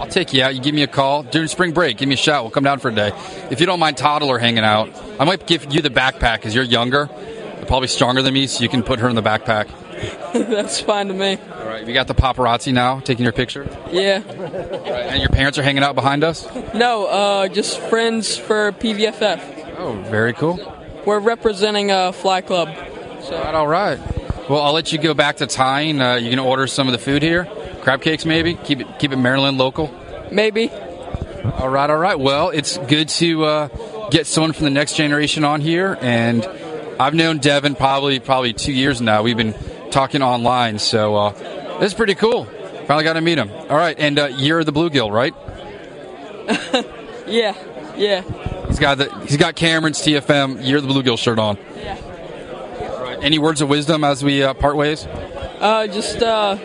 I'll 0.00 0.06
take 0.08 0.32
you 0.32 0.42
out. 0.42 0.54
You 0.54 0.60
give 0.60 0.74
me 0.74 0.82
a 0.82 0.86
call 0.86 1.22
during 1.22 1.48
spring 1.48 1.72
break. 1.72 1.96
Give 1.98 2.08
me 2.08 2.14
a 2.14 2.18
shout. 2.18 2.44
We'll 2.44 2.50
come 2.50 2.64
down 2.64 2.78
for 2.78 2.88
a 2.88 2.94
day. 2.94 3.12
If 3.50 3.60
you 3.60 3.66
don't 3.66 3.80
mind 3.80 3.96
toddler 3.96 4.38
hanging 4.38 4.64
out, 4.64 4.90
I 5.20 5.24
might 5.24 5.46
give 5.46 5.72
you 5.72 5.82
the 5.82 5.90
backpack 5.90 6.36
because 6.36 6.54
you're 6.54 6.64
younger, 6.64 7.08
You're 7.56 7.66
probably 7.66 7.88
stronger 7.88 8.22
than 8.22 8.34
me, 8.34 8.46
so 8.46 8.62
you 8.62 8.68
can 8.68 8.82
put 8.82 8.98
her 9.00 9.08
in 9.08 9.14
the 9.16 9.22
backpack. 9.22 9.68
That's 10.32 10.80
fine 10.80 11.08
to 11.08 11.14
me. 11.14 11.38
All 11.58 11.66
right. 11.66 11.86
We 11.86 11.92
got 11.94 12.06
the 12.06 12.14
paparazzi 12.14 12.72
now 12.72 13.00
taking 13.00 13.22
your 13.24 13.32
picture, 13.32 13.66
Yeah. 13.90 14.18
and 14.26 15.20
your 15.20 15.30
parents 15.30 15.58
are 15.58 15.62
hanging 15.62 15.82
out 15.82 15.94
behind 15.94 16.22
us. 16.24 16.46
No, 16.74 17.06
uh, 17.06 17.48
just 17.48 17.78
friends 17.80 18.36
for 18.36 18.72
PVFF. 18.72 19.74
Oh, 19.78 19.92
very 20.10 20.32
cool. 20.34 20.58
We're 21.06 21.20
representing 21.20 21.90
a 21.90 22.12
fly 22.12 22.40
club. 22.40 22.68
So. 23.22 23.36
All 23.36 23.42
right, 23.44 23.54
all 23.54 23.66
right. 23.66 24.50
Well, 24.50 24.60
I'll 24.62 24.72
let 24.72 24.92
you 24.92 24.98
go 24.98 25.14
back 25.14 25.38
to 25.38 25.46
tying. 25.46 26.00
Uh, 26.00 26.14
you 26.16 26.30
can 26.30 26.38
order 26.38 26.66
some 26.66 26.86
of 26.88 26.92
the 26.92 26.98
food 26.98 27.22
here, 27.22 27.48
crab 27.86 28.02
cakes 28.02 28.24
maybe. 28.24 28.54
Keep 28.54 28.80
it 28.80 28.98
keep 28.98 29.12
it 29.12 29.16
Maryland 29.16 29.58
local. 29.58 29.94
Maybe. 30.32 30.70
All 30.70 31.68
right, 31.68 31.88
all 31.88 31.96
right. 31.96 32.18
Well, 32.18 32.50
it's 32.50 32.78
good 32.78 33.08
to 33.10 33.44
uh, 33.44 34.08
get 34.08 34.26
someone 34.26 34.52
from 34.52 34.64
the 34.64 34.70
next 34.70 34.96
generation 34.96 35.44
on 35.44 35.60
here, 35.60 35.96
and 36.00 36.44
I've 36.98 37.14
known 37.14 37.38
Devin 37.38 37.76
probably 37.76 38.18
probably 38.18 38.54
two 38.54 38.72
years 38.72 39.00
now. 39.00 39.22
We've 39.22 39.36
been 39.36 39.54
talking 39.92 40.20
online, 40.20 40.80
so 40.80 41.14
uh, 41.14 41.30
this 41.78 41.92
is 41.92 41.94
pretty 41.94 42.16
cool. 42.16 42.46
Finally 42.88 43.04
got 43.04 43.12
to 43.12 43.20
meet 43.20 43.38
him. 43.38 43.52
All 43.52 43.76
right, 43.76 43.96
and 43.96 44.18
uh, 44.18 44.26
you're 44.36 44.64
the 44.64 44.72
bluegill, 44.72 45.12
right? 45.12 45.34
Yeah, 47.26 47.56
yeah. 47.96 48.22
He's 48.68 48.78
got 48.78 48.98
the 48.98 49.12
he's 49.26 49.36
got 49.36 49.56
Cameron's 49.56 50.00
TFM. 50.00 50.64
You're 50.64 50.80
the 50.80 50.86
bluegill 50.86 51.18
shirt 51.18 51.40
on. 51.40 51.58
Yeah. 51.76 51.98
All 52.80 53.02
right. 53.02 53.18
Any 53.20 53.40
words 53.40 53.60
of 53.62 53.68
wisdom 53.68 54.04
as 54.04 54.22
we 54.22 54.44
uh, 54.44 54.54
part 54.54 54.76
ways? 54.76 55.06
Uh, 55.06 55.88
just 55.88 56.22
uh, 56.22 56.56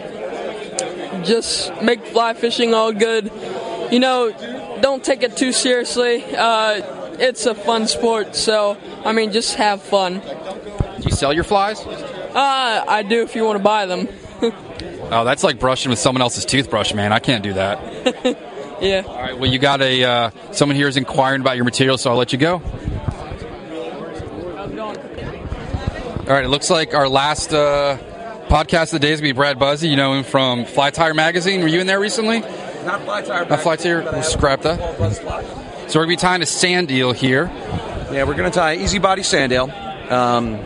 just 1.24 1.82
make 1.82 2.06
fly 2.08 2.34
fishing 2.34 2.74
all 2.74 2.92
good. 2.92 3.32
You 3.92 4.00
know, 4.00 4.80
don't 4.82 5.04
take 5.04 5.24
it 5.24 5.38
too 5.38 5.52
seriously. 5.52 6.24
Uh, 6.36 6.82
it's 7.20 7.46
a 7.46 7.54
fun 7.54 7.88
sport, 7.88 8.36
so 8.36 8.78
I 9.06 9.12
mean, 9.12 9.32
just 9.32 9.56
have 9.56 9.82
fun. 9.82 10.20
Do 10.20 11.04
you 11.04 11.12
sell 11.12 11.34
your 11.34 11.44
flies? 11.44 11.86
Uh, 11.86 12.86
I 12.88 13.04
do 13.04 13.22
if 13.24 13.36
you 13.36 13.44
want 13.44 13.58
to 13.58 13.64
buy 13.64 13.86
them. 13.86 14.08
Oh, 15.14 15.26
that's 15.26 15.44
like 15.44 15.60
brushing 15.60 15.90
with 15.90 16.00
someone 16.00 16.22
else's 16.22 16.46
toothbrush, 16.46 16.94
man. 16.94 17.12
I 17.12 17.20
can't 17.20 17.44
do 17.44 17.52
that. 17.54 17.82
yeah. 18.82 19.04
All 19.06 19.22
right. 19.22 19.38
Well, 19.38 19.52
you 19.52 19.60
got 19.60 19.82
a 19.82 20.04
uh, 20.06 20.32
someone 20.54 20.78
here 20.78 20.88
is 20.88 20.96
inquiring 20.96 21.42
about 21.42 21.58
your 21.58 21.66
material, 21.66 21.98
so 21.98 22.12
I'll 22.12 22.18
let 22.18 22.32
you 22.32 22.40
go. 22.40 22.62
All 26.22 26.38
right. 26.38 26.46
It 26.46 26.48
looks 26.48 26.70
like 26.70 26.94
our 26.94 27.10
last 27.10 27.54
uh, 27.54 27.98
podcast 28.52 28.94
of 28.94 29.00
the 29.00 29.00
day 29.00 29.14
is 29.14 29.22
going 29.22 29.30
to 29.30 29.34
be 29.34 29.38
Brad 29.38 29.58
Buzzi. 29.58 29.90
You 29.90 29.96
know 29.96 30.12
him 30.12 30.26
from 30.26 30.66
Fly 30.66 30.92
Tyer 30.92 31.16
Magazine. 31.16 31.62
Were 31.62 31.70
you 31.70 31.80
in 31.80 31.88
there 31.88 32.02
recently? 32.02 32.42
Not 32.42 33.02
fly 33.04 33.22
tyer. 33.22 33.50
Not 33.50 33.62
Fly 33.62 33.78
Tyer. 33.78 34.04
We'll 34.04 34.24
scrap 34.24 34.64
that. 34.64 34.78
So 35.88 35.98
we're 35.98 36.06
going 36.06 36.08
to 36.08 36.08
be 36.08 36.16
tying 36.18 36.42
a 36.42 36.46
sand 36.46 36.92
eel 36.92 37.14
here. 37.14 37.46
Yeah, 38.12 38.26
we're 38.26 38.34
going 38.34 38.52
to 38.52 38.54
tie 38.54 38.76
Easy 38.76 39.00
Body 39.00 39.24
Sand 39.24 39.54
Eel. 39.54 39.72
Um, 40.10 40.58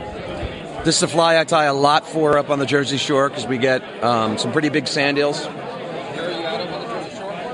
this 0.84 0.98
is 0.98 1.04
a 1.04 1.08
fly 1.08 1.38
I 1.38 1.44
tie 1.44 1.66
a 1.66 1.76
lot 1.76 2.08
for 2.08 2.40
up 2.40 2.50
on 2.50 2.58
the 2.58 2.66
Jersey 2.66 2.98
Shore 2.98 3.30
because 3.30 3.46
we 3.46 3.60
get 3.60 3.84
um, 4.04 4.40
some 4.40 4.52
pretty 4.52 4.70
big 4.70 4.88
sand 4.88 5.20
eels. 5.20 5.46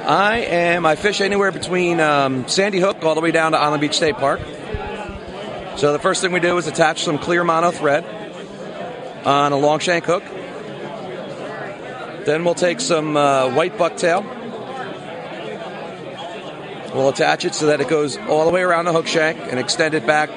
I 0.05 0.45
am. 0.47 0.85
I 0.85 0.95
fish 0.95 1.19
anywhere 1.19 1.51
between 1.51 1.99
um, 1.99 2.47
Sandy 2.47 2.79
Hook 2.79 3.03
all 3.03 3.15
the 3.15 3.21
way 3.21 3.31
down 3.31 3.51
to 3.51 3.57
Island 3.57 3.81
Beach 3.81 3.97
State 3.97 4.15
Park. 4.15 4.39
So 5.75 5.91
the 5.91 5.99
first 5.99 6.21
thing 6.21 6.31
we 6.31 6.39
do 6.39 6.57
is 6.57 6.67
attach 6.67 7.03
some 7.03 7.17
clear 7.17 7.43
mono 7.43 7.71
thread 7.71 8.05
on 9.25 9.51
a 9.51 9.57
long 9.57 9.79
shank 9.79 10.05
hook. 10.05 10.23
Then 12.25 12.43
we'll 12.43 12.55
take 12.55 12.79
some 12.79 13.17
uh, 13.17 13.53
white 13.53 13.77
bucktail. 13.77 14.23
We'll 16.93 17.09
attach 17.09 17.45
it 17.45 17.55
so 17.55 17.67
that 17.67 17.81
it 17.81 17.87
goes 17.87 18.17
all 18.17 18.45
the 18.45 18.51
way 18.51 18.61
around 18.61 18.85
the 18.85 18.93
hook 18.93 19.07
shank 19.07 19.39
and 19.39 19.59
extend 19.59 19.93
it 19.93 20.05
back 20.05 20.29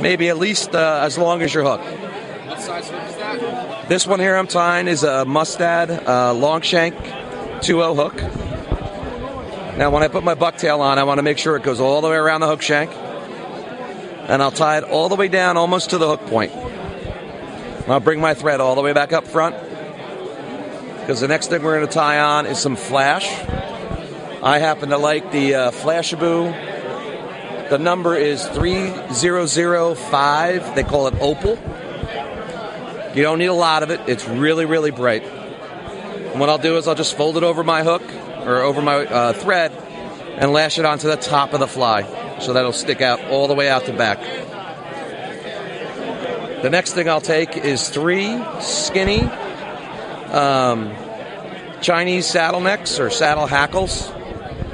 maybe 0.00 0.28
at 0.28 0.38
least 0.38 0.74
uh, 0.74 1.00
as 1.02 1.18
long 1.18 1.42
as 1.42 1.52
your 1.54 1.62
hook. 1.62 1.80
What 1.80 2.60
size 2.60 2.88
hook 2.88 3.02
is 3.08 3.16
that? 3.16 3.88
This 3.88 4.06
one 4.06 4.20
here 4.20 4.36
I'm 4.36 4.46
tying 4.46 4.88
is 4.88 5.02
a 5.02 5.24
Mustad 5.24 5.90
uh, 5.90 6.32
long 6.32 6.62
shank 6.62 6.94
2.0 6.94 7.96
hook. 7.96 8.16
Now, 9.76 9.90
when 9.90 10.02
I 10.02 10.08
put 10.08 10.24
my 10.24 10.34
bucktail 10.34 10.80
on, 10.80 10.98
I 10.98 11.04
want 11.04 11.18
to 11.18 11.22
make 11.22 11.38
sure 11.38 11.56
it 11.56 11.62
goes 11.62 11.80
all 11.80 12.00
the 12.00 12.08
way 12.08 12.16
around 12.16 12.40
the 12.40 12.46
hook 12.46 12.62
shank. 12.62 12.90
And 14.28 14.42
I'll 14.42 14.50
tie 14.50 14.78
it 14.78 14.84
all 14.84 15.08
the 15.08 15.16
way 15.16 15.28
down 15.28 15.56
almost 15.56 15.90
to 15.90 15.98
the 15.98 16.06
hook 16.06 16.26
point. 16.26 16.52
I'll 17.90 18.00
bring 18.00 18.20
my 18.20 18.34
thread 18.34 18.60
all 18.60 18.74
the 18.74 18.82
way 18.82 18.92
back 18.92 19.12
up 19.12 19.26
front. 19.26 19.56
Because 21.00 21.20
the 21.20 21.28
next 21.28 21.48
thing 21.48 21.62
we're 21.62 21.76
going 21.76 21.88
to 21.88 21.92
tie 21.92 22.20
on 22.20 22.46
is 22.46 22.58
some 22.58 22.76
flash. 22.76 23.28
I 24.42 24.58
happen 24.58 24.88
to 24.90 24.98
like 24.98 25.32
the 25.32 25.54
uh, 25.54 25.70
Flashabou. 25.70 26.68
The 27.68 27.78
number 27.78 28.16
is 28.16 28.46
3005. 28.46 30.74
They 30.74 30.84
call 30.84 31.06
it 31.08 31.14
Opal. 31.20 31.58
You 33.14 33.22
don't 33.22 33.38
need 33.38 33.46
a 33.46 33.54
lot 33.54 33.82
of 33.82 33.90
it. 33.90 34.00
It's 34.06 34.28
really, 34.28 34.66
really 34.66 34.90
bright. 34.90 35.24
And 35.24 36.38
what 36.38 36.48
I'll 36.48 36.58
do 36.58 36.76
is 36.76 36.86
I'll 36.86 36.94
just 36.94 37.16
fold 37.16 37.36
it 37.36 37.42
over 37.42 37.64
my 37.64 37.82
hook 37.82 38.02
or 38.46 38.62
over 38.62 38.80
my 38.80 39.04
uh, 39.04 39.32
thread 39.32 39.72
and 39.72 40.52
lash 40.52 40.78
it 40.78 40.84
onto 40.84 41.08
the 41.08 41.16
top 41.16 41.52
of 41.52 41.60
the 41.60 41.66
fly 41.66 42.02
so 42.40 42.54
that'll 42.54 42.72
stick 42.72 43.00
out 43.00 43.22
all 43.26 43.48
the 43.48 43.54
way 43.54 43.68
out 43.68 43.84
the 43.84 43.92
back. 43.92 44.18
The 46.62 46.68
next 46.68 46.92
thing 46.92 47.08
I'll 47.08 47.22
take 47.22 47.56
is 47.56 47.88
three 47.88 48.38
skinny 48.60 49.22
um, 50.30 50.94
Chinese 51.80 52.26
saddle 52.26 52.60
necks 52.60 53.00
or 53.00 53.08
saddle 53.08 53.46
hackles. 53.46 54.10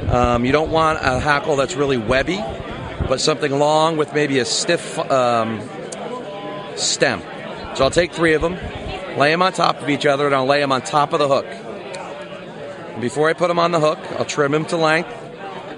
Um, 0.08 0.44
you 0.44 0.50
don't 0.50 0.72
want 0.72 0.98
a 1.00 1.20
hackle 1.20 1.54
that's 1.54 1.76
really 1.76 1.96
webby, 1.96 2.42
but 3.08 3.20
something 3.20 3.52
long 3.52 3.96
with 3.96 4.12
maybe 4.12 4.40
a 4.40 4.44
stiff 4.44 4.98
um, 4.98 5.60
stem. 6.74 7.20
So 7.76 7.84
I'll 7.84 7.90
take 7.90 8.10
three 8.10 8.34
of 8.34 8.42
them, 8.42 8.54
lay 9.16 9.30
them 9.30 9.42
on 9.42 9.52
top 9.52 9.80
of 9.80 9.88
each 9.88 10.06
other, 10.06 10.26
and 10.26 10.34
I'll 10.34 10.44
lay 10.44 10.60
them 10.60 10.72
on 10.72 10.82
top 10.82 11.12
of 11.12 11.20
the 11.20 11.28
hook. 11.28 11.46
Before 13.00 13.28
I 13.28 13.32
put 13.32 13.46
them 13.46 13.60
on 13.60 13.70
the 13.70 13.80
hook, 13.80 13.98
I'll 14.18 14.24
trim 14.24 14.50
them 14.50 14.64
to 14.66 14.76
length, 14.76 15.12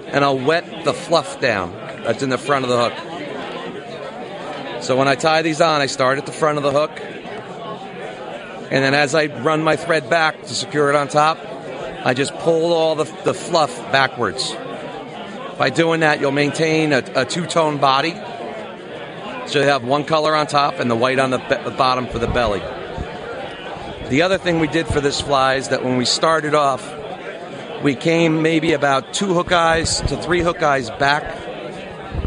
and 0.07 0.25
I'll 0.25 0.39
wet 0.39 0.85
the 0.85 0.93
fluff 0.93 1.39
down 1.39 1.71
that's 2.03 2.23
in 2.23 2.29
the 2.29 2.39
front 2.39 2.65
of 2.65 2.69
the 2.71 2.89
hook. 2.89 3.08
So 4.89 4.97
when 4.97 5.07
I 5.07 5.13
tie 5.13 5.43
these 5.43 5.61
on, 5.61 5.81
I 5.81 5.85
start 5.85 6.17
at 6.17 6.25
the 6.25 6.31
front 6.31 6.57
of 6.57 6.63
the 6.63 6.71
hook, 6.71 6.89
and 6.99 8.83
then 8.83 8.95
as 8.95 9.13
I 9.13 9.27
run 9.27 9.61
my 9.61 9.75
thread 9.75 10.09
back 10.09 10.41
to 10.41 10.55
secure 10.55 10.89
it 10.89 10.95
on 10.95 11.07
top, 11.07 11.37
I 12.03 12.15
just 12.15 12.33
pull 12.37 12.73
all 12.73 12.95
the, 12.95 13.03
the 13.23 13.35
fluff 13.35 13.69
backwards. 13.91 14.51
By 15.59 15.69
doing 15.69 15.99
that, 15.99 16.19
you'll 16.19 16.31
maintain 16.31 16.91
a, 16.91 17.03
a 17.13 17.23
two 17.23 17.45
tone 17.45 17.77
body. 17.77 18.13
So 19.45 19.59
you 19.59 19.65
have 19.65 19.83
one 19.83 20.05
color 20.05 20.35
on 20.35 20.47
top 20.47 20.79
and 20.79 20.89
the 20.89 20.95
white 20.95 21.19
on 21.19 21.29
the, 21.29 21.37
be- 21.37 21.63
the 21.63 21.75
bottom 21.77 22.07
for 22.07 22.17
the 22.17 22.25
belly. 22.25 22.61
The 24.09 24.23
other 24.23 24.39
thing 24.39 24.59
we 24.59 24.67
did 24.67 24.87
for 24.87 25.01
this 25.01 25.21
fly 25.21 25.53
is 25.53 25.69
that 25.69 25.83
when 25.83 25.97
we 25.97 26.05
started 26.05 26.55
off, 26.55 26.83
we 27.83 27.93
came 27.93 28.41
maybe 28.41 28.73
about 28.73 29.13
two 29.13 29.35
hook 29.35 29.51
eyes 29.51 30.01
to 30.01 30.17
three 30.17 30.41
hook 30.41 30.63
eyes 30.63 30.89
back 30.89 31.48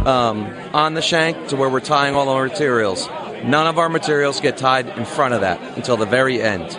um, 0.06 0.52
on 0.72 0.94
the 0.94 1.02
shank 1.02 1.48
to 1.48 1.56
where 1.56 1.68
we're 1.68 1.80
tying 1.80 2.14
all 2.14 2.28
our 2.28 2.46
materials. 2.46 3.08
None 3.44 3.66
of 3.66 3.78
our 3.78 3.88
materials 3.88 4.40
get 4.40 4.56
tied 4.56 4.88
in 4.88 5.04
front 5.04 5.34
of 5.34 5.40
that 5.40 5.60
until 5.76 5.96
the 5.96 6.06
very 6.06 6.40
end. 6.40 6.70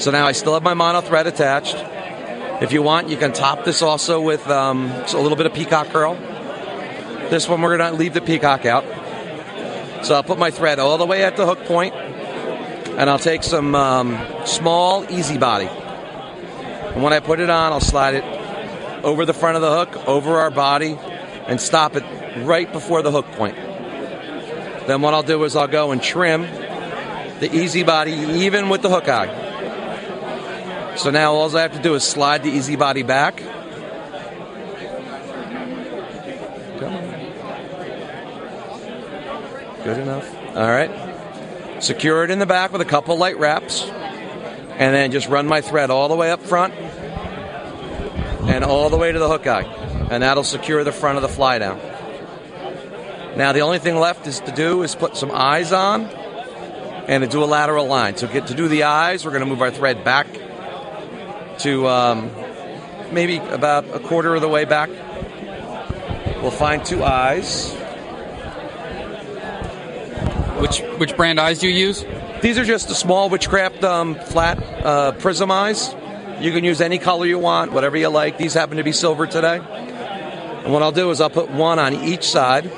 So 0.00 0.10
now 0.10 0.26
I 0.26 0.32
still 0.32 0.54
have 0.54 0.62
my 0.62 0.74
mono 0.74 1.00
thread 1.00 1.26
attached. 1.26 1.76
If 2.62 2.72
you 2.72 2.82
want, 2.82 3.08
you 3.08 3.16
can 3.16 3.32
top 3.32 3.64
this 3.64 3.82
also 3.82 4.20
with 4.20 4.46
um, 4.48 4.86
a 4.90 5.20
little 5.20 5.36
bit 5.36 5.46
of 5.46 5.54
peacock 5.54 5.88
curl. 5.88 6.14
This 7.30 7.48
one 7.48 7.60
we're 7.60 7.76
going 7.76 7.92
to 7.92 7.96
leave 7.96 8.14
the 8.14 8.20
peacock 8.20 8.64
out. 8.64 8.84
So 10.04 10.14
I'll 10.14 10.22
put 10.22 10.38
my 10.38 10.50
thread 10.50 10.78
all 10.78 10.96
the 10.98 11.06
way 11.06 11.24
at 11.24 11.36
the 11.36 11.44
hook 11.44 11.64
point, 11.64 11.94
and 11.94 13.10
I'll 13.10 13.18
take 13.18 13.42
some 13.42 13.74
um, 13.74 14.18
small 14.46 15.04
easy 15.10 15.38
body. 15.38 15.68
And 15.68 17.02
when 17.02 17.12
I 17.12 17.20
put 17.20 17.40
it 17.40 17.50
on, 17.50 17.72
I'll 17.72 17.80
slide 17.80 18.14
it 18.14 18.24
over 19.04 19.26
the 19.26 19.34
front 19.34 19.56
of 19.56 19.62
the 19.62 19.70
hook, 19.70 20.08
over 20.08 20.38
our 20.38 20.50
body, 20.50 20.96
and 21.46 21.60
stop 21.60 21.96
it 21.96 22.04
right 22.46 22.70
before 22.72 23.02
the 23.02 23.10
hook 23.10 23.26
point. 23.32 23.56
Then 24.86 25.02
what 25.02 25.14
I'll 25.14 25.22
do 25.22 25.44
is 25.44 25.56
I'll 25.56 25.68
go 25.68 25.92
and 25.92 26.02
trim 26.02 26.42
the 27.40 27.50
easy 27.52 27.82
body 27.82 28.12
even 28.12 28.68
with 28.68 28.82
the 28.82 28.88
hook 28.88 29.08
eye. 29.08 30.96
So 30.96 31.10
now 31.10 31.34
all 31.34 31.54
I 31.56 31.62
have 31.62 31.74
to 31.74 31.82
do 31.82 31.94
is 31.94 32.04
slide 32.04 32.42
the 32.42 32.50
easy 32.50 32.76
body 32.76 33.02
back. 33.02 33.42
Good 39.84 39.98
enough. 39.98 40.34
All 40.54 40.68
right. 40.68 41.82
Secure 41.82 42.24
it 42.24 42.30
in 42.30 42.40
the 42.40 42.46
back 42.46 42.72
with 42.72 42.82
a 42.82 42.84
couple 42.84 43.16
light 43.16 43.38
wraps. 43.38 43.84
And 43.84 44.94
then 44.94 45.12
just 45.12 45.28
run 45.28 45.46
my 45.46 45.60
thread 45.60 45.90
all 45.90 46.08
the 46.08 46.14
way 46.14 46.30
up 46.30 46.42
front 46.42 46.74
and 48.48 48.64
all 48.64 48.90
the 48.90 48.98
way 48.98 49.12
to 49.12 49.18
the 49.18 49.28
hook 49.28 49.46
eye. 49.46 49.62
And 50.10 50.22
that'll 50.22 50.44
secure 50.44 50.84
the 50.84 50.92
front 50.92 51.16
of 51.16 51.22
the 51.22 51.28
fly 51.28 51.58
down. 51.58 51.80
Now 53.38 53.52
the 53.52 53.60
only 53.60 53.78
thing 53.78 53.94
left 53.94 54.26
is 54.26 54.40
to 54.40 54.52
do 54.52 54.82
is 54.82 54.96
put 54.96 55.16
some 55.16 55.30
eyes 55.30 55.72
on 55.72 56.06
and 57.06 57.22
to 57.22 57.30
do 57.30 57.44
a 57.44 57.46
lateral 57.46 57.86
line. 57.86 58.16
So 58.16 58.26
get 58.26 58.48
to 58.48 58.54
do 58.54 58.66
the 58.66 58.82
eyes, 58.82 59.24
we're 59.24 59.30
going 59.30 59.44
to 59.44 59.46
move 59.46 59.62
our 59.62 59.70
thread 59.70 60.02
back 60.02 60.26
to 61.58 61.86
um, 61.86 62.32
maybe 63.12 63.36
about 63.36 63.84
a 63.94 64.00
quarter 64.00 64.34
of 64.34 64.40
the 64.40 64.48
way 64.48 64.64
back. 64.64 64.90
We'll 66.42 66.50
find 66.50 66.84
two 66.84 67.04
eyes. 67.04 67.72
Which 70.60 70.80
which 70.98 71.16
brand 71.16 71.38
eyes 71.38 71.60
do 71.60 71.68
you 71.68 71.86
use? 71.86 72.04
These 72.42 72.58
are 72.58 72.64
just 72.64 72.88
the 72.88 72.94
small 72.96 73.30
witchcraft 73.30 73.84
um, 73.84 74.16
flat 74.16 74.60
uh, 74.84 75.12
prism 75.12 75.52
eyes. 75.52 75.94
You 76.40 76.50
can 76.50 76.64
use 76.64 76.80
any 76.80 76.98
color 76.98 77.24
you 77.24 77.38
want, 77.38 77.70
whatever 77.70 77.96
you 77.96 78.08
like. 78.08 78.36
These 78.36 78.54
happen 78.54 78.78
to 78.78 78.82
be 78.82 78.90
silver 78.90 79.28
today. 79.28 79.58
And 79.58 80.72
what 80.72 80.82
I'll 80.82 80.90
do 80.90 81.10
is 81.12 81.20
I'll 81.20 81.30
put 81.30 81.50
one 81.50 81.78
on 81.78 81.94
each 81.94 82.24
side. 82.24 82.68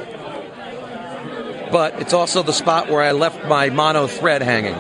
But 1.71 2.01
it's 2.01 2.13
also 2.13 2.43
the 2.43 2.53
spot 2.53 2.89
where 2.89 3.03
I 3.03 3.13
left 3.13 3.47
my 3.47 3.71
mono 3.71 4.07
thread 4.07 4.43
hanging. 4.43 4.75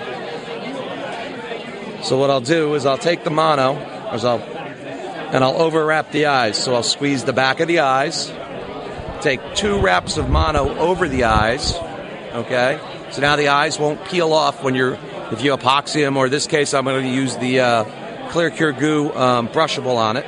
So 2.02 2.18
what 2.18 2.30
I'll 2.30 2.40
do 2.40 2.74
is 2.74 2.86
I'll 2.86 2.98
take 2.98 3.24
the 3.24 3.30
mono, 3.30 3.76
as 4.10 4.24
I'll, 4.24 4.40
and 4.40 5.44
I'll 5.44 5.54
overwrap 5.54 6.10
the 6.10 6.26
eyes. 6.26 6.62
So 6.62 6.74
I'll 6.74 6.82
squeeze 6.82 7.24
the 7.24 7.32
back 7.32 7.60
of 7.60 7.68
the 7.68 7.80
eyes, 7.80 8.32
take 9.20 9.40
two 9.54 9.78
wraps 9.78 10.16
of 10.16 10.28
mono 10.28 10.76
over 10.78 11.08
the 11.08 11.24
eyes. 11.24 11.74
Okay, 12.32 12.80
so 13.10 13.20
now 13.20 13.36
the 13.36 13.48
eyes 13.48 13.78
won't 13.78 14.04
peel 14.06 14.32
off 14.32 14.62
when 14.62 14.74
you're 14.74 14.98
if 15.30 15.42
you 15.42 15.56
epoxy 15.56 16.02
them, 16.02 16.16
or 16.16 16.26
in 16.26 16.30
this 16.30 16.46
case, 16.46 16.74
I'm 16.74 16.84
going 16.84 17.04
to 17.04 17.08
use 17.08 17.36
the 17.36 17.60
uh, 17.60 17.84
Clear 18.30 18.50
Cure 18.50 18.72
Goo 18.72 19.12
um, 19.12 19.48
brushable 19.48 19.96
on 19.96 20.16
it. 20.16 20.26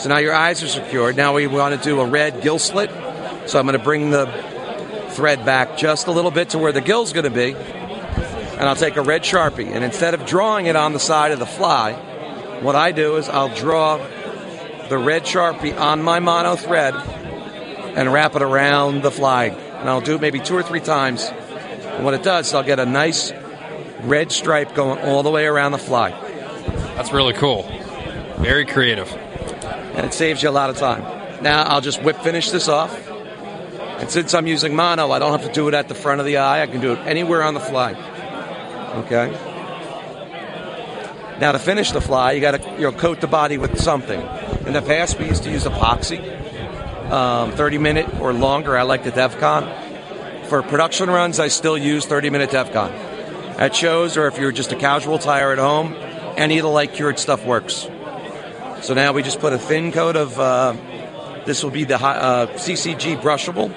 So 0.00 0.08
now 0.08 0.18
your 0.18 0.34
eyes 0.34 0.62
are 0.62 0.68
secured. 0.68 1.16
Now 1.16 1.34
we 1.34 1.46
want 1.46 1.76
to 1.76 1.82
do 1.82 2.00
a 2.00 2.06
red 2.06 2.40
gill 2.40 2.58
slit. 2.58 2.90
So 3.46 3.58
I'm 3.58 3.66
going 3.66 3.76
to 3.76 3.84
bring 3.84 4.10
the 4.10 4.26
thread 5.18 5.44
back 5.44 5.76
just 5.76 6.06
a 6.06 6.12
little 6.12 6.30
bit 6.30 6.50
to 6.50 6.58
where 6.58 6.70
the 6.70 6.80
gill's 6.80 7.12
going 7.12 7.24
to 7.24 7.30
be 7.30 7.56
and 8.58 8.68
I'll 8.68 8.76
take 8.76 8.96
a 8.96 9.02
red 9.02 9.22
Sharpie, 9.22 9.68
and 9.72 9.84
instead 9.84 10.14
of 10.14 10.26
drawing 10.26 10.66
it 10.66 10.74
on 10.74 10.92
the 10.92 10.98
side 10.98 11.30
of 11.30 11.38
the 11.38 11.46
fly, 11.46 11.92
what 12.60 12.74
I 12.74 12.90
do 12.90 13.16
is 13.16 13.28
I'll 13.28 13.54
draw 13.54 13.98
the 14.88 14.98
red 14.98 15.22
Sharpie 15.22 15.78
on 15.78 16.02
my 16.02 16.18
mono 16.18 16.56
thread 16.56 16.94
and 16.94 18.12
wrap 18.12 18.34
it 18.34 18.42
around 18.42 19.02
the 19.02 19.12
fly. 19.12 19.44
And 19.44 19.88
I'll 19.88 20.00
do 20.00 20.16
it 20.16 20.20
maybe 20.20 20.40
two 20.40 20.56
or 20.56 20.64
three 20.64 20.80
times. 20.80 21.24
And 21.24 22.04
what 22.04 22.14
it 22.14 22.24
does 22.24 22.48
is 22.48 22.54
I'll 22.54 22.64
get 22.64 22.80
a 22.80 22.86
nice 22.86 23.32
red 24.02 24.32
stripe 24.32 24.74
going 24.74 24.98
all 25.02 25.22
the 25.22 25.30
way 25.30 25.46
around 25.46 25.70
the 25.70 25.78
fly. 25.78 26.10
That's 26.96 27.12
really 27.12 27.34
cool. 27.34 27.62
Very 28.38 28.66
creative. 28.66 29.12
And 29.12 30.04
it 30.04 30.14
saves 30.14 30.42
you 30.42 30.48
a 30.48 30.50
lot 30.50 30.68
of 30.68 30.78
time. 30.78 31.02
Now 31.44 31.62
I'll 31.62 31.80
just 31.80 32.02
whip 32.02 32.16
finish 32.22 32.50
this 32.50 32.68
off. 32.68 33.07
And 33.98 34.08
since 34.08 34.32
I'm 34.32 34.46
using 34.46 34.76
mono, 34.76 35.10
I 35.10 35.18
don't 35.18 35.32
have 35.32 35.48
to 35.48 35.52
do 35.52 35.66
it 35.66 35.74
at 35.74 35.88
the 35.88 35.94
front 35.94 36.20
of 36.20 36.26
the 36.26 36.36
eye. 36.36 36.62
I 36.62 36.66
can 36.66 36.80
do 36.80 36.92
it 36.92 37.00
anywhere 37.00 37.42
on 37.42 37.54
the 37.54 37.60
fly. 37.60 37.94
Okay. 39.04 39.30
Now 41.40 41.52
to 41.52 41.58
finish 41.58 41.92
the 41.92 42.00
fly, 42.00 42.32
you 42.32 42.40
got 42.40 42.60
to 42.60 42.70
you 42.72 42.82
know 42.82 42.92
coat 42.92 43.20
the 43.20 43.26
body 43.26 43.58
with 43.58 43.80
something. 43.80 44.20
In 44.66 44.72
the 44.72 44.82
past, 44.82 45.18
we 45.18 45.26
used 45.26 45.42
to 45.44 45.50
use 45.50 45.64
epoxy, 45.64 46.20
um, 47.10 47.52
30 47.52 47.78
minute 47.78 48.20
or 48.20 48.32
longer. 48.32 48.76
I 48.76 48.82
like 48.82 49.04
the 49.04 49.12
Devcon. 49.12 50.46
For 50.46 50.62
production 50.62 51.10
runs, 51.10 51.38
I 51.38 51.48
still 51.48 51.76
use 51.76 52.06
30 52.06 52.30
minute 52.30 52.50
Devcon. 52.50 52.90
At 53.58 53.74
shows, 53.74 54.16
or 54.16 54.26
if 54.28 54.38
you're 54.38 54.52
just 54.52 54.72
a 54.72 54.76
casual 54.76 55.18
tire 55.18 55.52
at 55.52 55.58
home, 55.58 55.94
any 56.36 56.58
of 56.58 56.62
the 56.62 56.70
light 56.70 56.92
cured 56.92 57.18
stuff 57.18 57.44
works. 57.44 57.88
So 58.82 58.94
now 58.94 59.12
we 59.12 59.22
just 59.22 59.40
put 59.40 59.52
a 59.52 59.58
thin 59.58 59.90
coat 59.90 60.16
of 60.16 60.38
uh, 60.38 60.74
this 61.48 61.62
will 61.62 61.70
be 61.70 61.84
the 61.84 61.96
uh, 61.96 62.46
CCG 62.58 63.18
brushable 63.22 63.72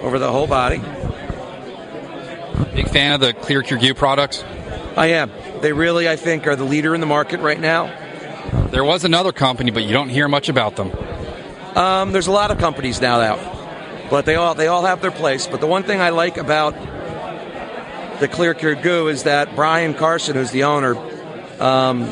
over 0.00 0.18
the 0.18 0.32
whole 0.32 0.46
body. 0.46 0.78
Big 2.74 2.88
fan 2.88 3.12
of 3.12 3.20
the 3.20 3.34
Clear 3.34 3.62
Cure 3.62 3.78
Goo 3.78 3.92
products. 3.92 4.42
I 4.96 5.08
am. 5.08 5.30
They 5.60 5.74
really, 5.74 6.08
I 6.08 6.16
think, 6.16 6.46
are 6.46 6.56
the 6.56 6.64
leader 6.64 6.94
in 6.94 7.02
the 7.02 7.06
market 7.06 7.40
right 7.40 7.60
now. 7.60 7.94
There 8.70 8.84
was 8.84 9.04
another 9.04 9.32
company, 9.32 9.70
but 9.70 9.84
you 9.84 9.92
don't 9.92 10.08
hear 10.08 10.28
much 10.28 10.48
about 10.48 10.76
them. 10.76 10.90
Um, 11.76 12.12
there's 12.12 12.26
a 12.26 12.32
lot 12.32 12.50
of 12.50 12.56
companies 12.56 13.02
now 13.02 13.20
out, 13.20 14.08
but 14.08 14.24
they 14.24 14.36
all 14.36 14.54
they 14.54 14.68
all 14.68 14.86
have 14.86 15.02
their 15.02 15.10
place. 15.10 15.46
But 15.46 15.60
the 15.60 15.66
one 15.66 15.82
thing 15.82 16.00
I 16.00 16.08
like 16.08 16.38
about 16.38 16.72
the 18.18 18.28
Clear 18.28 18.54
Cure 18.54 18.76
Goo 18.76 19.08
is 19.08 19.24
that 19.24 19.54
Brian 19.54 19.92
Carson, 19.92 20.36
who's 20.36 20.52
the 20.52 20.64
owner, 20.64 20.96
um, 21.60 22.06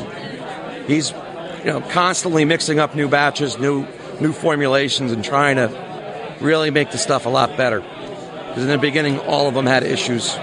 he's 0.85 1.09
you 1.09 1.65
know 1.65 1.81
constantly 1.89 2.45
mixing 2.45 2.77
up 2.77 2.93
new 2.93 3.09
batches, 3.09 3.57
new 3.57 3.87
new 4.19 4.33
formulations, 4.33 5.11
and 5.11 5.23
trying 5.23 5.57
to 5.57 6.37
really 6.41 6.71
make 6.71 6.91
the 6.91 6.97
stuff 6.97 7.25
a 7.25 7.29
lot 7.29 7.57
better. 7.57 7.81
Because 7.81 8.63
in 8.63 8.69
the 8.69 8.77
beginning, 8.77 9.19
all 9.19 9.47
of 9.47 9.53
them 9.53 9.65
had 9.65 9.83
issues. 9.83 10.33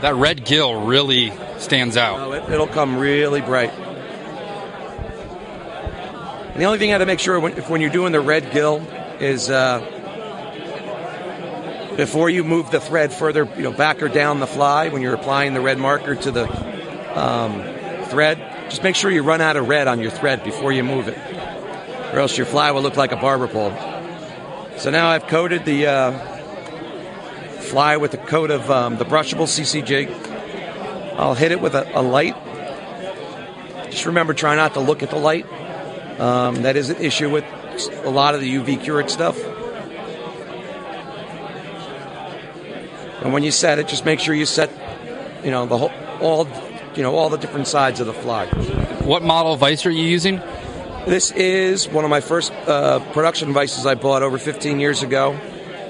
That 0.00 0.14
red 0.16 0.44
gill 0.44 0.82
really 0.84 1.32
stands 1.58 1.96
out. 1.96 2.50
It, 2.50 2.58
will 2.58 2.66
come 2.66 2.98
really 2.98 3.40
bright. 3.40 3.70
And 6.52 6.60
the 6.60 6.66
only 6.66 6.78
thing 6.78 6.88
you 6.88 6.92
have 6.92 7.02
to 7.02 7.06
make 7.06 7.20
sure 7.20 7.40
when, 7.40 7.56
if 7.58 7.68
when 7.68 7.80
you're 7.80 7.90
doing 7.90 8.12
the 8.12 8.20
red 8.20 8.52
gill 8.52 8.82
is 9.18 9.50
uh, 9.50 9.80
before 11.96 12.28
you 12.30 12.44
move 12.44 12.70
the 12.70 12.80
thread 12.80 13.12
further, 13.12 13.48
you 13.56 13.62
know, 13.62 13.72
back 13.72 14.02
or 14.02 14.08
down 14.08 14.40
the 14.40 14.46
fly 14.46 14.88
when 14.88 15.02
you're 15.02 15.14
applying 15.14 15.54
the 15.54 15.60
red 15.60 15.78
marker 15.78 16.14
to 16.14 16.30
the 16.30 16.48
um, 17.18 17.62
thread, 18.06 18.38
just 18.68 18.82
make 18.82 18.96
sure 18.96 19.10
you 19.10 19.22
run 19.22 19.40
out 19.40 19.56
of 19.56 19.68
red 19.68 19.88
on 19.88 20.00
your 20.00 20.10
thread 20.10 20.44
before 20.44 20.72
you 20.72 20.84
move 20.84 21.08
it, 21.08 21.16
or 22.14 22.20
else 22.20 22.36
your 22.36 22.46
fly 22.46 22.70
will 22.70 22.82
look 22.82 22.96
like 22.96 23.10
a 23.10 23.16
barber 23.16 23.48
pole. 23.48 23.72
So 24.78 24.90
now 24.90 25.08
I've 25.08 25.26
coated 25.26 25.64
the 25.64 25.86
uh, 25.88 26.18
fly 27.58 27.96
with 27.96 28.14
a 28.14 28.18
coat 28.18 28.52
of 28.52 28.70
um, 28.70 28.98
the 28.98 29.04
brushable 29.04 29.48
CCG. 29.48 30.08
I'll 31.18 31.34
hit 31.34 31.50
it 31.50 31.60
with 31.60 31.74
a, 31.74 31.98
a, 31.98 32.02
light. 32.02 32.36
Just 33.90 34.06
remember, 34.06 34.32
try 34.32 34.54
not 34.54 34.74
to 34.74 34.80
look 34.80 35.02
at 35.02 35.10
the 35.10 35.16
light. 35.16 35.44
Um, 36.20 36.62
that 36.62 36.76
is 36.76 36.88
an 36.88 36.98
issue 36.98 37.30
with 37.30 37.44
a 38.04 38.10
lot 38.10 38.36
of 38.36 38.40
the 38.40 38.54
UV 38.54 38.80
cured 38.84 39.10
stuff. 39.10 39.36
And 43.24 43.32
when 43.32 43.42
you 43.42 43.50
set 43.50 43.80
it, 43.80 43.88
just 43.88 44.04
make 44.04 44.20
sure 44.20 44.36
you 44.36 44.46
set, 44.46 44.70
you 45.42 45.50
know, 45.50 45.66
the 45.66 45.78
whole, 45.78 45.92
all, 46.20 46.46
you 46.94 47.02
know, 47.02 47.16
all 47.16 47.28
the 47.28 47.38
different 47.38 47.66
sides 47.66 47.98
of 47.98 48.06
the 48.06 48.12
fly. 48.12 48.46
What 49.02 49.24
model 49.24 49.56
vise 49.56 49.84
are 49.84 49.90
you 49.90 50.04
using? 50.04 50.40
This 51.06 51.32
is 51.32 51.86
one 51.86 52.04
of 52.04 52.10
my 52.10 52.22
first 52.22 52.50
uh, 52.50 52.98
production 53.12 53.52
vices 53.52 53.84
I 53.84 53.94
bought 53.94 54.22
over 54.22 54.38
15 54.38 54.80
years 54.80 55.02
ago. 55.02 55.38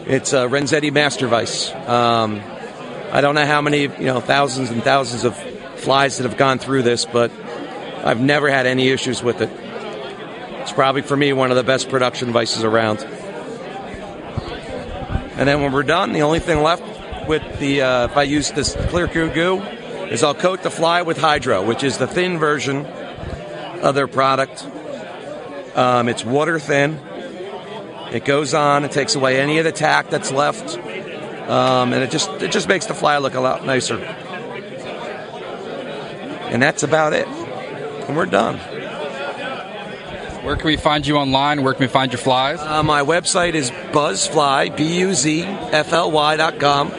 It's 0.07 0.33
a 0.33 0.49
Renzetti 0.49 0.93
Master 0.93 1.29
Vise. 1.29 1.71
Um, 1.71 2.43
I 3.13 3.21
don't 3.21 3.37
know 3.37 3.47
how 3.47 3.61
many, 3.61 3.83
you 3.83 4.07
know, 4.07 4.19
thousands 4.19 4.71
and 4.71 4.83
thousands 4.83 5.23
of 5.23 5.37
flies 5.77 6.19
that 6.19 6.29
have 6.29 6.37
gone 6.37 6.59
through 6.59 6.83
this, 6.83 7.05
but 7.05 7.31
I've 8.03 8.21
never 8.21 8.51
had 8.51 8.67
any 8.67 8.89
issues 8.89 9.23
with 9.23 9.41
it. 9.41 9.51
It's 10.63 10.73
probably 10.73 11.03
for 11.03 11.17
me 11.17 11.33
one 11.33 11.53
of 11.53 11.57
the 11.57 11.63
best 11.63 11.91
production 11.91 12.33
vices 12.33 12.65
around. 12.65 12.99
And 15.37 15.49
then 15.49 15.63
when 15.63 15.71
we're 15.71 15.85
done, 15.85 16.13
the 16.13 16.23
only 16.23 16.41
thing 16.41 16.61
left 16.61 17.29
with 17.29 17.61
the 17.61 17.83
uh, 17.83 18.07
if 18.07 18.17
I 18.17 18.25
use 18.25 18.51
this 18.51 18.75
Clear 18.89 19.07
Cure 19.07 19.29
Goo 19.29 19.61
is 20.11 20.25
I'll 20.25 20.35
coat 20.35 20.65
the 20.65 20.73
fly 20.73 21.03
with 21.03 21.19
Hydro, 21.19 21.65
which 21.65 21.85
is 21.85 21.99
the 21.99 22.09
thin 22.09 22.39
version 22.39 22.85
of 22.85 23.95
their 23.95 24.09
product. 24.09 24.67
Um, 25.75 26.09
it's 26.09 26.25
water 26.25 26.59
thin. 26.59 26.99
It 28.13 28.25
goes 28.25 28.55
on. 28.55 28.85
It 28.85 28.93
takes 28.93 29.15
away 29.15 29.41
any 29.41 29.59
of 29.59 29.65
the 29.65 29.73
tack 29.73 30.09
that's 30.09 30.31
left, 30.31 30.77
um, 31.49 31.93
and 31.93 32.03
it 32.03 32.11
just 32.11 32.31
it 32.43 32.53
just 32.53 32.69
makes 32.69 32.87
the 32.87 32.95
fly 32.95 33.19
look 33.19 33.35
a 33.35 33.41
lot 33.41 33.65
nicer. 33.67 33.99
And 36.51 36.63
that's 36.63 36.83
about 36.83 37.13
it. 37.13 37.27
And 37.27 38.17
we're 38.17 38.27
done. 38.27 38.59
Where 40.45 40.57
can 40.57 40.67
we 40.67 40.77
find 40.77 41.07
you 41.07 41.17
online? 41.17 41.63
Where 41.63 41.73
can 41.73 41.81
we 41.81 41.89
find 41.89 42.13
your 42.13 42.21
flies? 42.21 42.61
Uh, 42.61 42.83
my 42.83 43.03
website 43.03 43.55
is 43.55 43.71
buzfly, 43.71 44.77
B 44.77 45.01
U 45.01 45.15
Z 45.15 45.43
F 45.43 45.93
L 45.93 46.11
Y 46.13 46.37
dot 46.37 46.61
com. 46.61 46.93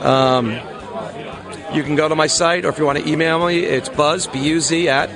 Um, 0.00 0.58
you 1.74 1.84
can 1.84 1.94
go 1.94 2.08
to 2.08 2.16
my 2.16 2.26
site, 2.26 2.64
or 2.64 2.68
if 2.68 2.78
you 2.78 2.84
want 2.84 2.98
to 2.98 3.08
email 3.08 3.46
me, 3.46 3.60
it's 3.60 3.88
buzz, 3.88 4.26
B-U-Z, 4.26 4.88
at 4.88 5.08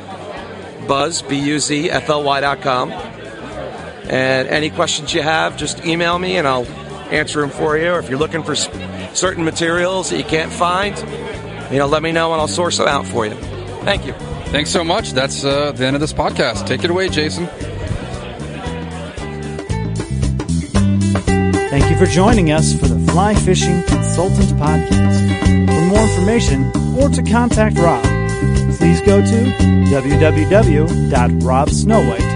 buzz, 0.86 1.22
B-U-Z-F-L-Y 1.22 2.40
dot 2.40 2.60
com. 2.60 2.92
And 2.92 4.48
any 4.48 4.70
questions 4.70 5.14
you 5.14 5.22
have, 5.22 5.56
just 5.56 5.84
email 5.84 6.18
me 6.18 6.36
and 6.36 6.46
I'll 6.46 6.66
answer 7.10 7.40
them 7.40 7.50
for 7.50 7.76
you. 7.76 7.90
Or 7.90 7.98
if 7.98 8.08
you're 8.08 8.18
looking 8.18 8.42
for 8.42 8.54
certain 8.54 9.44
materials 9.44 10.10
that 10.10 10.18
you 10.18 10.24
can't 10.24 10.52
find, 10.52 10.96
you 11.72 11.78
know, 11.78 11.86
let 11.86 12.02
me 12.02 12.12
know 12.12 12.32
and 12.32 12.40
I'll 12.40 12.48
source 12.48 12.76
them 12.78 12.88
out 12.88 13.06
for 13.06 13.26
you. 13.26 13.34
Thank 13.82 14.06
you. 14.06 14.12
Thanks 14.52 14.70
so 14.70 14.84
much. 14.84 15.12
That's 15.12 15.44
uh, 15.44 15.72
the 15.72 15.86
end 15.86 15.96
of 15.96 16.00
this 16.00 16.12
podcast. 16.12 16.66
Take 16.66 16.84
it 16.84 16.90
away, 16.90 17.08
Jason. 17.08 17.48
Thank 21.70 21.90
you 21.90 21.96
for 21.96 22.06
joining 22.06 22.52
us 22.52 22.72
for 22.78 22.86
the 22.86 22.98
Fly 23.10 23.34
Fishing 23.34 23.82
Consultant 23.84 24.50
Podcast. 24.50 25.66
For 25.66 25.80
more 25.86 26.02
information 26.02 26.70
or 26.96 27.08
to 27.08 27.22
contact 27.22 27.78
Rob, 27.78 28.04
please 28.78 29.00
go 29.02 29.20
to 29.20 29.52
www.robsnowhite.com. 29.90 32.33